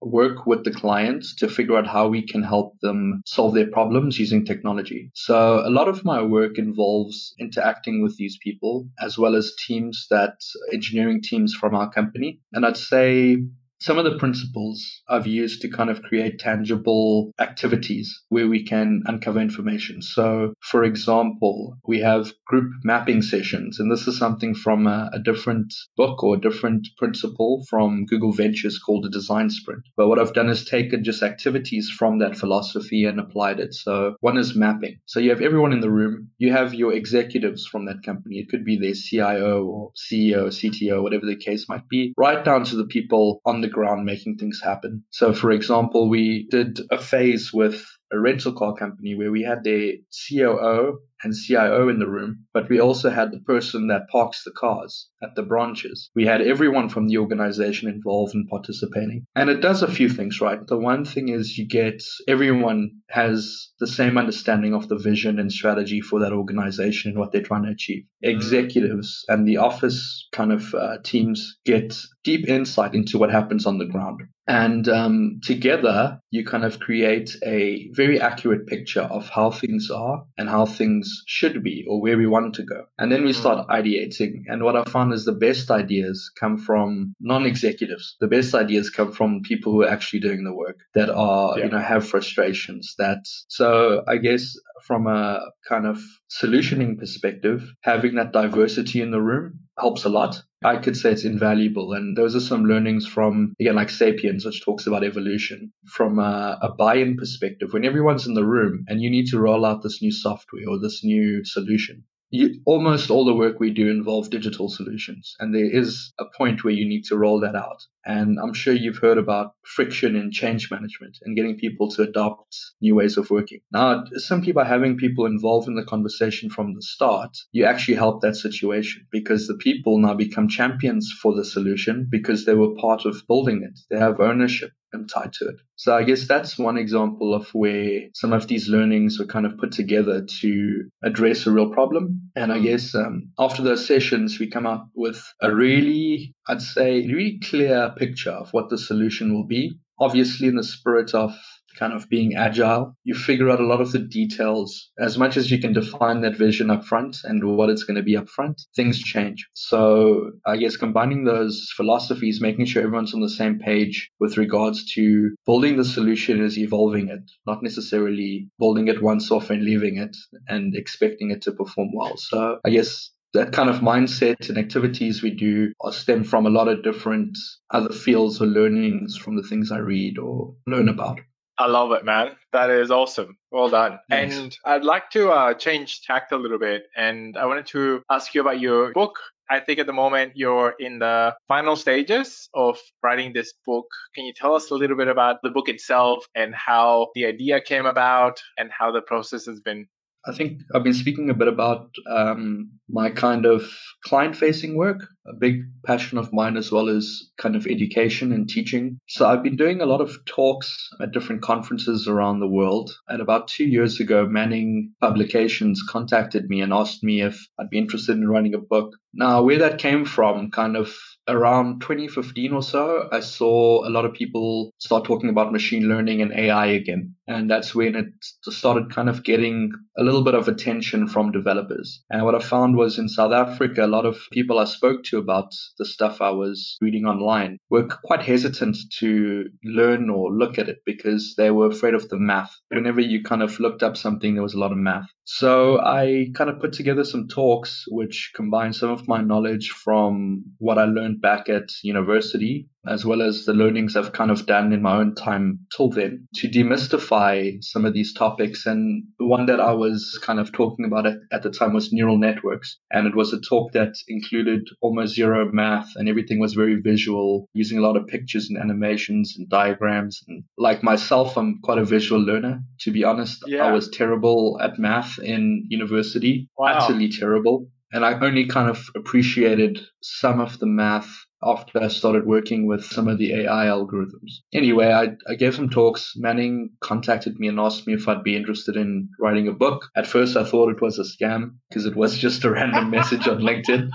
work 0.01 0.45
with 0.45 0.65
the 0.65 0.71
clients 0.71 1.35
to 1.35 1.47
figure 1.47 1.77
out 1.77 1.87
how 1.87 2.09
we 2.09 2.27
can 2.27 2.43
help 2.43 2.73
them 2.81 3.21
solve 3.25 3.53
their 3.53 3.67
problems 3.67 4.19
using 4.19 4.45
technology. 4.45 5.09
So 5.13 5.65
a 5.65 5.69
lot 5.69 5.87
of 5.87 6.03
my 6.03 6.21
work 6.21 6.57
involves 6.57 7.33
interacting 7.39 8.03
with 8.03 8.17
these 8.17 8.37
people 8.43 8.89
as 8.99 9.17
well 9.17 9.35
as 9.35 9.53
teams 9.67 10.07
that 10.09 10.35
engineering 10.73 11.21
teams 11.21 11.53
from 11.53 11.75
our 11.75 11.89
company. 11.89 12.41
And 12.51 12.65
I'd 12.65 12.77
say 12.77 13.37
some 13.79 13.97
of 13.97 14.05
the 14.05 14.17
principles 14.17 15.01
I've 15.07 15.27
used 15.27 15.61
to 15.61 15.69
kind 15.69 15.89
of 15.89 16.01
create 16.01 16.39
tangible 16.39 17.31
activities 17.39 18.23
where 18.29 18.47
we 18.47 18.63
can 18.63 19.03
uncover 19.05 19.39
information. 19.39 20.01
So, 20.01 20.53
for 20.61 20.83
example, 20.83 21.77
we 21.87 21.99
have 21.99 22.33
group 22.45 22.71
mapping 22.83 23.21
sessions, 23.21 23.79
and 23.79 23.91
this 23.91 24.07
is 24.07 24.17
something 24.17 24.55
from 24.55 24.87
a, 24.87 25.09
a 25.13 25.19
different 25.19 25.73
book 25.95 26.23
or 26.23 26.35
a 26.35 26.41
different 26.41 26.87
principle 26.97 27.65
from 27.69 28.05
Google 28.05 28.31
Ventures 28.31 28.79
called 28.79 29.05
a 29.05 29.09
design 29.09 29.49
sprint. 29.49 29.83
But 29.95 30.07
what 30.07 30.19
I've 30.19 30.33
done 30.33 30.49
is 30.49 30.65
taken 30.65 31.03
just 31.03 31.21
activities 31.21 31.89
from 31.89 32.19
that 32.19 32.37
philosophy 32.37 33.05
and 33.05 33.19
applied 33.19 33.59
it. 33.59 33.73
So, 33.73 34.15
one 34.21 34.37
is 34.37 34.55
mapping. 34.55 34.99
So, 35.05 35.19
you 35.19 35.29
have 35.29 35.41
everyone 35.41 35.73
in 35.73 35.81
the 35.81 35.91
room, 35.91 36.29
you 36.39 36.51
have 36.51 36.73
your 36.73 36.93
executives 36.93 37.65
from 37.65 37.85
that 37.85 38.03
company. 38.03 38.37
It 38.39 38.49
could 38.49 38.65
be 38.65 38.77
their 38.77 38.93
CIO 38.93 39.65
or 39.65 39.91
CEO, 39.95 40.47
CTO, 40.47 41.03
whatever 41.03 41.25
the 41.25 41.35
case 41.35 41.69
might 41.69 41.87
be, 41.87 42.13
right 42.17 42.43
down 42.43 42.63
to 42.65 42.75
the 42.75 42.85
people 42.85 43.41
on 43.45 43.61
the 43.61 43.66
ground 43.69 44.05
making 44.05 44.37
things 44.37 44.61
happen. 44.63 45.03
So, 45.11 45.33
for 45.33 45.51
example, 45.51 46.09
we 46.09 46.47
did 46.49 46.79
a 46.91 46.97
phase 46.97 47.51
with 47.53 47.85
a 48.11 48.19
rental 48.19 48.53
car 48.53 48.75
company 48.75 49.15
where 49.15 49.31
we 49.31 49.43
had 49.43 49.63
their 49.63 49.93
COO 50.29 50.99
and 51.23 51.33
CIO 51.33 51.89
in 51.89 51.99
the 51.99 52.09
room, 52.09 52.45
but 52.53 52.69
we 52.69 52.79
also 52.79 53.09
had 53.09 53.31
the 53.31 53.39
person 53.39 53.87
that 53.87 54.09
parks 54.09 54.43
the 54.43 54.51
cars 54.51 55.09
at 55.21 55.35
the 55.35 55.43
branches. 55.43 56.09
We 56.15 56.25
had 56.25 56.41
everyone 56.41 56.89
from 56.89 57.07
the 57.07 57.17
organization 57.17 57.89
involved 57.89 58.35
and 58.35 58.47
participating. 58.47 59.25
And 59.35 59.49
it 59.49 59.61
does 59.61 59.83
a 59.83 59.91
few 59.91 60.09
things, 60.09 60.39
right? 60.41 60.59
The 60.65 60.77
one 60.77 61.05
thing 61.05 61.29
is 61.29 61.57
you 61.57 61.67
get 61.67 62.03
everyone 62.27 62.91
has 63.09 63.71
the 63.79 63.87
same 63.87 64.17
understanding 64.17 64.73
of 64.73 64.87
the 64.87 64.97
vision 64.97 65.39
and 65.39 65.51
strategy 65.51 66.01
for 66.01 66.19
that 66.19 66.33
organization 66.33 67.11
and 67.11 67.19
what 67.19 67.31
they're 67.31 67.41
trying 67.41 67.63
to 67.63 67.71
achieve. 67.71 68.03
Mm. 68.23 68.35
Executives 68.35 69.23
and 69.27 69.47
the 69.47 69.57
office 69.57 70.27
kind 70.31 70.51
of 70.51 70.73
uh, 70.73 70.97
teams 71.03 71.57
get 71.65 71.95
deep 72.23 72.47
insight 72.47 72.93
into 72.93 73.17
what 73.17 73.31
happens 73.31 73.65
on 73.65 73.77
the 73.77 73.85
ground. 73.85 74.21
And 74.47 74.87
um, 74.87 75.41
together, 75.43 76.19
you 76.31 76.45
kind 76.45 76.63
of 76.63 76.79
create 76.79 77.35
a 77.45 77.89
very 77.91 78.21
accurate 78.21 78.65
picture 78.65 79.01
of 79.01 79.29
how 79.29 79.51
things 79.51 79.89
are 79.91 80.23
and 80.37 80.49
how 80.49 80.65
things 80.65 81.06
should 81.25 81.63
be 81.63 81.85
or 81.87 82.01
where 82.01 82.17
we 82.17 82.27
want 82.27 82.55
to 82.55 82.63
go. 82.63 82.85
And 82.97 83.11
then 83.11 83.23
we 83.23 83.31
mm. 83.31 83.35
start 83.35 83.67
ideating. 83.67 84.43
And 84.47 84.63
what 84.63 84.75
I 84.75 84.83
found 84.83 85.13
is 85.13 85.25
the 85.25 85.33
best 85.33 85.71
ideas 85.71 86.31
come 86.39 86.57
from 86.57 87.15
non-executives. 87.19 88.15
The 88.19 88.27
best 88.27 88.53
ideas 88.55 88.89
come 88.89 89.11
from 89.11 89.41
people 89.41 89.71
who 89.71 89.83
are 89.83 89.89
actually 89.89 90.21
doing 90.21 90.43
the 90.43 90.53
work 90.53 90.77
that 90.95 91.09
are, 91.09 91.57
yeah. 91.57 91.65
you 91.65 91.71
know, 91.71 91.79
have 91.79 92.07
frustrations 92.07 92.95
that, 92.97 93.19
so 93.47 94.03
I 94.07 94.17
guess 94.17 94.53
from 94.83 95.07
a 95.07 95.41
kind 95.67 95.85
of 95.85 95.99
solutioning 96.29 96.97
perspective, 96.97 97.73
having 97.81 98.15
that 98.15 98.31
diversity 98.31 99.01
in 99.01 99.11
the 99.11 99.21
room 99.21 99.59
helps 99.77 100.05
a 100.05 100.09
lot. 100.09 100.41
I 100.63 100.77
could 100.77 100.97
say 100.97 101.11
it's 101.11 101.23
invaluable. 101.23 101.93
And 101.93 102.17
those 102.17 102.35
are 102.35 102.39
some 102.39 102.65
learnings 102.65 103.05
from, 103.05 103.53
again, 103.59 103.75
like 103.75 103.89
Sapiens, 103.89 104.45
which 104.45 104.63
talks 104.63 104.87
about 104.87 105.03
evolution. 105.03 105.71
From 105.85 106.19
a, 106.19 106.57
a 106.61 106.73
buy 106.73 106.95
in 106.95 107.15
perspective, 107.15 107.73
when 107.73 107.85
everyone's 107.85 108.27
in 108.27 108.33
the 108.33 108.45
room 108.45 108.85
and 108.87 109.01
you 109.01 109.09
need 109.09 109.27
to 109.27 109.39
roll 109.39 109.65
out 109.65 109.83
this 109.83 110.01
new 110.01 110.11
software 110.11 110.67
or 110.67 110.79
this 110.79 111.03
new 111.03 111.45
solution, 111.45 112.03
you, 112.29 112.61
almost 112.65 113.09
all 113.09 113.25
the 113.25 113.33
work 113.33 113.59
we 113.59 113.71
do 113.71 113.89
involve 113.89 114.29
digital 114.29 114.69
solutions, 114.69 115.35
and 115.39 115.53
there 115.53 115.69
is 115.69 116.11
a 116.19 116.25
point 116.37 116.63
where 116.63 116.73
you 116.73 116.87
need 116.87 117.03
to 117.05 117.17
roll 117.17 117.39
that 117.41 117.55
out. 117.55 117.81
And 118.05 118.37
I'm 118.41 118.53
sure 118.53 118.73
you've 118.73 118.99
heard 118.99 119.17
about 119.17 119.51
friction 119.65 120.15
in 120.15 120.31
change 120.31 120.69
management 120.71 121.17
and 121.23 121.35
getting 121.35 121.57
people 121.57 121.89
to 121.91 122.03
adopt 122.03 122.57
new 122.81 122.95
ways 122.95 123.17
of 123.17 123.29
working. 123.29 123.59
Now, 123.71 124.05
simply 124.15 124.51
by 124.51 124.65
having 124.65 124.97
people 124.97 125.25
involved 125.25 125.67
in 125.67 125.75
the 125.75 125.83
conversation 125.83 126.49
from 126.49 126.73
the 126.73 126.81
start, 126.81 127.37
you 127.51 127.65
actually 127.65 127.95
help 127.95 128.21
that 128.21 128.35
situation 128.35 129.05
because 129.11 129.47
the 129.47 129.57
people 129.57 129.97
now 129.99 130.13
become 130.13 130.47
champions 130.47 131.13
for 131.21 131.35
the 131.35 131.45
solution 131.45 132.07
because 132.09 132.45
they 132.45 132.55
were 132.55 132.75
part 132.75 133.05
of 133.05 133.27
building 133.27 133.61
it. 133.63 133.79
They 133.89 133.99
have 133.99 134.19
ownership 134.19 134.71
and 134.93 135.09
tied 135.09 135.33
to 135.33 135.45
it. 135.49 135.55
So 135.75 135.95
I 135.95 136.03
guess 136.03 136.27
that's 136.27 136.57
one 136.57 136.77
example 136.77 137.33
of 137.33 137.49
where 137.49 138.01
some 138.13 138.33
of 138.33 138.47
these 138.47 138.67
learnings 138.67 139.19
were 139.19 139.25
kind 139.25 139.45
of 139.45 139.57
put 139.57 139.71
together 139.71 140.25
to 140.41 140.89
address 141.03 141.45
a 141.45 141.51
real 141.51 141.69
problem. 141.69 142.29
And 142.35 142.51
I 142.51 142.59
mm. 142.59 142.63
guess 142.63 142.95
um, 142.95 143.31
after 143.37 143.61
those 143.63 143.85
sessions, 143.85 144.39
we 144.39 144.49
come 144.49 144.65
up 144.65 144.87
with 144.95 145.21
a 145.41 145.53
really, 145.53 146.33
I'd 146.47 146.61
say, 146.61 147.05
really 147.07 147.39
clear 147.43 147.93
picture 147.97 148.31
of 148.31 148.49
what 148.51 148.69
the 148.69 148.77
solution 148.77 149.33
will 149.33 149.47
be. 149.47 149.79
Obviously, 149.99 150.47
in 150.47 150.55
the 150.55 150.63
spirit 150.63 151.15
of 151.15 151.35
kind 151.77 151.93
of 151.93 152.09
being 152.09 152.35
agile. 152.35 152.95
You 153.03 153.15
figure 153.15 153.49
out 153.49 153.59
a 153.59 153.65
lot 153.65 153.81
of 153.81 153.91
the 153.91 153.99
details 153.99 154.89
as 154.99 155.17
much 155.17 155.37
as 155.37 155.51
you 155.51 155.59
can 155.59 155.73
define 155.73 156.21
that 156.21 156.35
vision 156.35 156.69
up 156.69 156.85
front 156.85 157.17
and 157.23 157.55
what 157.55 157.69
it's 157.69 157.83
going 157.83 157.95
to 157.97 158.03
be 158.03 158.17
up 158.17 158.29
front. 158.29 158.61
Things 158.75 158.99
change. 158.99 159.47
So 159.53 160.31
I 160.45 160.57
guess 160.57 160.77
combining 160.77 161.23
those 161.23 161.69
philosophies, 161.75 162.41
making 162.41 162.65
sure 162.65 162.83
everyone's 162.83 163.13
on 163.13 163.21
the 163.21 163.29
same 163.29 163.59
page 163.59 164.09
with 164.19 164.37
regards 164.37 164.93
to 164.93 165.35
building 165.45 165.77
the 165.77 165.85
solution 165.85 166.43
is 166.43 166.57
evolving 166.57 167.09
it, 167.09 167.29
not 167.45 167.63
necessarily 167.63 168.49
building 168.59 168.87
it 168.87 169.01
once 169.01 169.31
off 169.31 169.49
and 169.49 169.63
leaving 169.63 169.97
it 169.97 170.15
and 170.47 170.75
expecting 170.75 171.31
it 171.31 171.43
to 171.43 171.51
perform 171.51 171.89
well. 171.93 172.17
So 172.17 172.59
I 172.65 172.69
guess 172.69 173.11
that 173.33 173.51
kind 173.51 173.69
of 173.69 173.81
mindset 173.81 174.49
and 174.49 174.57
activities 174.57 175.21
we 175.21 175.31
do 175.31 175.73
are 175.81 175.91
stem 175.91 176.23
from 176.23 176.45
a 176.45 176.49
lot 176.49 176.67
of 176.67 176.83
different 176.83 177.37
other 177.69 177.93
fields 177.93 178.41
or 178.41 178.47
learnings 178.47 179.17
from 179.17 179.35
the 179.35 179.43
things 179.43 179.71
I 179.71 179.79
read 179.79 180.17
or 180.17 180.55
learn 180.65 180.89
about. 180.89 181.19
I 181.59 181.67
love 181.67 181.91
it, 181.91 182.05
man. 182.05 182.35
That 182.53 182.69
is 182.69 182.91
awesome. 182.91 183.37
Well 183.51 183.69
done. 183.69 183.99
Thanks. 184.09 184.37
And 184.37 184.57
I'd 184.63 184.83
like 184.83 185.09
to 185.11 185.31
uh, 185.31 185.53
change 185.55 186.01
tact 186.01 186.31
a 186.31 186.37
little 186.37 186.59
bit. 186.59 186.83
And 186.95 187.35
I 187.35 187.45
wanted 187.45 187.65
to 187.67 188.03
ask 188.09 188.35
you 188.35 188.41
about 188.41 188.59
your 188.59 188.93
book. 188.93 189.17
I 189.49 189.59
think 189.61 189.79
at 189.79 189.87
the 189.87 189.93
moment 189.93 190.33
you're 190.35 190.75
in 190.77 190.99
the 190.99 191.33
final 191.47 191.75
stages 191.75 192.49
of 192.53 192.77
writing 193.01 193.33
this 193.33 193.53
book. 193.65 193.87
Can 194.13 194.25
you 194.25 194.33
tell 194.33 194.53
us 194.55 194.71
a 194.71 194.75
little 194.75 194.97
bit 194.97 195.07
about 195.07 195.37
the 195.41 195.49
book 195.49 195.69
itself 195.69 196.25
and 196.35 196.53
how 196.53 197.07
the 197.15 197.25
idea 197.25 197.61
came 197.61 197.85
about 197.85 198.41
and 198.57 198.69
how 198.71 198.91
the 198.91 199.01
process 199.01 199.45
has 199.45 199.61
been? 199.61 199.87
I 200.27 200.33
think 200.33 200.61
I've 200.73 200.83
been 200.83 200.93
speaking 200.93 201.29
a 201.29 201.33
bit 201.33 201.47
about 201.47 201.89
um, 202.09 202.71
my 202.89 203.09
kind 203.09 203.45
of 203.45 203.63
client 204.03 204.35
facing 204.35 204.75
work 204.75 205.07
a 205.27 205.33
big 205.33 205.63
passion 205.85 206.17
of 206.17 206.31
mine 206.31 206.57
as 206.57 206.71
well 206.71 206.87
is 206.87 207.29
kind 207.37 207.55
of 207.55 207.67
education 207.67 208.31
and 208.31 208.49
teaching. 208.49 208.99
So 209.07 209.27
I've 209.27 209.43
been 209.43 209.57
doing 209.57 209.81
a 209.81 209.85
lot 209.85 210.01
of 210.01 210.23
talks 210.25 210.89
at 211.01 211.11
different 211.11 211.41
conferences 211.41 212.07
around 212.07 212.39
the 212.39 212.47
world. 212.47 212.91
And 213.07 213.21
about 213.21 213.49
two 213.49 213.65
years 213.65 213.99
ago, 213.99 214.25
Manning 214.25 214.93
Publications 215.01 215.83
contacted 215.87 216.49
me 216.49 216.61
and 216.61 216.73
asked 216.73 217.03
me 217.03 217.21
if 217.21 217.45
I'd 217.59 217.69
be 217.69 217.77
interested 217.77 218.17
in 218.17 218.27
writing 218.27 218.53
a 218.53 218.59
book. 218.59 218.93
Now, 219.13 219.43
where 219.43 219.59
that 219.59 219.79
came 219.79 220.05
from, 220.05 220.51
kind 220.51 220.77
of 220.77 220.95
around 221.27 221.81
2015 221.81 222.53
or 222.53 222.63
so, 222.63 223.09
I 223.11 223.19
saw 223.19 223.85
a 223.85 223.91
lot 223.91 224.05
of 224.05 224.13
people 224.13 224.71
start 224.77 225.03
talking 225.03 225.29
about 225.29 225.51
machine 225.51 225.89
learning 225.89 226.21
and 226.21 226.31
AI 226.31 226.67
again. 226.67 227.15
And 227.27 227.49
that's 227.49 227.75
when 227.75 227.95
it 227.95 228.07
started 228.43 228.93
kind 228.93 229.09
of 229.09 229.23
getting 229.23 229.71
a 229.97 230.03
little 230.03 230.23
bit 230.23 230.33
of 230.33 230.47
attention 230.47 231.07
from 231.07 231.31
developers. 231.31 232.01
And 232.09 232.23
what 232.23 232.35
I 232.35 232.39
found 232.39 232.77
was 232.77 232.97
in 232.97 233.09
South 233.09 233.33
Africa, 233.33 233.85
a 233.85 233.87
lot 233.87 234.05
of 234.05 234.19
people 234.31 234.59
I 234.59 234.65
spoke 234.65 235.03
to 235.05 235.17
about 235.17 235.51
the 235.77 235.85
stuff 235.85 236.21
I 236.21 236.29
was 236.29 236.77
reading 236.81 237.05
online 237.05 237.57
were 237.69 237.87
quite 237.87 238.21
hesitant 238.21 238.77
to 238.99 239.45
learn 239.63 240.09
or 240.09 240.31
look 240.31 240.57
at 240.57 240.69
it 240.69 240.79
because 240.85 241.35
they 241.37 241.51
were 241.51 241.67
afraid 241.67 241.93
of 241.93 242.07
the 242.09 242.17
math. 242.17 242.55
Whenever 242.69 243.01
you 243.01 243.23
kind 243.23 243.43
of 243.43 243.59
looked 243.59 243.83
up 243.83 243.97
something, 243.97 244.33
there 244.33 244.43
was 244.43 244.53
a 244.53 244.59
lot 244.59 244.71
of 244.71 244.77
math. 244.77 245.09
So 245.25 245.79
I 245.79 246.27
kind 246.35 246.49
of 246.49 246.59
put 246.61 246.71
together 246.71 247.03
some 247.03 247.27
talks 247.27 247.83
which 247.89 248.31
combine 248.33 248.71
some 248.71 248.91
of 248.91 249.07
my 249.09 249.21
knowledge 249.21 249.71
from 249.71 250.45
what 250.59 250.77
I 250.77 250.85
learned 250.85 251.21
back 251.21 251.49
at 251.49 251.65
university 251.83 252.69
as 252.89 253.05
well 253.05 253.21
as 253.21 253.45
the 253.45 253.53
learnings 253.53 253.95
I've 253.95 254.13
kind 254.13 254.31
of 254.31 254.45
done 254.45 254.73
in 254.73 254.81
my 254.81 254.97
own 254.97 255.15
time 255.15 255.59
till 255.75 255.89
then 255.89 256.27
to 256.35 256.47
demystify 256.47 257.63
some 257.63 257.85
of 257.85 257.93
these 257.93 258.13
topics. 258.13 258.65
And 258.65 259.03
the 259.19 259.25
one 259.25 259.45
that 259.47 259.59
I 259.59 259.71
was 259.73 260.19
kind 260.23 260.39
of 260.39 260.51
talking 260.51 260.85
about 260.85 261.05
at, 261.05 261.17
at 261.31 261.43
the 261.43 261.49
time 261.49 261.73
was 261.73 261.93
neural 261.93 262.17
networks. 262.17 262.77
And 262.91 263.07
it 263.07 263.15
was 263.15 263.33
a 263.33 263.41
talk 263.41 263.73
that 263.73 263.93
included 264.07 264.67
almost 264.81 265.15
zero 265.15 265.49
math 265.51 265.89
and 265.95 266.07
everything 266.09 266.39
was 266.39 266.53
very 266.53 266.75
visual, 266.81 267.47
using 267.53 267.77
a 267.77 267.81
lot 267.81 267.97
of 267.97 268.07
pictures 268.07 268.49
and 268.49 268.57
animations 268.57 269.35
and 269.37 269.49
diagrams. 269.49 270.21
And 270.27 270.43
like 270.57 270.83
myself, 270.83 271.37
I'm 271.37 271.59
quite 271.63 271.77
a 271.77 271.85
visual 271.85 272.21
learner. 272.21 272.61
To 272.81 272.91
be 272.91 273.03
honest, 273.03 273.43
yeah. 273.47 273.65
I 273.65 273.71
was 273.71 273.89
terrible 273.89 274.59
at 274.61 274.79
math 274.79 275.19
in 275.19 275.65
university, 275.69 276.49
wow. 276.57 276.77
utterly 276.77 277.09
terrible. 277.09 277.67
And 277.91 278.03
I 278.03 278.19
only 278.19 278.47
kind 278.47 278.69
of 278.69 278.85
appreciated 278.95 279.79
some 280.01 280.41
of 280.41 280.59
the 280.59 280.65
math 280.65 281.09
after 281.43 281.81
I 281.81 281.87
started 281.87 282.25
working 282.25 282.67
with 282.67 282.83
some 282.85 283.07
of 283.07 283.17
the 283.17 283.33
AI 283.33 283.65
algorithms. 283.65 284.39
Anyway, 284.53 284.91
I, 284.91 285.09
I 285.29 285.35
gave 285.35 285.55
some 285.55 285.69
talks. 285.69 286.13
Manning 286.15 286.71
contacted 286.81 287.39
me 287.39 287.47
and 287.47 287.59
asked 287.59 287.87
me 287.87 287.93
if 287.93 288.07
I'd 288.07 288.23
be 288.23 288.35
interested 288.35 288.75
in 288.75 289.09
writing 289.19 289.47
a 289.47 289.53
book. 289.53 289.85
At 289.95 290.07
first, 290.07 290.35
I 290.35 290.43
thought 290.43 290.71
it 290.71 290.81
was 290.81 290.99
a 290.99 291.03
scam 291.03 291.55
because 291.69 291.85
it 291.85 291.95
was 291.95 292.17
just 292.27 292.43
a 292.43 292.51
random 292.51 292.89
message 292.89 293.27
on 293.27 293.39
LinkedIn. 293.39 293.89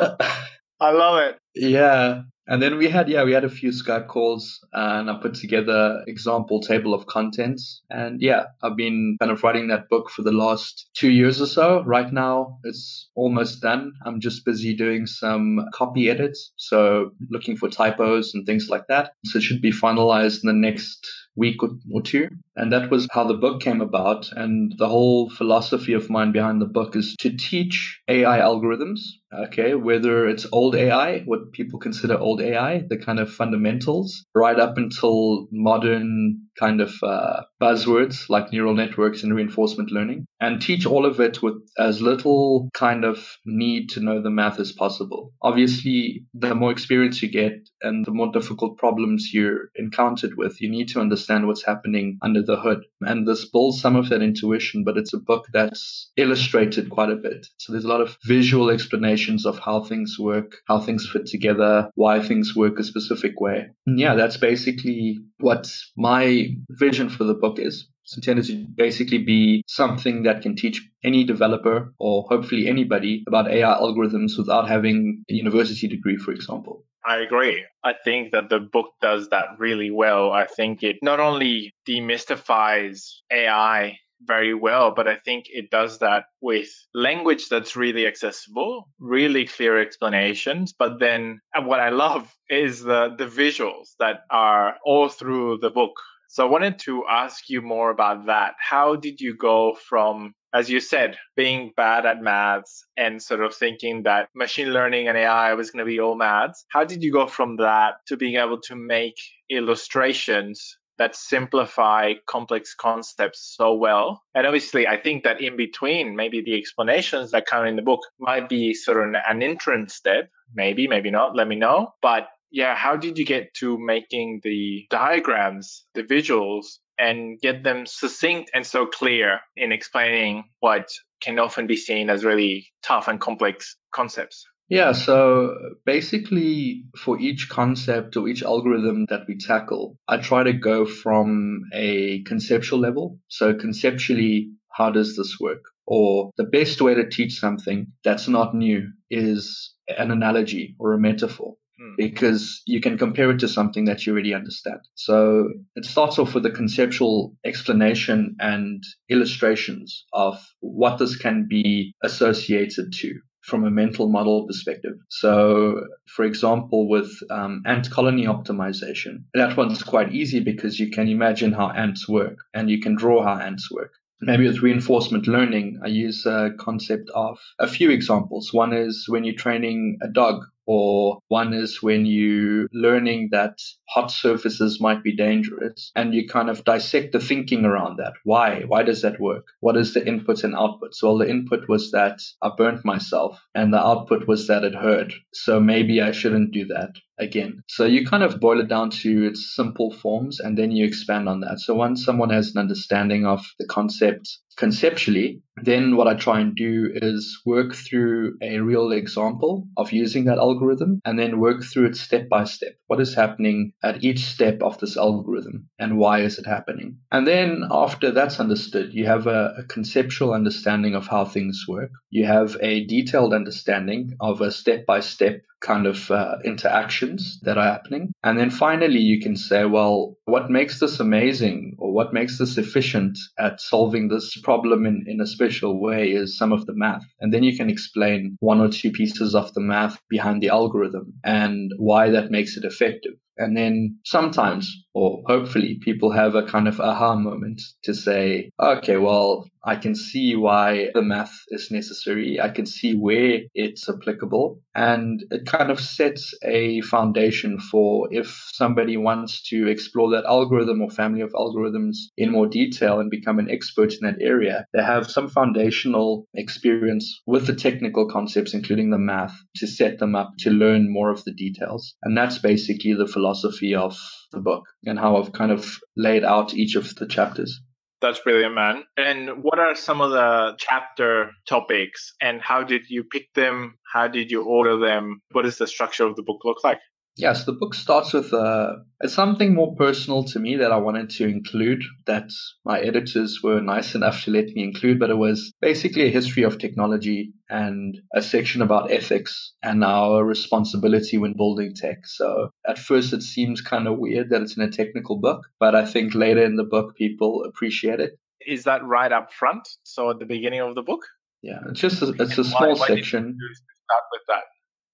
I 0.80 0.90
love 0.92 1.22
it. 1.22 1.38
Yeah. 1.54 2.22
And 2.48 2.62
then 2.62 2.78
we 2.78 2.88
had, 2.88 3.10
yeah, 3.10 3.24
we 3.24 3.32
had 3.32 3.44
a 3.44 3.50
few 3.50 3.70
Skype 3.70 4.08
calls 4.08 4.58
and 4.72 5.10
I 5.10 5.18
put 5.20 5.34
together 5.34 6.02
example 6.06 6.60
table 6.60 6.94
of 6.94 7.06
contents. 7.06 7.82
And 7.90 8.22
yeah, 8.22 8.46
I've 8.62 8.76
been 8.76 9.16
kind 9.20 9.30
of 9.30 9.42
writing 9.42 9.68
that 9.68 9.90
book 9.90 10.08
for 10.08 10.22
the 10.22 10.32
last 10.32 10.88
two 10.94 11.10
years 11.10 11.42
or 11.42 11.46
so. 11.46 11.84
Right 11.84 12.10
now 12.10 12.58
it's 12.64 13.10
almost 13.14 13.60
done. 13.60 13.92
I'm 14.06 14.20
just 14.20 14.46
busy 14.46 14.74
doing 14.74 15.04
some 15.04 15.66
copy 15.74 16.08
edits. 16.08 16.52
So 16.56 17.10
looking 17.30 17.56
for 17.56 17.68
typos 17.68 18.32
and 18.32 18.46
things 18.46 18.68
like 18.70 18.86
that. 18.88 19.12
So 19.26 19.38
it 19.38 19.42
should 19.42 19.60
be 19.60 19.70
finalized 19.70 20.40
in 20.42 20.46
the 20.46 20.54
next 20.54 21.06
week 21.38 21.62
or, 21.62 21.70
or 21.92 22.02
two. 22.02 22.28
And 22.56 22.72
that 22.72 22.90
was 22.90 23.06
how 23.12 23.24
the 23.24 23.34
book 23.34 23.62
came 23.62 23.80
about. 23.80 24.30
And 24.32 24.74
the 24.76 24.88
whole 24.88 25.30
philosophy 25.30 25.92
of 25.94 26.10
mine 26.10 26.32
behind 26.32 26.60
the 26.60 26.66
book 26.66 26.96
is 26.96 27.14
to 27.20 27.36
teach 27.36 28.00
AI 28.08 28.40
algorithms, 28.40 28.98
okay, 29.32 29.74
whether 29.74 30.28
it's 30.28 30.46
old 30.50 30.74
AI, 30.74 31.20
what 31.20 31.52
people 31.52 31.78
consider 31.78 32.18
old 32.18 32.40
AI, 32.40 32.82
the 32.88 32.98
kind 32.98 33.20
of 33.20 33.32
fundamentals, 33.32 34.24
right 34.34 34.58
up 34.58 34.76
until 34.76 35.46
modern 35.52 36.47
kind 36.58 36.80
of 36.80 36.94
uh, 37.02 37.42
buzzwords 37.60 38.28
like 38.28 38.52
neural 38.52 38.74
networks 38.74 39.22
and 39.22 39.34
reinforcement 39.34 39.90
learning, 39.90 40.26
and 40.40 40.60
teach 40.60 40.86
all 40.86 41.06
of 41.06 41.20
it 41.20 41.42
with 41.42 41.56
as 41.78 42.02
little 42.02 42.68
kind 42.74 43.04
of 43.04 43.36
need 43.44 43.90
to 43.90 44.00
know 44.00 44.20
the 44.22 44.30
math 44.30 44.58
as 44.58 44.72
possible. 44.72 45.32
Obviously, 45.42 46.24
the 46.34 46.54
more 46.54 46.70
experience 46.70 47.22
you 47.22 47.30
get 47.30 47.68
and 47.82 48.04
the 48.04 48.10
more 48.10 48.32
difficult 48.32 48.78
problems 48.78 49.30
you're 49.32 49.70
encountered 49.76 50.36
with, 50.36 50.60
you 50.60 50.70
need 50.70 50.88
to 50.88 51.00
understand 51.00 51.46
what's 51.46 51.64
happening 51.64 52.18
under 52.22 52.42
the 52.42 52.56
hood. 52.56 52.84
And 53.02 53.26
this 53.26 53.48
builds 53.48 53.80
some 53.80 53.96
of 53.96 54.08
that 54.08 54.22
intuition, 54.22 54.84
but 54.84 54.96
it's 54.96 55.14
a 55.14 55.18
book 55.18 55.46
that's 55.52 56.10
illustrated 56.16 56.90
quite 56.90 57.10
a 57.10 57.16
bit. 57.16 57.46
So 57.58 57.72
there's 57.72 57.84
a 57.84 57.88
lot 57.88 58.00
of 58.00 58.16
visual 58.24 58.70
explanations 58.70 59.46
of 59.46 59.58
how 59.58 59.84
things 59.84 60.16
work, 60.18 60.56
how 60.66 60.80
things 60.80 61.08
fit 61.10 61.26
together, 61.26 61.90
why 61.94 62.20
things 62.20 62.54
work 62.56 62.78
a 62.78 62.84
specific 62.84 63.40
way. 63.40 63.68
And 63.86 63.98
yeah, 63.98 64.14
that's 64.14 64.36
basically 64.36 65.18
what 65.40 65.70
my 65.96 66.48
vision 66.70 67.08
for 67.08 67.24
the 67.24 67.34
book 67.34 67.58
is. 67.58 67.88
It's 68.04 68.16
intended 68.16 68.46
to 68.46 68.66
basically 68.74 69.18
be 69.18 69.62
something 69.66 70.22
that 70.22 70.40
can 70.40 70.56
teach 70.56 70.82
any 71.04 71.24
developer 71.24 71.92
or 71.98 72.24
hopefully 72.28 72.66
anybody 72.66 73.22
about 73.28 73.50
AI 73.50 73.68
algorithms 73.68 74.38
without 74.38 74.66
having 74.66 75.24
a 75.30 75.34
university 75.34 75.88
degree, 75.88 76.16
for 76.16 76.32
example. 76.32 76.84
I 77.06 77.18
agree. 77.18 77.64
I 77.84 77.94
think 78.04 78.32
that 78.32 78.48
the 78.48 78.60
book 78.60 78.92
does 79.00 79.28
that 79.28 79.58
really 79.58 79.90
well. 79.90 80.32
I 80.32 80.46
think 80.46 80.82
it 80.82 80.96
not 81.02 81.20
only 81.20 81.72
demystifies 81.88 83.10
AI 83.30 83.98
very 84.20 84.54
well, 84.54 84.92
but 84.94 85.08
I 85.08 85.16
think 85.16 85.46
it 85.48 85.70
does 85.70 85.98
that 86.00 86.26
with 86.40 86.68
language 86.94 87.48
that's 87.48 87.76
really 87.76 88.06
accessible, 88.06 88.88
really 88.98 89.46
clear 89.46 89.80
explanations. 89.80 90.72
But 90.72 90.98
then 90.98 91.40
uh, 91.54 91.62
what 91.62 91.80
I 91.80 91.90
love 91.90 92.34
is 92.48 92.82
the, 92.82 93.14
the 93.16 93.26
visuals 93.26 93.90
that 93.98 94.20
are 94.30 94.76
all 94.84 95.08
through 95.08 95.58
the 95.58 95.70
book. 95.70 95.94
So 96.30 96.46
I 96.46 96.50
wanted 96.50 96.78
to 96.80 97.04
ask 97.08 97.48
you 97.48 97.62
more 97.62 97.90
about 97.90 98.26
that. 98.26 98.54
How 98.58 98.96
did 98.96 99.18
you 99.18 99.34
go 99.34 99.74
from, 99.88 100.34
as 100.52 100.68
you 100.68 100.78
said, 100.78 101.16
being 101.36 101.72
bad 101.74 102.04
at 102.04 102.20
maths 102.20 102.84
and 102.98 103.22
sort 103.22 103.42
of 103.42 103.54
thinking 103.54 104.02
that 104.02 104.28
machine 104.34 104.74
learning 104.74 105.08
and 105.08 105.16
AI 105.16 105.54
was 105.54 105.70
going 105.70 105.84
to 105.84 105.90
be 105.90 106.00
all 106.00 106.16
maths? 106.16 106.66
How 106.70 106.84
did 106.84 107.02
you 107.02 107.12
go 107.12 107.26
from 107.26 107.56
that 107.56 107.94
to 108.08 108.18
being 108.18 108.36
able 108.36 108.60
to 108.62 108.76
make 108.76 109.16
illustrations 109.50 110.76
that 110.98 111.16
simplify 111.16 112.14
complex 112.26 112.74
concepts 112.74 113.54
so 113.56 113.74
well. 113.74 114.22
And 114.34 114.46
obviously, 114.46 114.86
I 114.86 114.96
think 114.96 115.24
that 115.24 115.40
in 115.40 115.56
between, 115.56 116.16
maybe 116.16 116.42
the 116.42 116.58
explanations 116.58 117.30
that 117.30 117.46
come 117.46 117.66
in 117.66 117.76
the 117.76 117.82
book 117.82 118.00
might 118.18 118.48
be 118.48 118.74
sort 118.74 118.98
of 118.98 119.08
an, 119.08 119.16
an 119.28 119.42
entrance 119.42 119.94
step. 119.94 120.30
Maybe, 120.54 120.88
maybe 120.88 121.10
not. 121.10 121.36
Let 121.36 121.48
me 121.48 121.56
know. 121.56 121.94
But 122.02 122.28
yeah, 122.50 122.74
how 122.74 122.96
did 122.96 123.18
you 123.18 123.24
get 123.24 123.54
to 123.54 123.78
making 123.78 124.40
the 124.42 124.86
diagrams, 124.90 125.84
the 125.94 126.02
visuals, 126.02 126.78
and 126.98 127.38
get 127.40 127.62
them 127.62 127.86
succinct 127.86 128.50
and 128.54 128.66
so 128.66 128.86
clear 128.86 129.40
in 129.56 129.70
explaining 129.70 130.44
what 130.60 130.88
can 131.20 131.38
often 131.38 131.66
be 131.66 131.76
seen 131.76 132.10
as 132.10 132.24
really 132.24 132.68
tough 132.82 133.08
and 133.08 133.20
complex 133.20 133.76
concepts? 133.92 134.46
Yeah, 134.68 134.92
so 134.92 135.56
basically, 135.86 136.84
for 136.96 137.18
each 137.18 137.48
concept 137.48 138.16
or 138.16 138.28
each 138.28 138.42
algorithm 138.42 139.06
that 139.08 139.22
we 139.26 139.38
tackle, 139.38 139.96
I 140.06 140.18
try 140.18 140.42
to 140.42 140.52
go 140.52 140.84
from 140.84 141.62
a 141.72 142.22
conceptual 142.24 142.78
level. 142.78 143.18
So, 143.28 143.54
conceptually, 143.54 144.50
how 144.70 144.90
does 144.90 145.16
this 145.16 145.36
work? 145.40 145.64
Or 145.86 146.30
the 146.36 146.44
best 146.44 146.82
way 146.82 146.94
to 146.94 147.08
teach 147.08 147.40
something 147.40 147.92
that's 148.04 148.28
not 148.28 148.54
new 148.54 148.92
is 149.10 149.74
an 149.88 150.10
analogy 150.10 150.76
or 150.78 150.92
a 150.92 150.98
metaphor 150.98 151.54
hmm. 151.80 151.94
because 151.96 152.60
you 152.66 152.82
can 152.82 152.98
compare 152.98 153.30
it 153.30 153.38
to 153.38 153.48
something 153.48 153.86
that 153.86 154.06
you 154.06 154.12
already 154.12 154.34
understand. 154.34 154.80
So 154.94 155.48
it 155.76 155.86
starts 155.86 156.18
off 156.18 156.34
with 156.34 156.44
a 156.44 156.50
conceptual 156.50 157.34
explanation 157.42 158.36
and 158.38 158.82
illustrations 159.08 160.04
of 160.12 160.46
what 160.60 160.98
this 160.98 161.16
can 161.16 161.46
be 161.48 161.94
associated 162.04 162.92
to 162.92 163.14
from 163.48 163.64
a 163.64 163.70
mental 163.70 164.08
model 164.08 164.46
perspective. 164.46 164.94
So, 165.08 165.86
for 166.06 166.24
example, 166.24 166.88
with 166.88 167.10
um, 167.30 167.62
ant 167.66 167.90
colony 167.90 168.26
optimization, 168.26 169.24
that 169.34 169.56
one's 169.56 169.82
quite 169.82 170.14
easy 170.14 170.40
because 170.40 170.78
you 170.78 170.90
can 170.90 171.08
imagine 171.08 171.52
how 171.52 171.70
ants 171.70 172.08
work 172.08 172.36
and 172.54 172.70
you 172.70 172.80
can 172.80 172.94
draw 172.94 173.24
how 173.24 173.40
ants 173.40 173.70
work. 173.70 173.92
Maybe 174.20 174.48
with 174.48 174.62
reinforcement 174.62 175.28
learning, 175.28 175.80
I 175.82 175.88
use 175.88 176.26
a 176.26 176.50
concept 176.58 177.08
of 177.14 177.38
a 177.58 177.68
few 177.68 177.90
examples. 177.90 178.52
One 178.52 178.72
is 178.72 179.04
when 179.08 179.22
you're 179.24 179.36
training 179.36 179.98
a 180.02 180.08
dog 180.08 180.44
or 180.68 181.20
one 181.28 181.54
is 181.54 181.82
when 181.82 182.04
you're 182.04 182.68
learning 182.74 183.30
that 183.32 183.58
hot 183.88 184.10
surfaces 184.10 184.82
might 184.82 185.02
be 185.02 185.16
dangerous 185.16 185.90
and 185.96 186.12
you 186.12 186.28
kind 186.28 186.50
of 186.50 186.62
dissect 186.64 187.12
the 187.12 187.20
thinking 187.20 187.64
around 187.64 187.96
that. 187.96 188.12
Why? 188.24 188.64
Why 188.66 188.82
does 188.82 189.00
that 189.00 189.18
work? 189.18 189.46
What 189.60 189.78
is 189.78 189.94
the 189.94 190.06
input 190.06 190.44
and 190.44 190.54
output? 190.54 190.92
Well, 191.02 191.16
the 191.16 191.30
input 191.30 191.70
was 191.70 191.90
that 191.92 192.20
I 192.42 192.50
burnt 192.54 192.84
myself 192.84 193.40
and 193.54 193.72
the 193.72 193.82
output 193.82 194.28
was 194.28 194.46
that 194.48 194.62
it 194.62 194.74
hurt. 194.74 195.14
So 195.32 195.58
maybe 195.58 196.02
I 196.02 196.12
shouldn't 196.12 196.52
do 196.52 196.66
that 196.66 196.96
again. 197.18 197.62
So 197.68 197.86
you 197.86 198.06
kind 198.06 198.22
of 198.22 198.38
boil 198.38 198.60
it 198.60 198.68
down 198.68 198.90
to 198.90 199.26
its 199.26 199.54
simple 199.56 199.90
forms 199.90 200.38
and 200.38 200.58
then 200.58 200.70
you 200.70 200.84
expand 200.84 201.30
on 201.30 201.40
that. 201.40 201.60
So 201.60 201.74
once 201.74 202.04
someone 202.04 202.30
has 202.30 202.54
an 202.54 202.60
understanding 202.60 203.24
of 203.24 203.42
the 203.58 203.66
concept, 203.66 204.28
conceptually, 204.58 205.40
then 205.62 205.96
what 205.96 206.08
I 206.08 206.14
try 206.14 206.40
and 206.40 206.54
do 206.54 206.90
is 206.94 207.40
work 207.46 207.74
through 207.74 208.36
a 208.42 208.58
real 208.58 208.92
example 208.92 209.66
of 209.76 209.92
using 209.92 210.24
that 210.24 210.38
algorithm 210.38 211.00
and 211.04 211.18
then 211.18 211.40
work 211.40 211.62
through 211.64 211.86
it 211.86 211.96
step 211.96 212.28
by 212.28 212.44
step. 212.44 212.74
What 212.86 213.00
is 213.00 213.14
happening 213.14 213.72
at 213.82 214.04
each 214.04 214.24
step 214.24 214.62
of 214.62 214.78
this 214.78 214.96
algorithm 214.96 215.68
and 215.78 215.98
why 215.98 216.20
is 216.20 216.38
it 216.38 216.46
happening? 216.46 216.98
And 217.10 217.26
then 217.26 217.64
after 217.70 218.10
that's 218.10 218.40
understood, 218.40 218.92
you 218.92 219.06
have 219.06 219.26
a, 219.26 219.54
a 219.58 219.64
conceptual 219.64 220.32
understanding 220.32 220.94
of 220.94 221.06
how 221.06 221.24
things 221.24 221.64
work. 221.68 221.90
You 222.10 222.26
have 222.26 222.56
a 222.60 222.84
detailed 222.84 223.34
understanding 223.34 224.16
of 224.20 224.40
a 224.40 224.50
step 224.50 224.86
by 224.86 225.00
step 225.00 225.42
kind 225.60 225.86
of 225.86 226.10
uh, 226.10 226.36
interactions 226.44 227.40
that 227.42 227.58
are 227.58 227.64
happening. 227.64 228.12
And 228.22 228.38
then 228.38 228.50
finally, 228.50 229.00
you 229.00 229.20
can 229.20 229.36
say, 229.36 229.64
well, 229.64 230.16
what 230.24 230.50
makes 230.50 230.78
this 230.78 231.00
amazing 231.00 231.76
or 231.78 231.92
what 231.92 232.12
makes 232.12 232.38
this 232.38 232.58
efficient 232.58 233.18
at 233.38 233.60
solving 233.60 234.08
this 234.08 234.36
problem 234.48 234.86
in, 234.86 235.04
in 235.06 235.20
a 235.20 235.26
special 235.26 235.78
way 235.78 236.10
is 236.10 236.38
some 236.38 236.52
of 236.54 236.64
the 236.64 236.72
math. 236.74 237.04
And 237.20 237.34
then 237.34 237.42
you 237.42 237.54
can 237.54 237.68
explain 237.68 238.38
one 238.40 238.60
or 238.62 238.70
two 238.70 238.90
pieces 238.90 239.34
of 239.34 239.52
the 239.52 239.60
math 239.60 239.98
behind 240.08 240.40
the 240.40 240.48
algorithm 240.48 241.12
and 241.22 241.70
why 241.76 242.08
that 242.08 242.30
makes 242.30 242.56
it 242.56 242.64
effective. 242.64 243.12
And 243.36 243.54
then 243.54 243.98
sometimes, 244.06 244.64
or 244.98 245.22
hopefully, 245.26 245.78
people 245.80 246.10
have 246.10 246.34
a 246.34 246.42
kind 246.42 246.66
of 246.66 246.80
aha 246.80 247.14
moment 247.14 247.62
to 247.84 247.94
say, 247.94 248.50
okay, 248.58 248.96
well, 248.96 249.46
I 249.64 249.76
can 249.76 249.94
see 249.94 250.34
why 250.34 250.88
the 250.94 251.02
math 251.02 251.34
is 251.48 251.70
necessary. 251.70 252.40
I 252.40 252.48
can 252.48 252.66
see 252.66 252.94
where 252.94 253.40
it's 253.54 253.88
applicable. 253.88 254.60
And 254.74 255.22
it 255.30 255.46
kind 255.46 255.70
of 255.70 255.78
sets 255.78 256.34
a 256.42 256.80
foundation 256.80 257.60
for 257.60 258.08
if 258.10 258.48
somebody 258.52 258.96
wants 258.96 259.48
to 259.50 259.68
explore 259.68 260.10
that 260.12 260.24
algorithm 260.24 260.80
or 260.80 260.90
family 260.90 261.20
of 261.20 261.32
algorithms 261.32 261.96
in 262.16 262.32
more 262.32 262.46
detail 262.46 262.98
and 262.98 263.10
become 263.10 263.38
an 263.38 263.50
expert 263.50 263.92
in 263.92 264.00
that 264.02 264.20
area, 264.20 264.64
they 264.72 264.82
have 264.82 265.10
some 265.10 265.28
foundational 265.28 266.26
experience 266.34 267.20
with 267.26 267.46
the 267.46 267.54
technical 267.54 268.08
concepts, 268.08 268.54
including 268.54 268.90
the 268.90 268.98
math, 268.98 269.36
to 269.56 269.66
set 269.66 269.98
them 269.98 270.14
up 270.14 270.30
to 270.40 270.50
learn 270.50 270.92
more 270.92 271.10
of 271.10 271.22
the 271.24 271.34
details. 271.34 271.94
And 272.02 272.16
that's 272.16 272.38
basically 272.38 272.94
the 272.94 273.06
philosophy 273.06 273.74
of 273.74 273.96
the 274.32 274.40
book 274.40 274.64
and 274.84 274.98
how 274.98 275.16
I've 275.16 275.32
kind 275.32 275.52
of 275.52 275.78
laid 275.96 276.24
out 276.24 276.54
each 276.54 276.76
of 276.76 276.94
the 276.96 277.06
chapters. 277.06 277.60
That's 278.00 278.20
brilliant, 278.20 278.54
man. 278.54 278.84
And 278.96 279.42
what 279.42 279.58
are 279.58 279.74
some 279.74 280.00
of 280.00 280.10
the 280.10 280.54
chapter 280.58 281.30
topics 281.48 282.14
and 282.20 282.40
how 282.40 282.62
did 282.62 282.82
you 282.88 283.02
pick 283.02 283.32
them? 283.34 283.74
How 283.92 284.06
did 284.06 284.30
you 284.30 284.44
order 284.44 284.78
them? 284.78 285.20
What 285.32 285.42
does 285.42 285.58
the 285.58 285.66
structure 285.66 286.06
of 286.06 286.14
the 286.14 286.22
book 286.22 286.42
look 286.44 286.62
like? 286.62 286.78
Yes, 287.18 287.44
the 287.44 287.52
book 287.52 287.74
starts 287.74 288.12
with 288.12 288.32
uh, 288.32 288.76
something 289.06 289.52
more 289.52 289.74
personal 289.74 290.22
to 290.26 290.38
me 290.38 290.54
that 290.58 290.70
I 290.70 290.76
wanted 290.76 291.10
to 291.10 291.26
include 291.26 291.82
that 292.06 292.30
my 292.64 292.78
editors 292.78 293.40
were 293.42 293.60
nice 293.60 293.96
enough 293.96 294.22
to 294.22 294.30
let 294.30 294.46
me 294.54 294.62
include, 294.62 295.00
but 295.00 295.10
it 295.10 295.18
was 295.18 295.52
basically 295.60 296.06
a 296.06 296.10
history 296.10 296.44
of 296.44 296.58
technology 296.58 297.32
and 297.50 297.98
a 298.14 298.22
section 298.22 298.62
about 298.62 298.92
ethics 298.92 299.52
and 299.64 299.82
our 299.82 300.24
responsibility 300.24 301.18
when 301.18 301.32
building 301.36 301.74
tech. 301.74 302.06
So 302.06 302.50
at 302.64 302.78
first 302.78 303.12
it 303.12 303.22
seems 303.24 303.60
kind 303.60 303.88
of 303.88 303.98
weird 303.98 304.30
that 304.30 304.42
it's 304.42 304.56
in 304.56 304.62
a 304.62 304.70
technical 304.70 305.18
book, 305.18 305.40
but 305.58 305.74
I 305.74 305.86
think 305.86 306.14
later 306.14 306.44
in 306.44 306.54
the 306.54 306.62
book 306.62 306.94
people 306.94 307.42
appreciate 307.42 307.98
it. 307.98 308.12
Is 308.46 308.62
that 308.62 308.84
right 308.84 309.10
up 309.10 309.32
front? 309.32 309.68
So 309.82 310.10
at 310.10 310.20
the 310.20 310.24
beginning 310.24 310.60
of 310.60 310.76
the 310.76 310.82
book? 310.82 311.00
Yeah, 311.42 311.58
it's 311.68 311.80
just 311.80 312.00
a, 312.00 312.10
it's 312.10 312.38
a 312.38 312.44
small 312.44 312.74
why, 312.74 312.78
why 312.78 312.86
section. 312.86 313.36
start 313.40 314.04
with 314.12 314.22
that? 314.28 314.44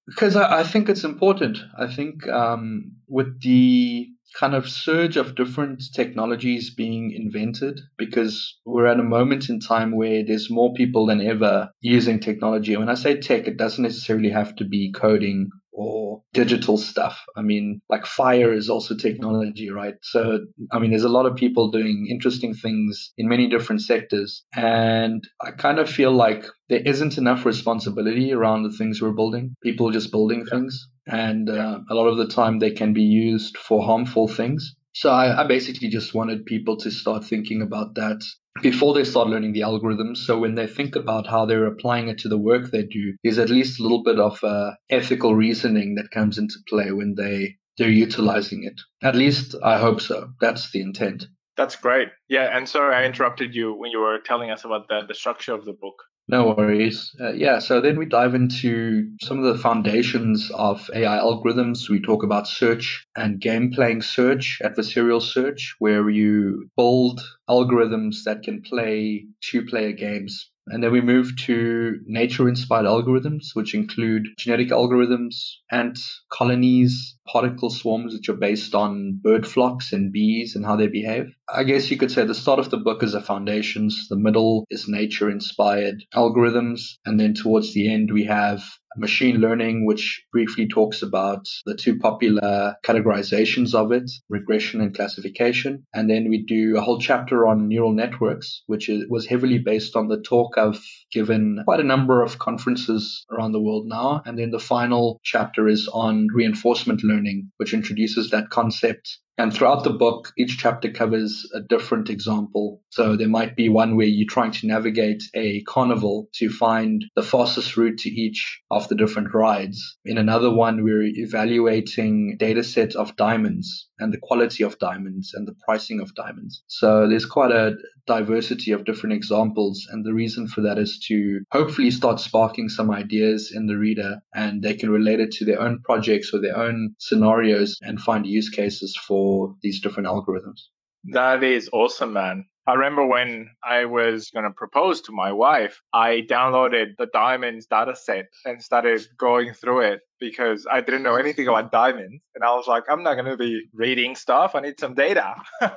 Because 0.06 0.36
I, 0.36 0.60
I, 0.60 0.64
think 0.64 0.88
it's 0.88 1.04
important. 1.04 1.58
I 1.78 1.86
think 1.86 2.28
um, 2.28 2.92
with 3.08 3.40
the 3.40 4.08
kind 4.38 4.54
of 4.54 4.68
surge 4.68 5.16
of 5.16 5.36
different 5.36 5.82
technologies 5.94 6.74
being 6.74 7.12
invented, 7.12 7.80
because 7.96 8.58
we're 8.64 8.86
at 8.86 9.00
a 9.00 9.04
moment 9.04 9.48
in 9.48 9.60
time 9.60 9.96
where 9.96 10.24
there's 10.24 10.50
more 10.50 10.74
people 10.74 11.06
than 11.06 11.20
ever 11.20 11.70
using 11.80 12.20
technology. 12.20 12.74
And 12.74 12.80
when 12.80 12.88
I 12.88 12.94
say 12.94 13.20
tech, 13.20 13.46
it 13.46 13.56
doesn't 13.56 13.82
necessarily 13.82 14.30
have 14.30 14.56
to 14.56 14.64
be 14.64 14.92
coding 14.92 15.50
or 15.76 16.22
digital 16.32 16.76
stuff. 16.76 17.24
I 17.36 17.42
mean, 17.42 17.80
like 17.88 18.06
fire 18.06 18.52
is 18.52 18.70
also 18.70 18.96
technology, 18.96 19.70
right? 19.70 19.94
So, 20.02 20.46
I 20.70 20.78
mean, 20.78 20.90
there's 20.90 21.04
a 21.04 21.08
lot 21.08 21.26
of 21.26 21.34
people 21.34 21.70
doing 21.70 22.06
interesting 22.08 22.54
things 22.54 23.12
in 23.18 23.28
many 23.28 23.48
different 23.48 23.82
sectors. 23.82 24.44
And 24.54 25.24
I 25.40 25.50
kind 25.50 25.80
of 25.80 25.90
feel 25.90 26.12
like 26.12 26.44
there 26.68 26.82
isn't 26.84 27.18
enough 27.18 27.44
responsibility 27.44 28.32
around 28.32 28.62
the 28.62 28.70
things 28.70 29.02
we're 29.02 29.12
building. 29.12 29.56
People 29.62 29.90
just 29.90 30.12
building 30.12 30.44
yeah. 30.46 30.58
things. 30.58 30.88
And 31.06 31.50
uh, 31.50 31.80
a 31.90 31.94
lot 31.94 32.08
of 32.08 32.16
the 32.16 32.26
time 32.26 32.58
they 32.58 32.70
can 32.70 32.92
be 32.92 33.02
used 33.02 33.56
for 33.58 33.84
harmful 33.84 34.28
things. 34.28 34.74
So 34.94 35.10
I, 35.10 35.42
I, 35.42 35.46
basically 35.46 35.88
just 35.88 36.14
wanted 36.14 36.46
people 36.46 36.76
to 36.78 36.90
start 36.90 37.24
thinking 37.24 37.60
about 37.62 37.96
that 37.96 38.22
before 38.62 38.94
they 38.94 39.02
start 39.02 39.28
learning 39.28 39.52
the 39.52 39.62
algorithms. 39.62 40.18
So 40.18 40.38
when 40.38 40.54
they 40.54 40.68
think 40.68 40.94
about 40.94 41.26
how 41.26 41.44
they're 41.44 41.66
applying 41.66 42.08
it 42.08 42.18
to 42.18 42.28
the 42.28 42.38
work 42.38 42.70
they 42.70 42.84
do, 42.84 43.14
there's 43.24 43.38
at 43.38 43.50
least 43.50 43.80
a 43.80 43.82
little 43.82 44.04
bit 44.04 44.20
of 44.20 44.42
uh, 44.44 44.72
ethical 44.88 45.34
reasoning 45.34 45.96
that 45.96 46.12
comes 46.12 46.38
into 46.38 46.56
play 46.68 46.92
when 46.92 47.16
they 47.16 47.56
they're 47.76 47.88
utilizing 47.90 48.62
it. 48.62 48.80
At 49.02 49.16
least 49.16 49.56
I 49.64 49.78
hope 49.78 50.00
so. 50.00 50.30
That's 50.40 50.70
the 50.70 50.80
intent. 50.80 51.26
That's 51.56 51.74
great. 51.74 52.08
Yeah, 52.28 52.56
and 52.56 52.68
sorry 52.68 52.94
I 52.94 53.04
interrupted 53.04 53.54
you 53.54 53.74
when 53.74 53.90
you 53.90 53.98
were 53.98 54.18
telling 54.24 54.50
us 54.50 54.64
about 54.64 54.88
the, 54.88 55.02
the 55.06 55.14
structure 55.14 55.54
of 55.54 55.64
the 55.64 55.72
book. 55.72 55.96
No 56.26 56.54
worries. 56.56 57.14
Uh, 57.20 57.32
yeah, 57.32 57.58
so 57.58 57.80
then 57.80 57.98
we 57.98 58.06
dive 58.06 58.34
into 58.34 59.10
some 59.22 59.38
of 59.38 59.44
the 59.44 59.60
foundations 59.60 60.50
of 60.54 60.90
AI 60.94 61.18
algorithms. 61.18 61.88
We 61.88 62.00
talk 62.00 62.22
about 62.22 62.48
search 62.48 63.06
and 63.14 63.40
game 63.40 63.70
playing 63.72 64.02
search, 64.02 64.60
adversarial 64.62 65.20
search, 65.20 65.74
where 65.78 66.08
you 66.08 66.70
build 66.76 67.20
algorithms 67.48 68.24
that 68.24 68.42
can 68.42 68.62
play 68.62 69.26
two 69.42 69.66
player 69.66 69.92
games 69.92 70.50
and 70.66 70.82
then 70.82 70.92
we 70.92 71.00
move 71.02 71.36
to 71.36 72.00
nature 72.06 72.48
inspired 72.48 72.86
algorithms, 72.86 73.54
which 73.54 73.74
include 73.74 74.28
genetic 74.38 74.68
algorithms, 74.68 75.56
ant 75.70 75.98
colonies, 76.32 77.16
particle 77.26 77.70
swarms, 77.70 78.14
which 78.14 78.28
are 78.28 78.36
based 78.36 78.74
on 78.74 79.18
bird 79.22 79.46
flocks 79.46 79.92
and 79.92 80.12
bees 80.12 80.56
and 80.56 80.64
how 80.64 80.76
they 80.76 80.88
behave. 80.88 81.26
I 81.48 81.64
guess 81.64 81.90
you 81.90 81.96
could 81.96 82.10
say 82.10 82.24
the 82.24 82.34
start 82.34 82.58
of 82.58 82.70
the 82.70 82.76
book 82.76 83.02
is 83.02 83.12
the 83.12 83.20
foundations, 83.20 84.08
the 84.08 84.16
middle 84.16 84.66
is 84.70 84.88
nature 84.88 85.30
inspired 85.30 86.04
algorithms, 86.14 86.96
and 87.04 87.18
then 87.18 87.34
towards 87.34 87.74
the 87.74 87.92
end 87.92 88.10
we 88.12 88.24
have 88.24 88.62
machine 88.96 89.36
learning, 89.36 89.84
which 89.86 90.24
briefly 90.32 90.68
talks 90.68 91.02
about 91.02 91.48
the 91.66 91.74
two 91.74 91.98
popular 91.98 92.76
categorizations 92.84 93.74
of 93.74 93.92
it, 93.92 94.10
regression 94.28 94.80
and 94.80 94.94
classification. 94.94 95.84
And 95.92 96.08
then 96.08 96.28
we 96.28 96.44
do 96.44 96.76
a 96.76 96.80
whole 96.80 97.00
chapter 97.00 97.46
on 97.46 97.68
neural 97.68 97.92
networks, 97.92 98.62
which 98.66 98.88
is, 98.88 99.04
was 99.08 99.26
heavily 99.26 99.58
based 99.58 99.96
on 99.96 100.08
the 100.08 100.20
talk 100.20 100.56
I've 100.56 100.82
given 101.12 101.60
quite 101.64 101.80
a 101.80 101.84
number 101.84 102.22
of 102.22 102.38
conferences 102.38 103.24
around 103.30 103.52
the 103.52 103.60
world 103.60 103.86
now. 103.86 104.22
And 104.24 104.38
then 104.38 104.50
the 104.50 104.58
final 104.58 105.20
chapter 105.22 105.68
is 105.68 105.88
on 105.92 106.28
reinforcement 106.32 107.02
learning, 107.02 107.13
which 107.58 107.74
introduces 107.74 108.30
that 108.30 108.50
concept 108.50 109.18
and 109.36 109.52
throughout 109.52 109.82
the 109.82 109.90
book, 109.90 110.32
each 110.38 110.58
chapter 110.58 110.90
covers 110.90 111.48
a 111.52 111.60
different 111.60 112.08
example. 112.08 112.80
So 112.90 113.16
there 113.16 113.28
might 113.28 113.56
be 113.56 113.68
one 113.68 113.96
where 113.96 114.06
you're 114.06 114.28
trying 114.28 114.52
to 114.52 114.66
navigate 114.66 115.24
a 115.34 115.62
carnival 115.62 116.28
to 116.34 116.48
find 116.48 117.04
the 117.16 117.22
fastest 117.22 117.76
route 117.76 117.98
to 117.98 118.10
each 118.10 118.62
of 118.70 118.88
the 118.88 118.94
different 118.94 119.34
rides. 119.34 119.98
In 120.04 120.18
another 120.18 120.54
one, 120.54 120.84
we're 120.84 121.02
evaluating 121.02 122.36
data 122.38 122.62
set 122.62 122.94
of 122.94 123.16
diamonds 123.16 123.88
and 123.98 124.12
the 124.12 124.18
quality 124.18 124.62
of 124.62 124.78
diamonds 124.78 125.32
and 125.34 125.48
the 125.48 125.54
pricing 125.64 126.00
of 126.00 126.14
diamonds. 126.14 126.62
So 126.68 127.08
there's 127.08 127.26
quite 127.26 127.52
a 127.52 127.76
diversity 128.06 128.72
of 128.72 128.84
different 128.84 129.14
examples. 129.14 129.86
And 129.90 130.04
the 130.04 130.12
reason 130.12 130.46
for 130.46 130.60
that 130.62 130.78
is 130.78 130.98
to 131.08 131.40
hopefully 131.50 131.90
start 131.90 132.20
sparking 132.20 132.68
some 132.68 132.90
ideas 132.90 133.52
in 133.54 133.66
the 133.66 133.76
reader 133.76 134.20
and 134.34 134.62
they 134.62 134.74
can 134.74 134.90
relate 134.90 135.20
it 135.20 135.32
to 135.32 135.44
their 135.44 135.60
own 135.60 135.80
projects 135.84 136.32
or 136.32 136.40
their 136.40 136.56
own 136.56 136.94
scenarios 136.98 137.78
and 137.82 138.00
find 138.00 138.26
use 138.26 138.50
cases 138.50 138.96
for 138.96 139.23
these 139.62 139.80
different 139.80 140.08
algorithms. 140.08 140.60
That 141.04 141.42
is 141.42 141.68
awesome, 141.72 142.12
man. 142.12 142.46
I 142.66 142.72
remember 142.74 143.06
when 143.06 143.50
I 143.62 143.84
was 143.84 144.30
going 144.30 144.46
to 144.46 144.50
propose 144.50 145.02
to 145.02 145.12
my 145.12 145.32
wife, 145.32 145.82
I 145.92 146.22
downloaded 146.30 146.96
the 146.96 147.06
diamonds 147.12 147.66
data 147.66 147.94
set 147.94 148.26
and 148.46 148.62
started 148.62 149.06
going 149.18 149.52
through 149.52 149.80
it 149.80 150.00
because 150.18 150.66
I 150.70 150.80
didn't 150.80 151.02
know 151.02 151.16
anything 151.16 151.46
about 151.46 151.70
diamonds. 151.70 152.22
And 152.34 152.42
I 152.42 152.54
was 152.54 152.66
like, 152.66 152.84
I'm 152.88 153.02
not 153.02 153.14
going 153.16 153.30
to 153.30 153.36
be 153.36 153.64
reading 153.74 154.16
stuff. 154.16 154.54
I 154.54 154.60
need 154.60 154.80
some 154.80 154.94
data. 154.94 155.34
so 155.60 155.68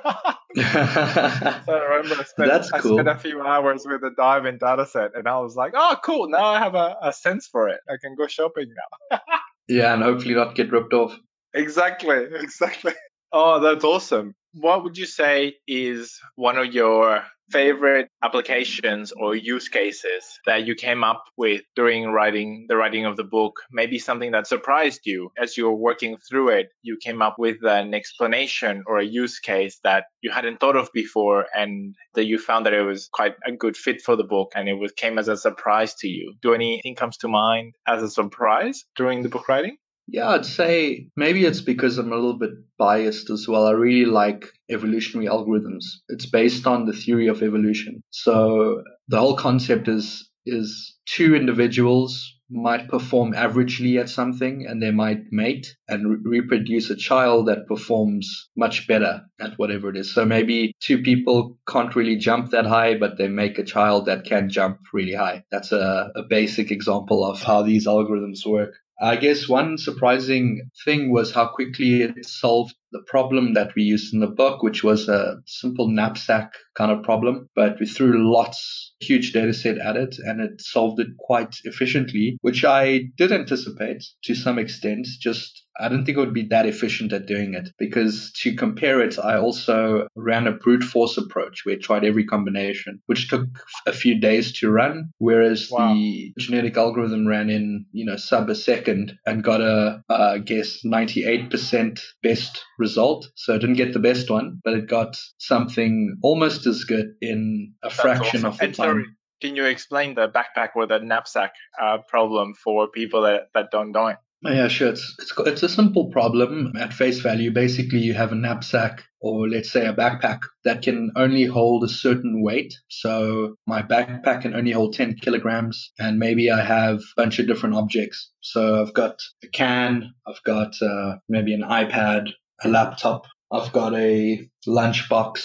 I 0.56 1.86
remember 1.90 2.14
I 2.20 2.24
spent, 2.24 2.48
That's 2.48 2.70
cool. 2.70 2.98
I 2.98 3.02
spent 3.02 3.08
a 3.08 3.20
few 3.20 3.42
hours 3.42 3.84
with 3.86 4.00
the 4.00 4.12
diamond 4.16 4.60
data 4.60 4.86
set 4.86 5.10
and 5.14 5.28
I 5.28 5.38
was 5.40 5.56
like, 5.56 5.74
oh, 5.76 5.96
cool. 6.02 6.30
Now 6.30 6.46
I 6.46 6.58
have 6.58 6.74
a, 6.74 6.96
a 7.02 7.12
sense 7.12 7.46
for 7.48 7.68
it. 7.68 7.80
I 7.86 7.96
can 8.00 8.14
go 8.16 8.26
shopping 8.26 8.72
now. 9.10 9.20
yeah, 9.68 9.92
and 9.92 10.02
hopefully 10.02 10.34
not 10.34 10.54
get 10.54 10.72
ripped 10.72 10.94
off. 10.94 11.14
Exactly. 11.52 12.24
Exactly. 12.40 12.94
Oh, 13.32 13.60
that's 13.60 13.84
awesome. 13.84 14.34
What 14.54 14.84
would 14.84 14.96
you 14.96 15.06
say 15.06 15.56
is 15.66 16.18
one 16.36 16.56
of 16.56 16.72
your 16.72 17.24
favorite 17.50 18.08
applications 18.22 19.12
or 19.12 19.34
use 19.34 19.68
cases 19.68 20.24
that 20.46 20.66
you 20.66 20.74
came 20.74 21.04
up 21.04 21.24
with 21.36 21.62
during 21.76 22.06
writing 22.10 22.66
the 22.68 22.76
writing 22.76 23.04
of 23.04 23.16
the 23.16 23.24
book? 23.24 23.60
Maybe 23.70 23.98
something 23.98 24.32
that 24.32 24.46
surprised 24.46 25.02
you. 25.04 25.30
As 25.38 25.56
you 25.56 25.66
were 25.66 25.76
working 25.76 26.16
through 26.16 26.48
it 26.50 26.68
you 26.82 26.96
came 26.96 27.20
up 27.20 27.36
with 27.38 27.58
an 27.64 27.92
explanation 27.92 28.82
or 28.86 28.98
a 28.98 29.04
use 29.04 29.38
case 29.38 29.78
that 29.84 30.04
you 30.22 30.30
hadn't 30.30 30.58
thought 30.58 30.76
of 30.76 30.88
before 30.94 31.46
and 31.54 31.94
that 32.14 32.24
you 32.24 32.38
found 32.38 32.64
that 32.64 32.72
it 32.72 32.82
was 32.82 33.08
quite 33.12 33.34
a 33.46 33.52
good 33.52 33.76
fit 33.76 34.00
for 34.00 34.16
the 34.16 34.24
book 34.24 34.52
and 34.54 34.68
it 34.68 34.74
was 34.74 34.92
came 34.92 35.18
as 35.18 35.28
a 35.28 35.36
surprise 35.36 35.94
to 35.96 36.08
you. 36.08 36.34
Do 36.40 36.54
anything 36.54 36.94
comes 36.94 37.18
to 37.18 37.28
mind 37.28 37.74
as 37.86 38.02
a 38.02 38.08
surprise 38.08 38.84
during 38.96 39.22
the 39.22 39.28
book 39.28 39.48
writing 39.48 39.76
yeah, 40.10 40.30
I'd 40.30 40.46
say 40.46 41.08
maybe 41.16 41.44
it's 41.44 41.60
because 41.60 41.98
I'm 41.98 42.12
a 42.12 42.16
little 42.16 42.38
bit 42.38 42.52
biased 42.78 43.30
as 43.30 43.46
well. 43.46 43.66
I 43.66 43.72
really 43.72 44.10
like 44.10 44.46
evolutionary 44.70 45.28
algorithms. 45.28 45.84
It's 46.08 46.26
based 46.26 46.66
on 46.66 46.86
the 46.86 46.92
theory 46.92 47.28
of 47.28 47.42
evolution. 47.42 48.02
So 48.10 48.82
the 49.08 49.18
whole 49.18 49.36
concept 49.36 49.88
is 49.88 50.28
is 50.46 50.96
two 51.04 51.34
individuals 51.34 52.34
might 52.50 52.88
perform 52.88 53.34
averagely 53.34 54.00
at 54.00 54.08
something 54.08 54.64
and 54.66 54.82
they 54.82 54.90
might 54.90 55.24
mate 55.30 55.76
and 55.86 56.08
re- 56.08 56.40
reproduce 56.40 56.88
a 56.88 56.96
child 56.96 57.46
that 57.46 57.66
performs 57.66 58.48
much 58.56 58.88
better 58.88 59.20
at 59.38 59.58
whatever 59.58 59.90
it 59.90 59.96
is. 59.98 60.14
So 60.14 60.24
maybe 60.24 60.72
two 60.80 61.02
people 61.02 61.58
can't 61.68 61.94
really 61.94 62.16
jump 62.16 62.50
that 62.52 62.64
high, 62.64 62.96
but 62.96 63.18
they 63.18 63.28
make 63.28 63.58
a 63.58 63.64
child 63.64 64.06
that 64.06 64.24
can 64.24 64.48
jump 64.48 64.78
really 64.94 65.12
high. 65.12 65.44
That's 65.50 65.72
a, 65.72 66.10
a 66.16 66.22
basic 66.22 66.70
example 66.70 67.22
of 67.22 67.42
how 67.42 67.62
these 67.62 67.86
algorithms 67.86 68.46
work. 68.46 68.74
I 69.00 69.16
guess 69.16 69.48
one 69.48 69.78
surprising 69.78 70.70
thing 70.84 71.12
was 71.12 71.32
how 71.32 71.48
quickly 71.48 72.02
it 72.02 72.26
solved 72.26 72.74
the 72.90 73.02
problem 73.06 73.54
that 73.54 73.74
we 73.76 73.82
used 73.84 74.12
in 74.12 74.20
the 74.20 74.26
book, 74.26 74.62
which 74.62 74.82
was 74.82 75.08
a 75.08 75.36
simple 75.46 75.88
knapsack 75.88 76.52
kind 76.74 76.90
of 76.90 77.04
problem, 77.04 77.48
but 77.54 77.78
we 77.78 77.86
threw 77.86 78.32
lots, 78.32 78.94
huge 79.00 79.32
data 79.32 79.52
set 79.52 79.78
at 79.78 79.96
it 79.96 80.16
and 80.18 80.40
it 80.40 80.60
solved 80.60 80.98
it 80.98 81.16
quite 81.18 81.54
efficiently, 81.64 82.38
which 82.40 82.64
I 82.64 83.04
did 83.16 83.30
anticipate 83.30 84.04
to 84.24 84.34
some 84.34 84.58
extent, 84.58 85.06
just 85.20 85.64
I 85.78 85.88
didn't 85.88 86.04
think 86.04 86.16
it 86.16 86.20
would 86.20 86.34
be 86.34 86.46
that 86.48 86.66
efficient 86.66 87.12
at 87.12 87.26
doing 87.26 87.54
it 87.54 87.70
because 87.78 88.32
to 88.42 88.54
compare 88.54 89.00
it, 89.00 89.18
I 89.18 89.36
also 89.38 90.08
ran 90.14 90.46
a 90.46 90.52
brute 90.52 90.82
force 90.82 91.16
approach 91.16 91.64
where 91.64 91.76
I 91.76 91.78
tried 91.78 92.04
every 92.04 92.24
combination, 92.24 93.00
which 93.06 93.28
took 93.28 93.46
a 93.86 93.92
few 93.92 94.18
days 94.18 94.52
to 94.60 94.70
run, 94.70 95.10
whereas 95.18 95.68
wow. 95.70 95.92
the 95.94 96.32
genetic 96.38 96.76
algorithm 96.76 97.26
ran 97.26 97.50
in, 97.50 97.86
you 97.92 98.04
know, 98.04 98.16
sub 98.16 98.50
a 98.50 98.54
second 98.54 99.18
and 99.26 99.44
got 99.44 99.60
a, 99.60 100.02
uh, 100.08 100.32
I 100.34 100.38
guess, 100.38 100.82
98% 100.84 102.00
best 102.22 102.64
result. 102.78 103.30
So 103.36 103.54
it 103.54 103.60
didn't 103.60 103.76
get 103.76 103.92
the 103.92 103.98
best 103.98 104.30
one, 104.30 104.60
but 104.64 104.74
it 104.74 104.88
got 104.88 105.16
something 105.38 106.16
almost 106.22 106.66
as 106.66 106.84
good 106.84 107.14
in 107.20 107.74
a 107.82 107.88
That's 107.88 108.00
fraction 108.00 108.40
awesome. 108.40 108.44
of 108.46 108.58
the 108.58 108.64
and 108.64 108.74
time. 108.74 108.86
Sorry, 108.86 109.04
can 109.40 109.54
you 109.54 109.66
explain 109.66 110.14
the 110.14 110.28
backpack 110.28 110.70
or 110.74 110.86
the 110.86 110.98
knapsack 110.98 111.52
uh, 111.80 111.98
problem 112.08 112.54
for 112.54 112.88
people 112.88 113.22
that, 113.22 113.50
that 113.54 113.70
don't 113.70 113.92
know 113.92 114.08
it? 114.08 114.16
Oh, 114.44 114.52
yeah, 114.52 114.68
sure. 114.68 114.90
It's, 114.90 115.16
it's, 115.18 115.32
it's 115.38 115.62
a 115.64 115.68
simple 115.68 116.10
problem 116.10 116.74
at 116.78 116.92
face 116.92 117.18
value. 117.20 117.50
Basically, 117.50 117.98
you 117.98 118.14
have 118.14 118.30
a 118.30 118.36
knapsack 118.36 119.02
or 119.20 119.48
let's 119.48 119.70
say 119.70 119.84
a 119.84 119.92
backpack 119.92 120.40
that 120.64 120.82
can 120.82 121.10
only 121.16 121.44
hold 121.44 121.82
a 121.82 121.88
certain 121.88 122.42
weight. 122.42 122.72
So 122.88 123.56
my 123.66 123.82
backpack 123.82 124.42
can 124.42 124.54
only 124.54 124.70
hold 124.70 124.94
10 124.94 125.16
kilograms 125.16 125.90
and 125.98 126.20
maybe 126.20 126.52
I 126.52 126.62
have 126.62 126.98
a 126.98 127.02
bunch 127.16 127.40
of 127.40 127.48
different 127.48 127.74
objects. 127.74 128.30
So 128.40 128.80
I've 128.80 128.94
got 128.94 129.18
a 129.42 129.48
can, 129.48 130.14
I've 130.26 130.42
got 130.44 130.80
uh, 130.80 131.16
maybe 131.28 131.52
an 131.52 131.62
iPad, 131.62 132.28
a 132.62 132.68
laptop. 132.68 133.26
I've 133.50 133.72
got 133.72 133.94
a 133.94 134.48
lunchbox. 134.68 135.42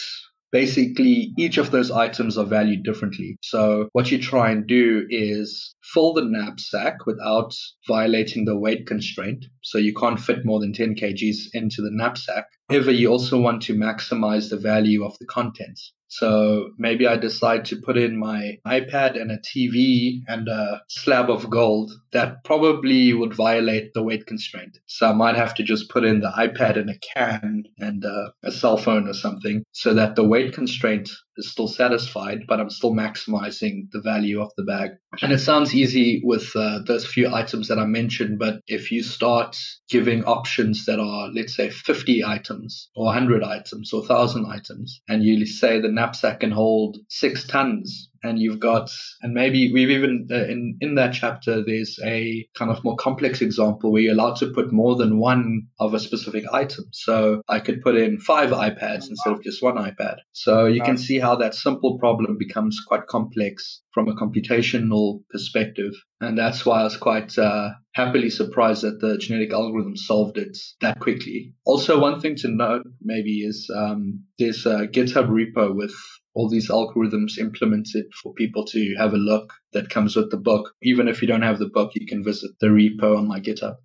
Basically, 0.53 1.33
each 1.35 1.57
of 1.57 1.71
those 1.71 1.89
items 1.89 2.37
are 2.37 2.45
valued 2.45 2.83
differently. 2.83 3.37
So 3.41 3.89
what 3.93 4.11
you 4.11 4.19
try 4.19 4.51
and 4.51 4.67
do 4.67 5.07
is 5.09 5.73
fill 5.81 6.13
the 6.13 6.23
knapsack 6.23 7.07
without 7.07 7.55
violating 7.87 8.45
the 8.45 8.55
weight 8.55 8.85
constraint. 8.85 9.45
So 9.63 9.79
you 9.79 9.95
can't 9.95 10.19
fit 10.19 10.45
more 10.45 10.59
than 10.59 10.71
10 10.71 10.93
kgs 10.93 11.47
into 11.53 11.81
the 11.81 11.89
knapsack. 11.91 12.45
However, 12.69 12.91
you 12.91 13.09
also 13.09 13.39
want 13.39 13.63
to 13.63 13.73
maximize 13.73 14.51
the 14.51 14.57
value 14.57 15.03
of 15.03 15.17
the 15.19 15.25
contents. 15.25 15.91
So 16.19 16.69
maybe 16.77 17.07
I 17.07 17.17
decide 17.17 17.65
to 17.65 17.81
put 17.81 17.97
in 17.97 18.19
my 18.19 18.59
iPad 18.67 19.19
and 19.19 19.31
a 19.31 19.39
TV 19.39 20.21
and 20.27 20.47
a 20.47 20.83
slab 20.87 21.31
of 21.31 21.49
gold 21.49 21.91
that 22.11 22.43
probably 22.43 23.13
would 23.13 23.33
violate 23.33 23.95
the 23.95 24.03
weight 24.03 24.27
constraint. 24.27 24.77
So 24.85 25.09
I 25.09 25.13
might 25.13 25.35
have 25.35 25.55
to 25.55 25.63
just 25.63 25.89
put 25.89 26.05
in 26.05 26.19
the 26.19 26.29
iPad 26.29 26.77
and 26.77 26.91
a 26.91 26.99
can 26.99 27.63
and 27.79 28.05
uh, 28.05 28.29
a 28.43 28.51
cell 28.51 28.77
phone 28.77 29.07
or 29.07 29.15
something 29.15 29.63
so 29.71 29.95
that 29.95 30.15
the 30.15 30.23
weight 30.23 30.53
constraint 30.53 31.09
is 31.37 31.51
still 31.51 31.67
satisfied, 31.67 32.45
but 32.47 32.59
I'm 32.59 32.69
still 32.69 32.93
maximizing 32.93 33.89
the 33.91 34.01
value 34.01 34.41
of 34.41 34.51
the 34.57 34.63
bag. 34.63 34.91
And 35.21 35.31
it 35.31 35.39
sounds 35.39 35.73
easy 35.75 36.21
with 36.23 36.55
uh, 36.55 36.79
those 36.85 37.05
few 37.05 37.33
items 37.33 37.67
that 37.67 37.79
I 37.79 37.85
mentioned, 37.85 38.39
but 38.39 38.61
if 38.67 38.91
you 38.91 39.03
start 39.03 39.57
giving 39.89 40.23
options 40.25 40.85
that 40.85 40.99
are, 40.99 41.29
let's 41.29 41.55
say, 41.55 41.69
50 41.69 42.23
items 42.23 42.89
or 42.95 43.05
100 43.05 43.43
items 43.43 43.93
or 43.93 43.99
1,000 43.99 44.45
items, 44.45 45.01
and 45.07 45.23
you 45.23 45.45
say 45.45 45.79
the 45.79 45.89
knapsack 45.89 46.41
can 46.41 46.51
hold 46.51 46.97
six 47.09 47.45
tons 47.45 48.09
and 48.23 48.39
you've 48.39 48.59
got 48.59 48.89
and 49.21 49.33
maybe 49.33 49.71
we've 49.73 49.89
even 49.89 50.27
uh, 50.31 50.45
in 50.45 50.77
in 50.81 50.95
that 50.95 51.13
chapter 51.13 51.63
there's 51.63 51.99
a 52.03 52.47
kind 52.57 52.71
of 52.71 52.83
more 52.83 52.95
complex 52.95 53.41
example 53.41 53.91
where 53.91 54.01
you're 54.01 54.13
allowed 54.13 54.37
to 54.37 54.47
put 54.47 54.71
more 54.71 54.95
than 54.95 55.19
one 55.19 55.67
of 55.79 55.93
a 55.93 55.99
specific 55.99 56.45
item. 56.51 56.85
So 56.91 57.41
i 57.47 57.59
could 57.59 57.81
put 57.81 57.95
in 57.95 58.19
five 58.19 58.49
ipads 58.49 59.09
instead 59.09 59.33
of 59.33 59.43
just 59.43 59.61
one 59.61 59.75
ipad. 59.75 60.17
So 60.31 60.65
you 60.65 60.81
can 60.81 60.97
see 60.97 61.19
how 61.19 61.35
that 61.35 61.53
simple 61.53 61.99
problem 61.99 62.37
becomes 62.37 62.79
quite 62.87 63.07
complex 63.07 63.82
from 63.93 64.07
a 64.07 64.15
computational 64.15 65.21
perspective 65.29 65.93
and 66.21 66.37
that's 66.37 66.65
why 66.65 66.81
i 66.81 66.83
was 66.83 66.97
quite 66.97 67.37
uh, 67.37 67.69
happily 67.93 68.29
surprised 68.29 68.83
that 68.83 68.99
the 68.99 69.17
genetic 69.17 69.53
algorithm 69.53 69.95
solved 69.95 70.37
it 70.37 70.57
that 70.81 70.99
quickly 70.99 71.53
also 71.65 71.99
one 71.99 72.19
thing 72.19 72.35
to 72.35 72.47
note 72.47 72.83
maybe 73.01 73.41
is 73.41 73.69
um, 73.75 74.23
there's 74.39 74.65
a 74.65 74.87
github 74.87 75.29
repo 75.29 75.73
with 75.73 75.93
all 76.35 76.49
these 76.49 76.69
algorithms 76.69 77.37
implemented 77.37 78.05
for 78.21 78.33
people 78.33 78.65
to 78.65 78.95
have 78.97 79.13
a 79.13 79.17
look 79.17 79.53
that 79.73 79.89
comes 79.89 80.15
with 80.15 80.31
the 80.31 80.37
book. 80.37 80.71
Even 80.81 81.07
if 81.07 81.21
you 81.21 81.27
don't 81.27 81.43
have 81.43 81.59
the 81.59 81.69
book, 81.69 81.91
you 81.93 82.07
can 82.07 82.23
visit 82.23 82.51
the 82.59 82.67
repo 82.67 83.17
on 83.17 83.27
my 83.27 83.39
GitHub. 83.39 83.75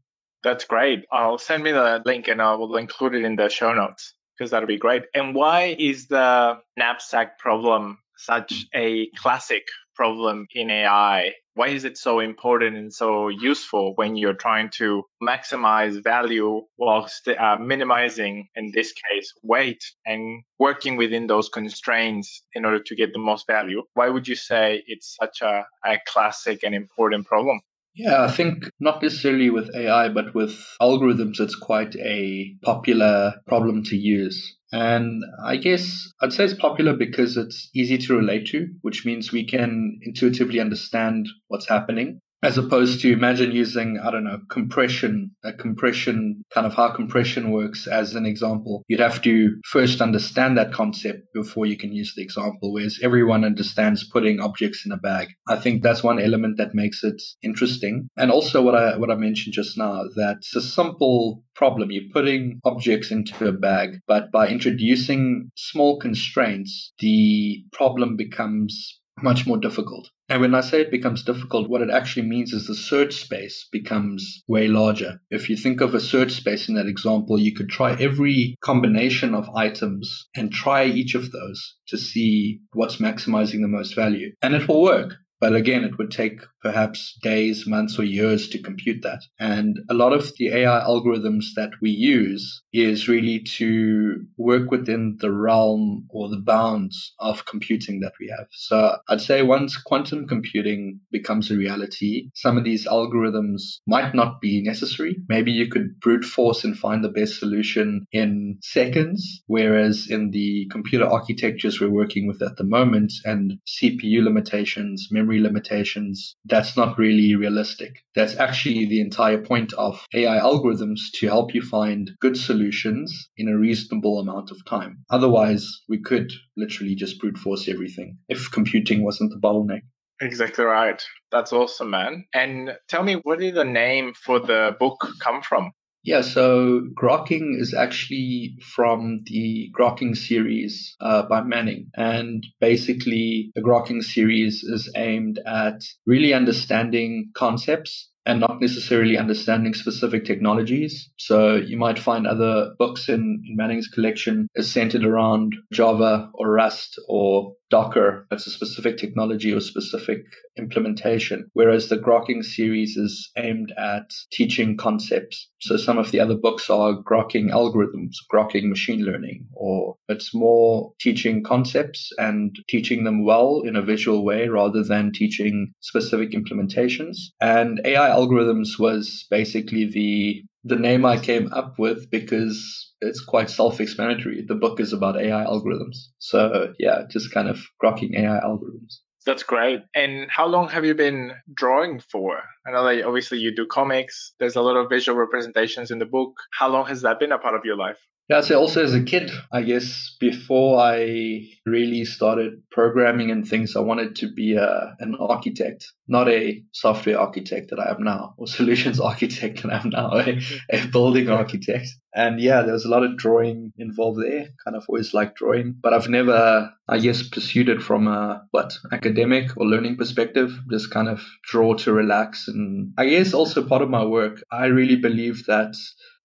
That's 0.43 0.65
great. 0.65 1.05
I'll 1.13 1.39
send 1.39 1.63
me 1.63 1.73
the 1.73 2.01
link 2.05 2.29
and 2.29 2.41
I 2.41 2.55
will 2.55 2.77
include 2.77 3.15
it 3.15 3.25
in 3.25 3.37
the 3.37 3.49
show 3.49 3.73
notes 3.73 4.15
because 4.37 4.51
that'll 4.51 4.69
be 4.69 4.79
great. 4.79 5.03
And 5.15 5.35
why 5.35 5.77
is 5.79 6.07
the 6.07 6.59
knapsack 6.77 7.39
problem 7.39 7.99
such 8.17 8.67
a 8.75 9.09
classic 9.17 9.65
problem 9.99 10.47
in 10.55 10.71
AI? 10.71 11.33
Why 11.55 11.69
is 11.69 11.85
it 11.85 11.99
so 11.99 12.21
important 12.21 12.77
and 12.77 12.95
so 12.95 13.29
useful 13.29 13.95
when 13.97 14.15
you're 14.17 14.43
trying 14.47 14.71
to 14.79 15.03
maximize 15.21 16.03
value 16.03 16.63
while 16.77 17.09
uh, 17.27 17.57
minimizing, 17.61 18.49
in 18.55 18.71
this 18.73 18.93
case, 18.93 19.33
weight 19.43 19.83
and 20.07 20.45
working 20.59 20.97
within 20.97 21.27
those 21.27 21.49
constraints 21.49 22.43
in 22.55 22.65
order 22.65 22.81
to 22.85 22.95
get 22.95 23.13
the 23.13 23.19
most 23.19 23.47
value? 23.49 23.83
Why 23.95 24.09
would 24.09 24.29
you 24.29 24.37
say 24.37 24.85
it's 24.87 25.17
such 25.21 25.43
a, 25.43 25.67
a 25.85 25.99
classic 26.07 26.61
and 26.63 26.75
important 26.77 27.27
problem? 27.27 27.61
Yeah, 27.95 28.23
I 28.23 28.31
think 28.31 28.71
not 28.81 29.03
necessarily 29.03 29.51
with 29.51 29.75
AI, 29.75 30.09
but 30.09 30.35
with 30.35 30.53
algorithms, 30.81 31.41
it's 31.41 31.57
quite 31.57 31.95
a 31.97 32.55
popular 32.63 33.35
problem 33.47 33.83
to 33.85 33.97
use. 33.97 34.57
And 34.73 35.23
I 35.45 35.57
guess 35.57 36.11
I'd 36.23 36.33
say 36.33 36.45
it's 36.45 36.55
popular 36.55 36.95
because 36.97 37.37
it's 37.37 37.69
easy 37.75 37.99
to 37.99 38.17
relate 38.17 38.47
to, 38.49 38.69
which 38.83 39.05
means 39.05 39.33
we 39.33 39.45
can 39.45 39.99
intuitively 40.03 40.61
understand 40.61 41.29
what's 41.49 41.69
happening 41.69 42.21
as 42.43 42.59
opposed 42.59 43.01
to 43.01 43.13
imagine 43.13 43.53
using 43.53 43.99
i 43.99 44.11
don't 44.11 44.25
know 44.25 44.39
compression 44.51 45.31
a 45.45 45.53
compression 45.53 46.45
kind 46.51 46.67
of 46.67 46.75
how 46.75 46.91
compression 46.91 47.51
works 47.51 47.87
as 47.87 48.15
an 48.15 48.27
example. 48.27 48.85
You'd 48.89 49.01
have 49.01 49.23
to 49.23 49.61
first 49.65 50.01
understand 50.01 50.59
that 50.59 50.73
concept 50.73 51.33
before 51.33 51.67
you 51.67 51.77
can 51.77 51.93
use 51.93 52.15
the 52.15 52.23
example 52.23 52.73
whereas 52.73 52.99
everyone 53.03 53.45
understands 53.45 54.09
putting 54.09 54.41
objects 54.41 54.85
in 54.85 54.93
a 54.93 54.97
bag. 54.97 55.29
I 55.47 55.57
think 55.57 55.83
that's 55.83 56.03
one 56.03 56.21
element 56.21 56.59
that 56.59 56.75
makes 56.75 57.05
it 57.05 57.21
interesting. 57.43 58.09
And 58.17 58.31
also 58.31 58.63
what 58.63 58.75
i 58.75 58.97
what 58.97 59.11
i 59.11 59.15
mentioned 59.15 59.55
just 59.55 59.79
now 59.79 60.05
that 60.17 60.37
it's 60.39 60.57
a 60.57 60.63
simple 60.63 61.45
problem. 61.55 61.91
You're 61.91 62.13
putting 62.13 62.61
objects 62.65 63.11
into 63.11 63.49
a 63.49 63.53
bag 63.53 64.01
but 64.07 64.31
by 64.31 64.49
introducing 64.49 65.51
small 65.57 65.99
constraints 65.99 66.93
the 66.99 67.65
problem 67.73 68.17
becomes 68.17 68.98
much 69.23 69.47
more 69.47 69.59
difficult. 69.59 70.11
And 70.29 70.41
when 70.41 70.55
I 70.55 70.61
say 70.61 70.81
it 70.81 70.91
becomes 70.91 71.23
difficult, 71.23 71.69
what 71.69 71.83
it 71.83 71.91
actually 71.91 72.27
means 72.27 72.53
is 72.53 72.67
the 72.67 72.75
search 72.75 73.15
space 73.15 73.67
becomes 73.73 74.43
way 74.47 74.69
larger. 74.69 75.21
If 75.31 75.49
you 75.49 75.57
think 75.57 75.81
of 75.81 75.95
a 75.95 76.01
search 76.01 76.33
space 76.33 76.69
in 76.69 76.75
that 76.75 76.87
example, 76.87 77.39
you 77.39 77.55
could 77.55 77.69
try 77.69 77.97
every 77.99 78.57
combination 78.61 79.35
of 79.35 79.49
items 79.51 80.29
and 80.37 80.53
try 80.53 80.85
each 80.85 81.15
of 81.15 81.33
those 81.33 81.77
to 81.89 81.97
see 81.97 82.61
what's 82.73 82.97
maximizing 82.97 83.63
the 83.63 83.69
most 83.69 83.95
value. 83.95 84.33
And 84.43 84.55
it 84.55 84.69
will 84.69 84.83
work. 84.83 85.15
But 85.41 85.55
again, 85.55 85.85
it 85.85 85.97
would 85.99 86.11
take 86.11 86.41
perhaps 86.63 87.19
days, 87.23 87.67
months, 87.67 87.99
or 87.99 88.05
years 88.05 88.49
to 88.51 88.63
compute 88.63 89.03
that. 89.03 89.21
And 89.39 89.79
a 89.89 89.95
lot 89.95 90.13
of 90.13 90.33
the 90.37 90.49
AI 90.49 90.81
algorithms 90.81 91.47
that 91.57 91.71
we 91.81 91.91
use 91.91 92.63
is 92.73 93.09
really 93.09 93.41
to 93.41 94.25
work 94.37 94.71
within 94.71 95.17
the 95.21 95.33
realm 95.33 96.07
or 96.11 96.29
the 96.29 96.41
bounds 96.41 97.15
of 97.19 97.45
computing 97.45 98.01
that 98.01 98.13
we 98.21 98.29
have. 98.37 98.47
So 98.53 98.97
I'd 99.09 99.21
say 99.21 99.43
once 99.43 99.77
quantum 99.77 100.27
computing 100.27 101.01
becomes 101.11 101.51
a 101.51 101.57
reality, 101.57 102.31
some 102.35 102.59
of 102.59 102.65
these 102.65 102.87
algorithms 102.87 103.79
might 103.87 104.15
not 104.15 104.41
be 104.41 104.63
necessary. 104.63 105.17
Maybe 105.29 105.53
you 105.53 105.69
could 105.69 105.99
brute 106.01 106.25
force 106.25 106.65
and 106.65 106.79
find 106.79 107.03
the 107.03 107.09
best 107.09 107.39
solution 107.39 108.07
in 108.13 108.59
seconds, 108.63 109.43
whereas 109.47 110.07
in 110.11 110.31
the 110.31 110.67
computer 110.71 111.07
architectures 111.07 111.81
we're 111.81 111.91
working 111.91 112.27
with 112.27 112.43
at 112.43 112.57
the 112.57 112.65
moment 112.65 113.13
and 113.25 113.59
CPU 113.67 114.23
limitations, 114.23 115.09
memory 115.11 115.41
limitations, 115.41 116.37
that's 116.49 116.77
not 116.77 116.99
really 116.99 117.35
realistic. 117.35 118.05
That's 118.15 118.37
actually 118.37 118.87
the 118.87 119.01
entire 119.01 119.39
point 119.39 119.73
of 119.75 120.05
AI 120.15 120.39
algorithms 120.39 121.01
to 121.15 121.27
help 121.27 121.55
you 121.55 121.63
find 121.63 122.11
good 122.21 122.37
solutions 122.37 123.29
in 123.37 123.49
a 123.49 123.59
reasonable 123.59 124.19
amount 124.21 124.51
of 124.51 124.65
time. 124.65 125.05
Otherwise, 125.11 125.83
we 125.89 126.01
could 126.01 126.33
literally 126.57 126.95
just 126.95 127.19
brute 127.21 127.39
force 127.39 127.69
everything 127.69 128.19
if 128.29 128.51
computing 128.51 129.05
wasn't 129.05 129.31
the 129.31 129.41
bottleneck. 129.41 129.83
Exactly 130.21 130.65
right. 130.65 131.01
That's 131.31 131.53
awesome, 131.53 131.91
man. 131.91 132.25
And 132.35 132.77
tell 132.89 133.03
me, 133.03 133.15
where 133.23 133.37
did 133.37 133.55
the 133.55 133.65
name 133.65 134.15
for 134.15 134.41
the 134.41 134.77
book 134.79 135.07
come 135.21 135.43
from? 135.43 135.73
Yeah, 136.05 136.21
so 136.23 136.83
Grokking 136.95 137.61
is 137.61 137.75
actually 137.75 138.57
from 138.75 139.23
the 139.27 139.71
Grokking 139.79 140.17
series 140.17 140.97
uh, 141.01 141.23
by 141.23 141.43
Manning. 141.43 141.91
And 141.95 142.47
basically, 142.61 143.51
the 143.55 143.63
Grokking 143.63 144.03
series 144.03 144.63
is 144.63 144.91
aimed 144.97 145.41
at 145.45 145.83
really 146.07 146.33
understanding 146.33 147.31
concepts 147.35 148.11
and 148.25 148.41
not 148.41 148.61
necessarily 148.61 149.17
understanding 149.17 149.73
specific 149.73 150.25
technologies. 150.25 151.11
So 151.17 151.57
you 151.57 151.79
might 151.79 151.99
find 151.99 152.27
other 152.27 152.75
books 152.79 153.09
in, 153.09 153.43
in 153.49 153.57
Manning's 153.57 153.89
collection 153.89 154.49
is 154.55 154.71
centered 154.71 155.05
around 155.05 155.55
Java 155.73 156.31
or 156.35 156.53
Rust 156.53 157.01
or 157.09 157.55
Docker. 157.71 158.27
It's 158.31 158.47
a 158.47 158.51
specific 158.51 158.99
technology 158.99 159.53
or 159.53 159.61
specific 159.61 160.25
implementation. 160.57 161.51
Whereas 161.53 161.89
the 161.89 161.97
Grokking 161.97 162.45
series 162.45 162.97
is 162.97 163.31
aimed 163.37 163.73
at 163.77 164.11
teaching 164.33 164.77
concepts. 164.77 165.49
So 165.61 165.77
some 165.77 165.99
of 165.99 166.11
the 166.11 166.21
other 166.21 166.37
books 166.37 166.71
are 166.71 167.03
Grokking 167.03 167.51
algorithms, 167.51 168.17
Grokking 168.33 168.69
machine 168.69 169.05
learning, 169.05 169.47
or 169.53 169.97
it's 170.09 170.35
more 170.35 170.93
teaching 171.01 171.43
concepts 171.43 172.11
and 172.19 172.57
teaching 172.69 173.05
them 173.05 173.25
well 173.25 173.63
in 173.65 173.77
a 173.77 173.83
visual 173.83 174.25
way 174.25 174.49
rather 174.49 174.83
than 174.83 175.13
teaching 175.13 175.73
specific 175.81 176.33
implementations. 176.33 177.17
And 177.41 177.81
AI 177.85 178.09
algorithms 178.09 178.79
was 178.79 179.27
basically 179.31 179.91
the 179.91 180.45
the 180.69 180.77
name 180.77 181.05
I 181.05 181.19
came 181.19 181.53
up 181.53 181.79
with 181.79 182.11
because 182.11 182.95
it's 183.01 183.25
quite 183.25 183.51
self-explanatory. 183.51 184.45
The 184.47 184.55
book 184.55 184.81
is 184.81 184.93
about 184.93 185.21
AI 185.21 185.45
algorithms. 185.45 185.97
So 186.19 186.75
yeah, 186.79 187.03
just 187.11 187.33
kind 187.33 187.49
of 187.49 187.61
grokking 187.83 188.17
AI 188.17 188.41
algorithms. 188.41 188.99
That's 189.27 189.43
great. 189.43 189.81
And 189.95 190.31
how 190.31 190.47
long 190.47 190.69
have 190.69 190.85
you 190.85 190.95
been 190.95 191.33
drawing 191.53 192.01
for? 192.01 192.41
I 192.67 192.71
know 192.71 192.85
that 192.85 193.05
obviously 193.05 193.39
you 193.39 193.55
do 193.55 193.67
comics. 193.67 194.33
There's 194.39 194.57
a 194.57 194.63
lot 194.63 194.77
of 194.77 194.89
visual 194.89 195.19
representations 195.19 195.91
in 195.91 195.99
the 195.99 196.07
book. 196.07 196.33
How 196.53 196.69
long 196.69 196.87
has 196.87 197.03
that 197.03 197.21
been 197.21 197.33
a 197.33 197.39
part 197.39 197.55
of 197.55 197.65
your 197.65 197.77
life? 197.77 197.99
Yeah, 198.29 198.43
so 198.43 198.61
also 198.61 198.85
as 198.85 198.93
a 198.93 199.03
kid, 199.03 199.31
I 199.51 199.63
guess 199.63 200.15
before 200.21 200.79
I 200.79 201.49
really 201.65 202.05
started 202.05 202.63
programming 202.71 203.31
and 203.31 203.49
things, 203.49 203.75
I 203.75 203.81
wanted 203.81 204.17
to 204.17 204.31
be 204.31 204.55
a, 204.55 204.95
an 204.99 205.17
architect, 205.19 205.91
not 206.09 206.29
a 206.29 206.63
software 206.73 207.19
architect 207.19 207.71
that 207.71 207.81
I 207.81 207.89
am 207.91 208.05
now, 208.05 208.35
or 208.37 208.47
solutions 208.59 209.01
architect 209.01 209.63
that 209.63 209.73
I 209.73 209.79
am 209.79 209.89
now, 209.89 210.11
a, 210.19 210.39
a 210.71 210.87
building 210.89 211.31
architect. 211.31 211.89
And 212.15 212.39
yeah, 212.39 212.61
there 212.63 212.75
was 212.75 212.85
a 212.85 212.91
lot 212.91 213.03
of 213.03 213.17
drawing 213.17 213.73
involved 213.79 214.21
there. 214.23 214.49
Kind 214.63 214.77
of 214.77 214.85
always 214.91 215.15
liked 215.15 215.37
drawing, 215.37 215.77
but 215.83 215.95
I've 215.95 216.11
never, 216.11 216.71
I 216.87 216.99
guess, 216.99 217.27
pursued 217.27 217.71
it 217.71 217.81
from 217.81 218.09
a 218.09 218.43
what 218.51 218.75
academic 218.93 219.57
or 219.57 219.65
learning 219.65 219.97
perspective. 219.97 220.53
Just 220.71 220.91
kind 220.91 221.09
of 221.09 221.23
draw 221.45 221.75
to 221.77 221.95
relax, 221.95 222.47
and 222.49 222.93
I 222.99 223.09
guess 223.09 223.33
also 223.33 223.67
part 223.67 223.81
of 223.81 223.89
my 223.89 224.05
work. 224.05 224.43
I 224.51 224.67
really 224.67 224.97
believe 224.97 225.47
that 225.47 225.77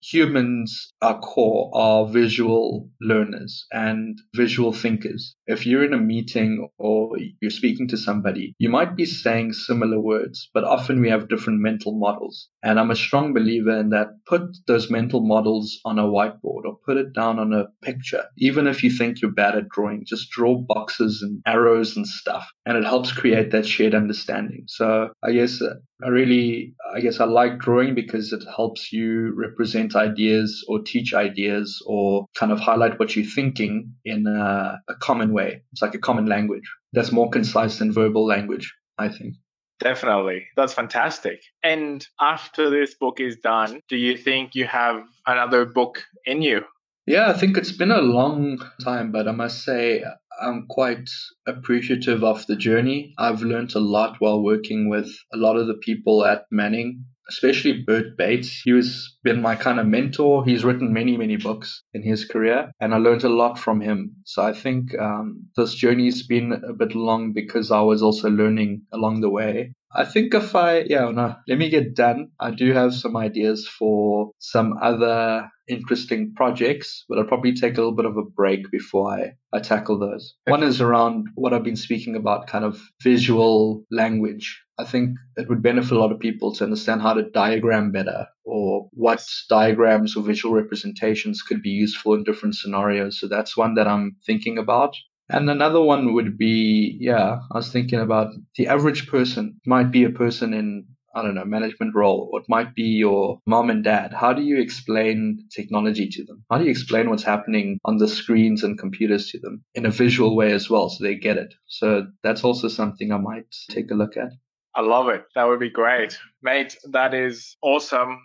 humans 0.04 0.91
are 1.01 1.20
core 1.20 1.72
are 1.74 2.08
visual 2.08 2.89
learners 2.99 3.66
and 3.72 4.20
visual 4.36 4.74
thinkers. 4.74 5.36
If 5.47 5.66
you're 5.66 5.86
in 5.86 5.93
a 5.93 5.97
meeting 5.97 6.68
or 6.78 7.18
you're 7.41 7.51
speaking 7.51 7.88
to 7.89 7.97
somebody, 7.97 8.54
you 8.58 8.70
might 8.70 8.95
be 8.95 9.06
saying 9.06 9.54
similar 9.54 9.99
words, 9.99 10.49
but 10.54 10.64
often 10.64 10.99
we 10.99 11.10
have 11.10 11.30
different 11.30 11.62
mental 11.62 11.97
models. 11.97 12.49
And 12.64 12.80
I'm 12.80 12.91
a 12.91 12.95
strong 12.95 13.34
believer 13.34 13.78
in 13.78 13.89
that 13.89 14.07
put 14.26 14.41
those 14.68 14.89
mental 14.89 15.20
models 15.20 15.80
on 15.84 15.99
a 15.99 16.03
whiteboard 16.03 16.64
or 16.66 16.78
put 16.86 16.97
it 16.97 17.14
down 17.14 17.38
on 17.38 17.53
a 17.53 17.66
picture. 17.82 18.24
Even 18.38 18.68
if 18.68 18.84
you 18.84 18.89
think 18.89 19.22
you're 19.22 19.32
bad 19.32 19.55
at 19.55 19.68
drawing, 19.70 20.05
just 20.05 20.30
draw 20.30 20.55
boxes 20.55 21.22
and 21.22 21.41
arrows 21.45 21.97
and 21.97 22.07
stuff. 22.07 22.49
And 22.66 22.78
it 22.78 22.86
helps 22.86 23.11
create 23.11 23.51
that 23.51 23.66
shared 23.66 23.93
understanding. 23.93 24.64
So 24.68 25.09
I 25.22 25.34
guess 25.34 25.61
uh, 25.61 25.76
I 26.03 26.07
really, 26.07 26.74
I 26.93 27.01
guess 27.01 27.20
I 27.20 27.26
like 27.26 27.59
drawing 27.59 27.95
because 27.95 28.32
it 28.32 28.43
helps 28.55 28.93
you 28.93 29.34
represent 29.36 29.95
ideas 29.95 30.64
or 30.68 30.82
teach 30.82 31.14
ideas 31.14 31.84
or 31.86 32.28
kind 32.36 32.51
of 32.51 32.59
highlight 32.59 32.97
what 32.97 33.16
you're 33.16 33.26
thinking 33.26 33.93
in 34.05 34.26
a, 34.26 34.80
a 34.88 34.95
common 34.95 35.34
way. 35.34 35.64
It's 35.74 35.82
like 35.82 35.95
a 35.95 35.99
common 35.99 36.28
language 36.28 36.70
that's 36.93 37.11
more 37.11 37.30
concise 37.30 37.80
than 37.80 37.91
verbal 37.91 38.26
language, 38.26 38.74
I 38.97 39.09
think. 39.09 39.36
Definitely. 39.84 40.47
That's 40.55 40.73
fantastic. 40.73 41.41
And 41.61 42.07
after 42.19 42.69
this 42.69 42.95
book 42.95 43.19
is 43.19 43.36
done, 43.36 43.81
do 43.89 43.97
you 43.97 44.17
think 44.17 44.55
you 44.55 44.65
have 44.65 45.03
another 45.27 45.65
book 45.65 46.01
in 46.25 46.41
you? 46.41 46.61
Yeah, 47.05 47.29
I 47.29 47.34
think 47.34 47.57
it's 47.57 47.73
been 47.73 47.91
a 47.91 48.01
long 48.01 48.59
time, 48.81 49.11
but 49.11 49.27
I 49.27 49.34
must 49.34 49.63
say 49.63 50.01
I'm 50.41 50.67
quite 50.67 51.09
appreciative 51.45 52.23
of 52.23 52.47
the 52.47 52.55
journey. 52.55 53.13
I've 53.17 53.41
learned 53.41 53.75
a 53.75 53.79
lot 53.79 54.15
while 54.19 54.41
working 54.41 54.89
with 54.89 55.11
a 55.34 55.38
lot 55.38 55.57
of 55.57 55.67
the 55.67 55.73
people 55.73 56.23
at 56.23 56.45
Manning, 56.49 57.03
especially 57.30 57.84
Bert 57.86 58.17
Bates. 58.17 58.61
He 58.63 58.71
has 58.71 59.15
been 59.24 59.41
my 59.41 59.55
kind 59.55 59.80
of 59.80 59.88
mentor. 59.88 60.45
He's 60.45 60.63
written 60.63 60.93
many, 60.93 61.17
many 61.17 61.38
books 61.38 61.84
in 61.93 62.03
his 62.03 62.26
career, 62.26 62.71
and 62.80 62.93
I 62.93 62.97
learned 62.97 63.24
a 63.24 63.30
lot 63.30 63.57
from 63.57 63.82
him. 63.82 64.15
So 64.26 64.43
I 64.43 64.53
think 64.53 64.97
um, 64.99 65.47
this 65.55 65.76
journey's 65.76 66.26
been 66.28 66.53
a 66.53 66.74
bit 66.74 66.95
long 66.95 67.34
because 67.34 67.71
I 67.71 67.82
was 67.82 68.01
also 68.01 68.30
learning 68.30 68.84
along 68.91 69.21
the 69.21 69.30
way. 69.30 69.74
I 69.96 70.06
think 70.06 70.34
if 70.34 70.56
I, 70.56 70.80
yeah, 70.80 71.06
oh, 71.06 71.12
no, 71.12 71.36
let 71.48 71.58
me 71.58 71.70
get 71.70 71.96
done. 71.96 72.30
I 72.39 72.52
do 72.52 72.74
have 72.74 72.94
some 72.94 73.16
ideas 73.16 73.68
for 73.68 74.32
some 74.39 74.78
other 74.82 75.50
interesting 75.68 76.34
projects, 76.36 77.06
but 77.08 77.18
I'll 77.18 77.26
probably 77.26 77.54
take 77.54 77.74
a 77.74 77.82
little 77.82 77.96
bit 77.96 78.06
of 78.06 78.18
a 78.18 78.24
break 78.24 78.70
before 78.72 79.12
I, 79.12 79.34
I 79.54 79.60
tackle 79.60 80.00
those. 80.00 80.36
One 80.46 80.64
is 80.64 80.82
around 80.82 81.28
what 81.36 81.54
I've 81.54 81.64
been 81.64 81.76
speaking 81.76 82.16
about, 82.16 82.48
kind 82.48 82.66
of 82.66 82.82
visual 83.02 83.86
language. 83.91 84.62
I 84.80 84.86
think 84.86 85.18
it 85.38 85.48
would 85.50 85.62
benefit 85.62 85.91
a 85.91 86.00
lot 86.00 86.12
of 86.12 86.20
people 86.20 86.54
to 86.56 86.64
understand 86.64 87.02
how 87.02 87.14
to 87.14 87.30
diagram 87.30 87.91
better 87.91 88.26
or 88.44 88.89
what 88.94 89.24
diagrams 89.48 90.18
or 90.18 90.24
visual 90.24 90.56
representations 90.56 91.44
could 91.44 91.62
be 91.62 91.70
useful 91.70 92.16
in 92.16 92.24
different 92.24 92.56
scenarios. 92.56 93.20
So 93.20 93.28
that's 93.28 93.56
one 93.56 93.76
that 93.76 93.88
I'm 93.88 94.18
thinking 94.26 94.58
about. 94.58 94.96
And 95.34 95.49
another 95.49 95.81
one 95.81 96.13
would 96.13 96.38
be, 96.38 96.95
yeah, 96.99 97.39
I 97.51 97.57
was 97.57 97.71
thinking 97.71 97.99
about 97.99 98.27
the 98.55 98.67
average 98.67 99.07
person 99.07 99.59
might 99.65 99.91
be 99.91 100.03
a 100.03 100.11
person 100.11 100.53
in 100.53 100.86
I 101.15 101.21
don't 101.21 101.36
know, 101.36 101.45
management 101.45 101.93
role, 101.93 102.29
or 102.34 102.39
it 102.39 102.49
might 102.49 102.73
be 102.73 102.84
your 102.84 103.39
mom 103.45 103.69
and 103.69 103.84
dad. 103.84 104.13
How 104.13 104.34
do 104.34 104.41
you 104.41 104.59
explain 104.59 105.47
technology 105.55 106.07
to 106.09 106.25
them? 106.25 106.43
How 106.49 106.57
do 106.57 106.63
you 106.63 106.71
explain 106.71 107.07
what's 107.07 107.21
happening 107.21 107.79
on 107.86 107.97
the 107.97 108.07
screens 108.07 108.63
and 108.63 108.79
computers 108.79 109.29
to 109.29 109.39
them 109.39 109.63
in 109.75 109.86
a 109.86 109.91
visual 109.91 110.36
way 110.36 110.53
as 110.53 110.71
well 110.71 110.89
so 110.89 111.03
they 111.03 111.13
get 111.13 111.38
it? 111.38 111.53
So 111.67 112.07
that's 112.23 112.43
also 112.43 112.67
something 112.67 113.11
I 113.11 113.17
might 113.17 113.45
take 113.69 113.91
a 113.91 113.93
look 113.93 114.17
at. 114.17 114.29
I 114.73 114.81
love 114.81 115.07
it. 115.09 115.25
That 115.36 115.43
would 115.43 115.59
be 115.59 115.69
great. 115.69 116.17
Mate, 116.41 116.75
that 116.91 117.13
is 117.13 117.57
awesome. 117.61 118.19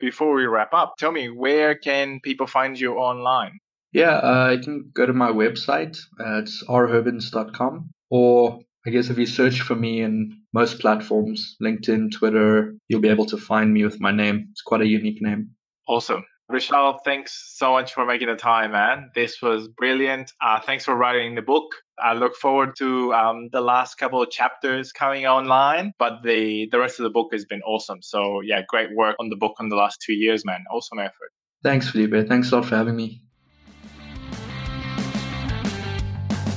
Before 0.00 0.34
we 0.34 0.46
wrap 0.46 0.74
up, 0.74 0.94
tell 0.98 1.12
me 1.12 1.28
where 1.28 1.76
can 1.76 2.18
people 2.24 2.48
find 2.48 2.78
you 2.78 2.94
online? 2.94 3.60
Yeah, 3.92 4.16
uh, 4.16 4.50
you 4.50 4.62
can 4.62 4.90
go 4.94 5.06
to 5.06 5.12
my 5.12 5.30
website. 5.30 5.98
Uh, 6.18 6.40
it's 6.40 6.64
rhurbans.com. 6.66 7.90
Or 8.10 8.60
I 8.86 8.90
guess 8.90 9.10
if 9.10 9.18
you 9.18 9.26
search 9.26 9.60
for 9.60 9.74
me 9.74 10.00
in 10.00 10.40
most 10.52 10.80
platforms, 10.80 11.56
LinkedIn, 11.62 12.12
Twitter, 12.12 12.74
you'll 12.88 13.00
be 13.00 13.08
able 13.08 13.26
to 13.26 13.36
find 13.36 13.72
me 13.72 13.84
with 13.84 14.00
my 14.00 14.10
name. 14.10 14.48
It's 14.50 14.62
quite 14.62 14.80
a 14.80 14.86
unique 14.86 15.20
name. 15.20 15.50
Awesome. 15.86 16.24
Rishal, 16.50 16.98
thanks 17.04 17.54
so 17.56 17.72
much 17.72 17.94
for 17.94 18.04
making 18.04 18.28
the 18.28 18.34
time, 18.34 18.72
man. 18.72 19.10
This 19.14 19.40
was 19.40 19.68
brilliant. 19.68 20.32
Uh, 20.40 20.60
thanks 20.60 20.84
for 20.84 20.94
writing 20.94 21.34
the 21.34 21.42
book. 21.42 21.64
I 21.98 22.12
look 22.12 22.34
forward 22.36 22.76
to 22.76 23.14
um, 23.14 23.48
the 23.52 23.60
last 23.60 23.94
couple 23.94 24.20
of 24.22 24.30
chapters 24.30 24.92
coming 24.92 25.24
online, 25.26 25.92
but 25.98 26.22
the, 26.22 26.68
the 26.70 26.78
rest 26.78 26.98
of 26.98 27.04
the 27.04 27.10
book 27.10 27.28
has 27.32 27.46
been 27.46 27.62
awesome. 27.62 28.02
So, 28.02 28.40
yeah, 28.42 28.62
great 28.68 28.94
work 28.94 29.16
on 29.18 29.30
the 29.30 29.36
book 29.36 29.54
in 29.60 29.70
the 29.70 29.76
last 29.76 30.02
two 30.04 30.12
years, 30.12 30.44
man. 30.44 30.64
Awesome 30.70 30.98
effort. 30.98 31.32
Thanks, 31.62 31.88
Felipe. 31.88 32.28
Thanks 32.28 32.50
a 32.52 32.56
lot 32.56 32.66
for 32.66 32.76
having 32.76 32.96
me. 32.96 33.22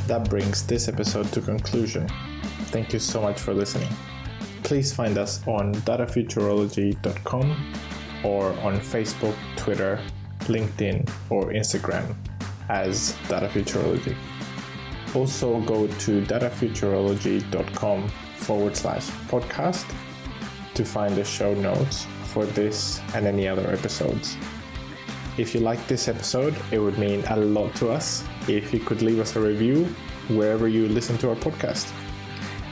That 0.07 0.29
brings 0.29 0.65
this 0.65 0.87
episode 0.87 1.31
to 1.33 1.41
conclusion. 1.41 2.07
Thank 2.71 2.93
you 2.93 2.99
so 2.99 3.21
much 3.21 3.39
for 3.39 3.53
listening. 3.53 3.89
please 4.65 4.91
find 4.91 5.17
us 5.19 5.45
on 5.47 5.73
datafuturology.com 5.85 7.73
or 8.23 8.49
on 8.61 8.79
Facebook, 8.79 9.35
Twitter, 9.55 9.99
LinkedIn, 10.45 11.07
or 11.29 11.53
Instagram 11.53 12.15
as 12.69 13.13
datafuturology. 13.27 14.15
Also, 15.13 15.61
go 15.61 15.85
to 15.85 16.21
datafuturology.com 16.23 18.09
forward 18.37 18.75
slash 18.75 19.07
podcast 19.29 19.85
to 20.73 20.83
find 20.83 21.15
the 21.15 21.23
show 21.23 21.53
notes 21.53 22.07
for 22.23 22.45
this 22.47 22.99
and 23.13 23.27
any 23.27 23.47
other 23.47 23.69
episodes. 23.71 24.35
If 25.37 25.53
you 25.53 25.61
like 25.61 25.85
this 25.87 26.07
episode, 26.07 26.55
it 26.71 26.79
would 26.79 26.97
mean 26.97 27.23
a 27.29 27.37
lot 27.37 27.75
to 27.75 27.91
us 27.91 28.23
if 28.47 28.73
you 28.73 28.79
could 28.79 29.01
leave 29.01 29.19
us 29.19 29.35
a 29.35 29.39
review 29.39 29.85
wherever 30.29 30.67
you 30.67 30.87
listen 30.87 31.17
to 31.19 31.29
our 31.29 31.35
podcast. 31.35 31.91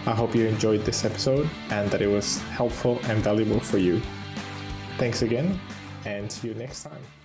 I 0.05 0.11
hope 0.11 0.35
you 0.35 0.45
enjoyed 0.45 0.81
this 0.81 1.05
episode 1.05 1.49
and 1.69 1.89
that 1.91 2.01
it 2.01 2.07
was 2.07 2.41
helpful 2.43 2.99
and 3.03 3.23
valuable 3.23 3.59
for 3.59 3.77
you. 3.77 4.01
Thanks 4.97 5.21
again, 5.21 5.59
and 6.05 6.31
see 6.31 6.49
you 6.49 6.53
next 6.55 6.83
time. 6.83 7.22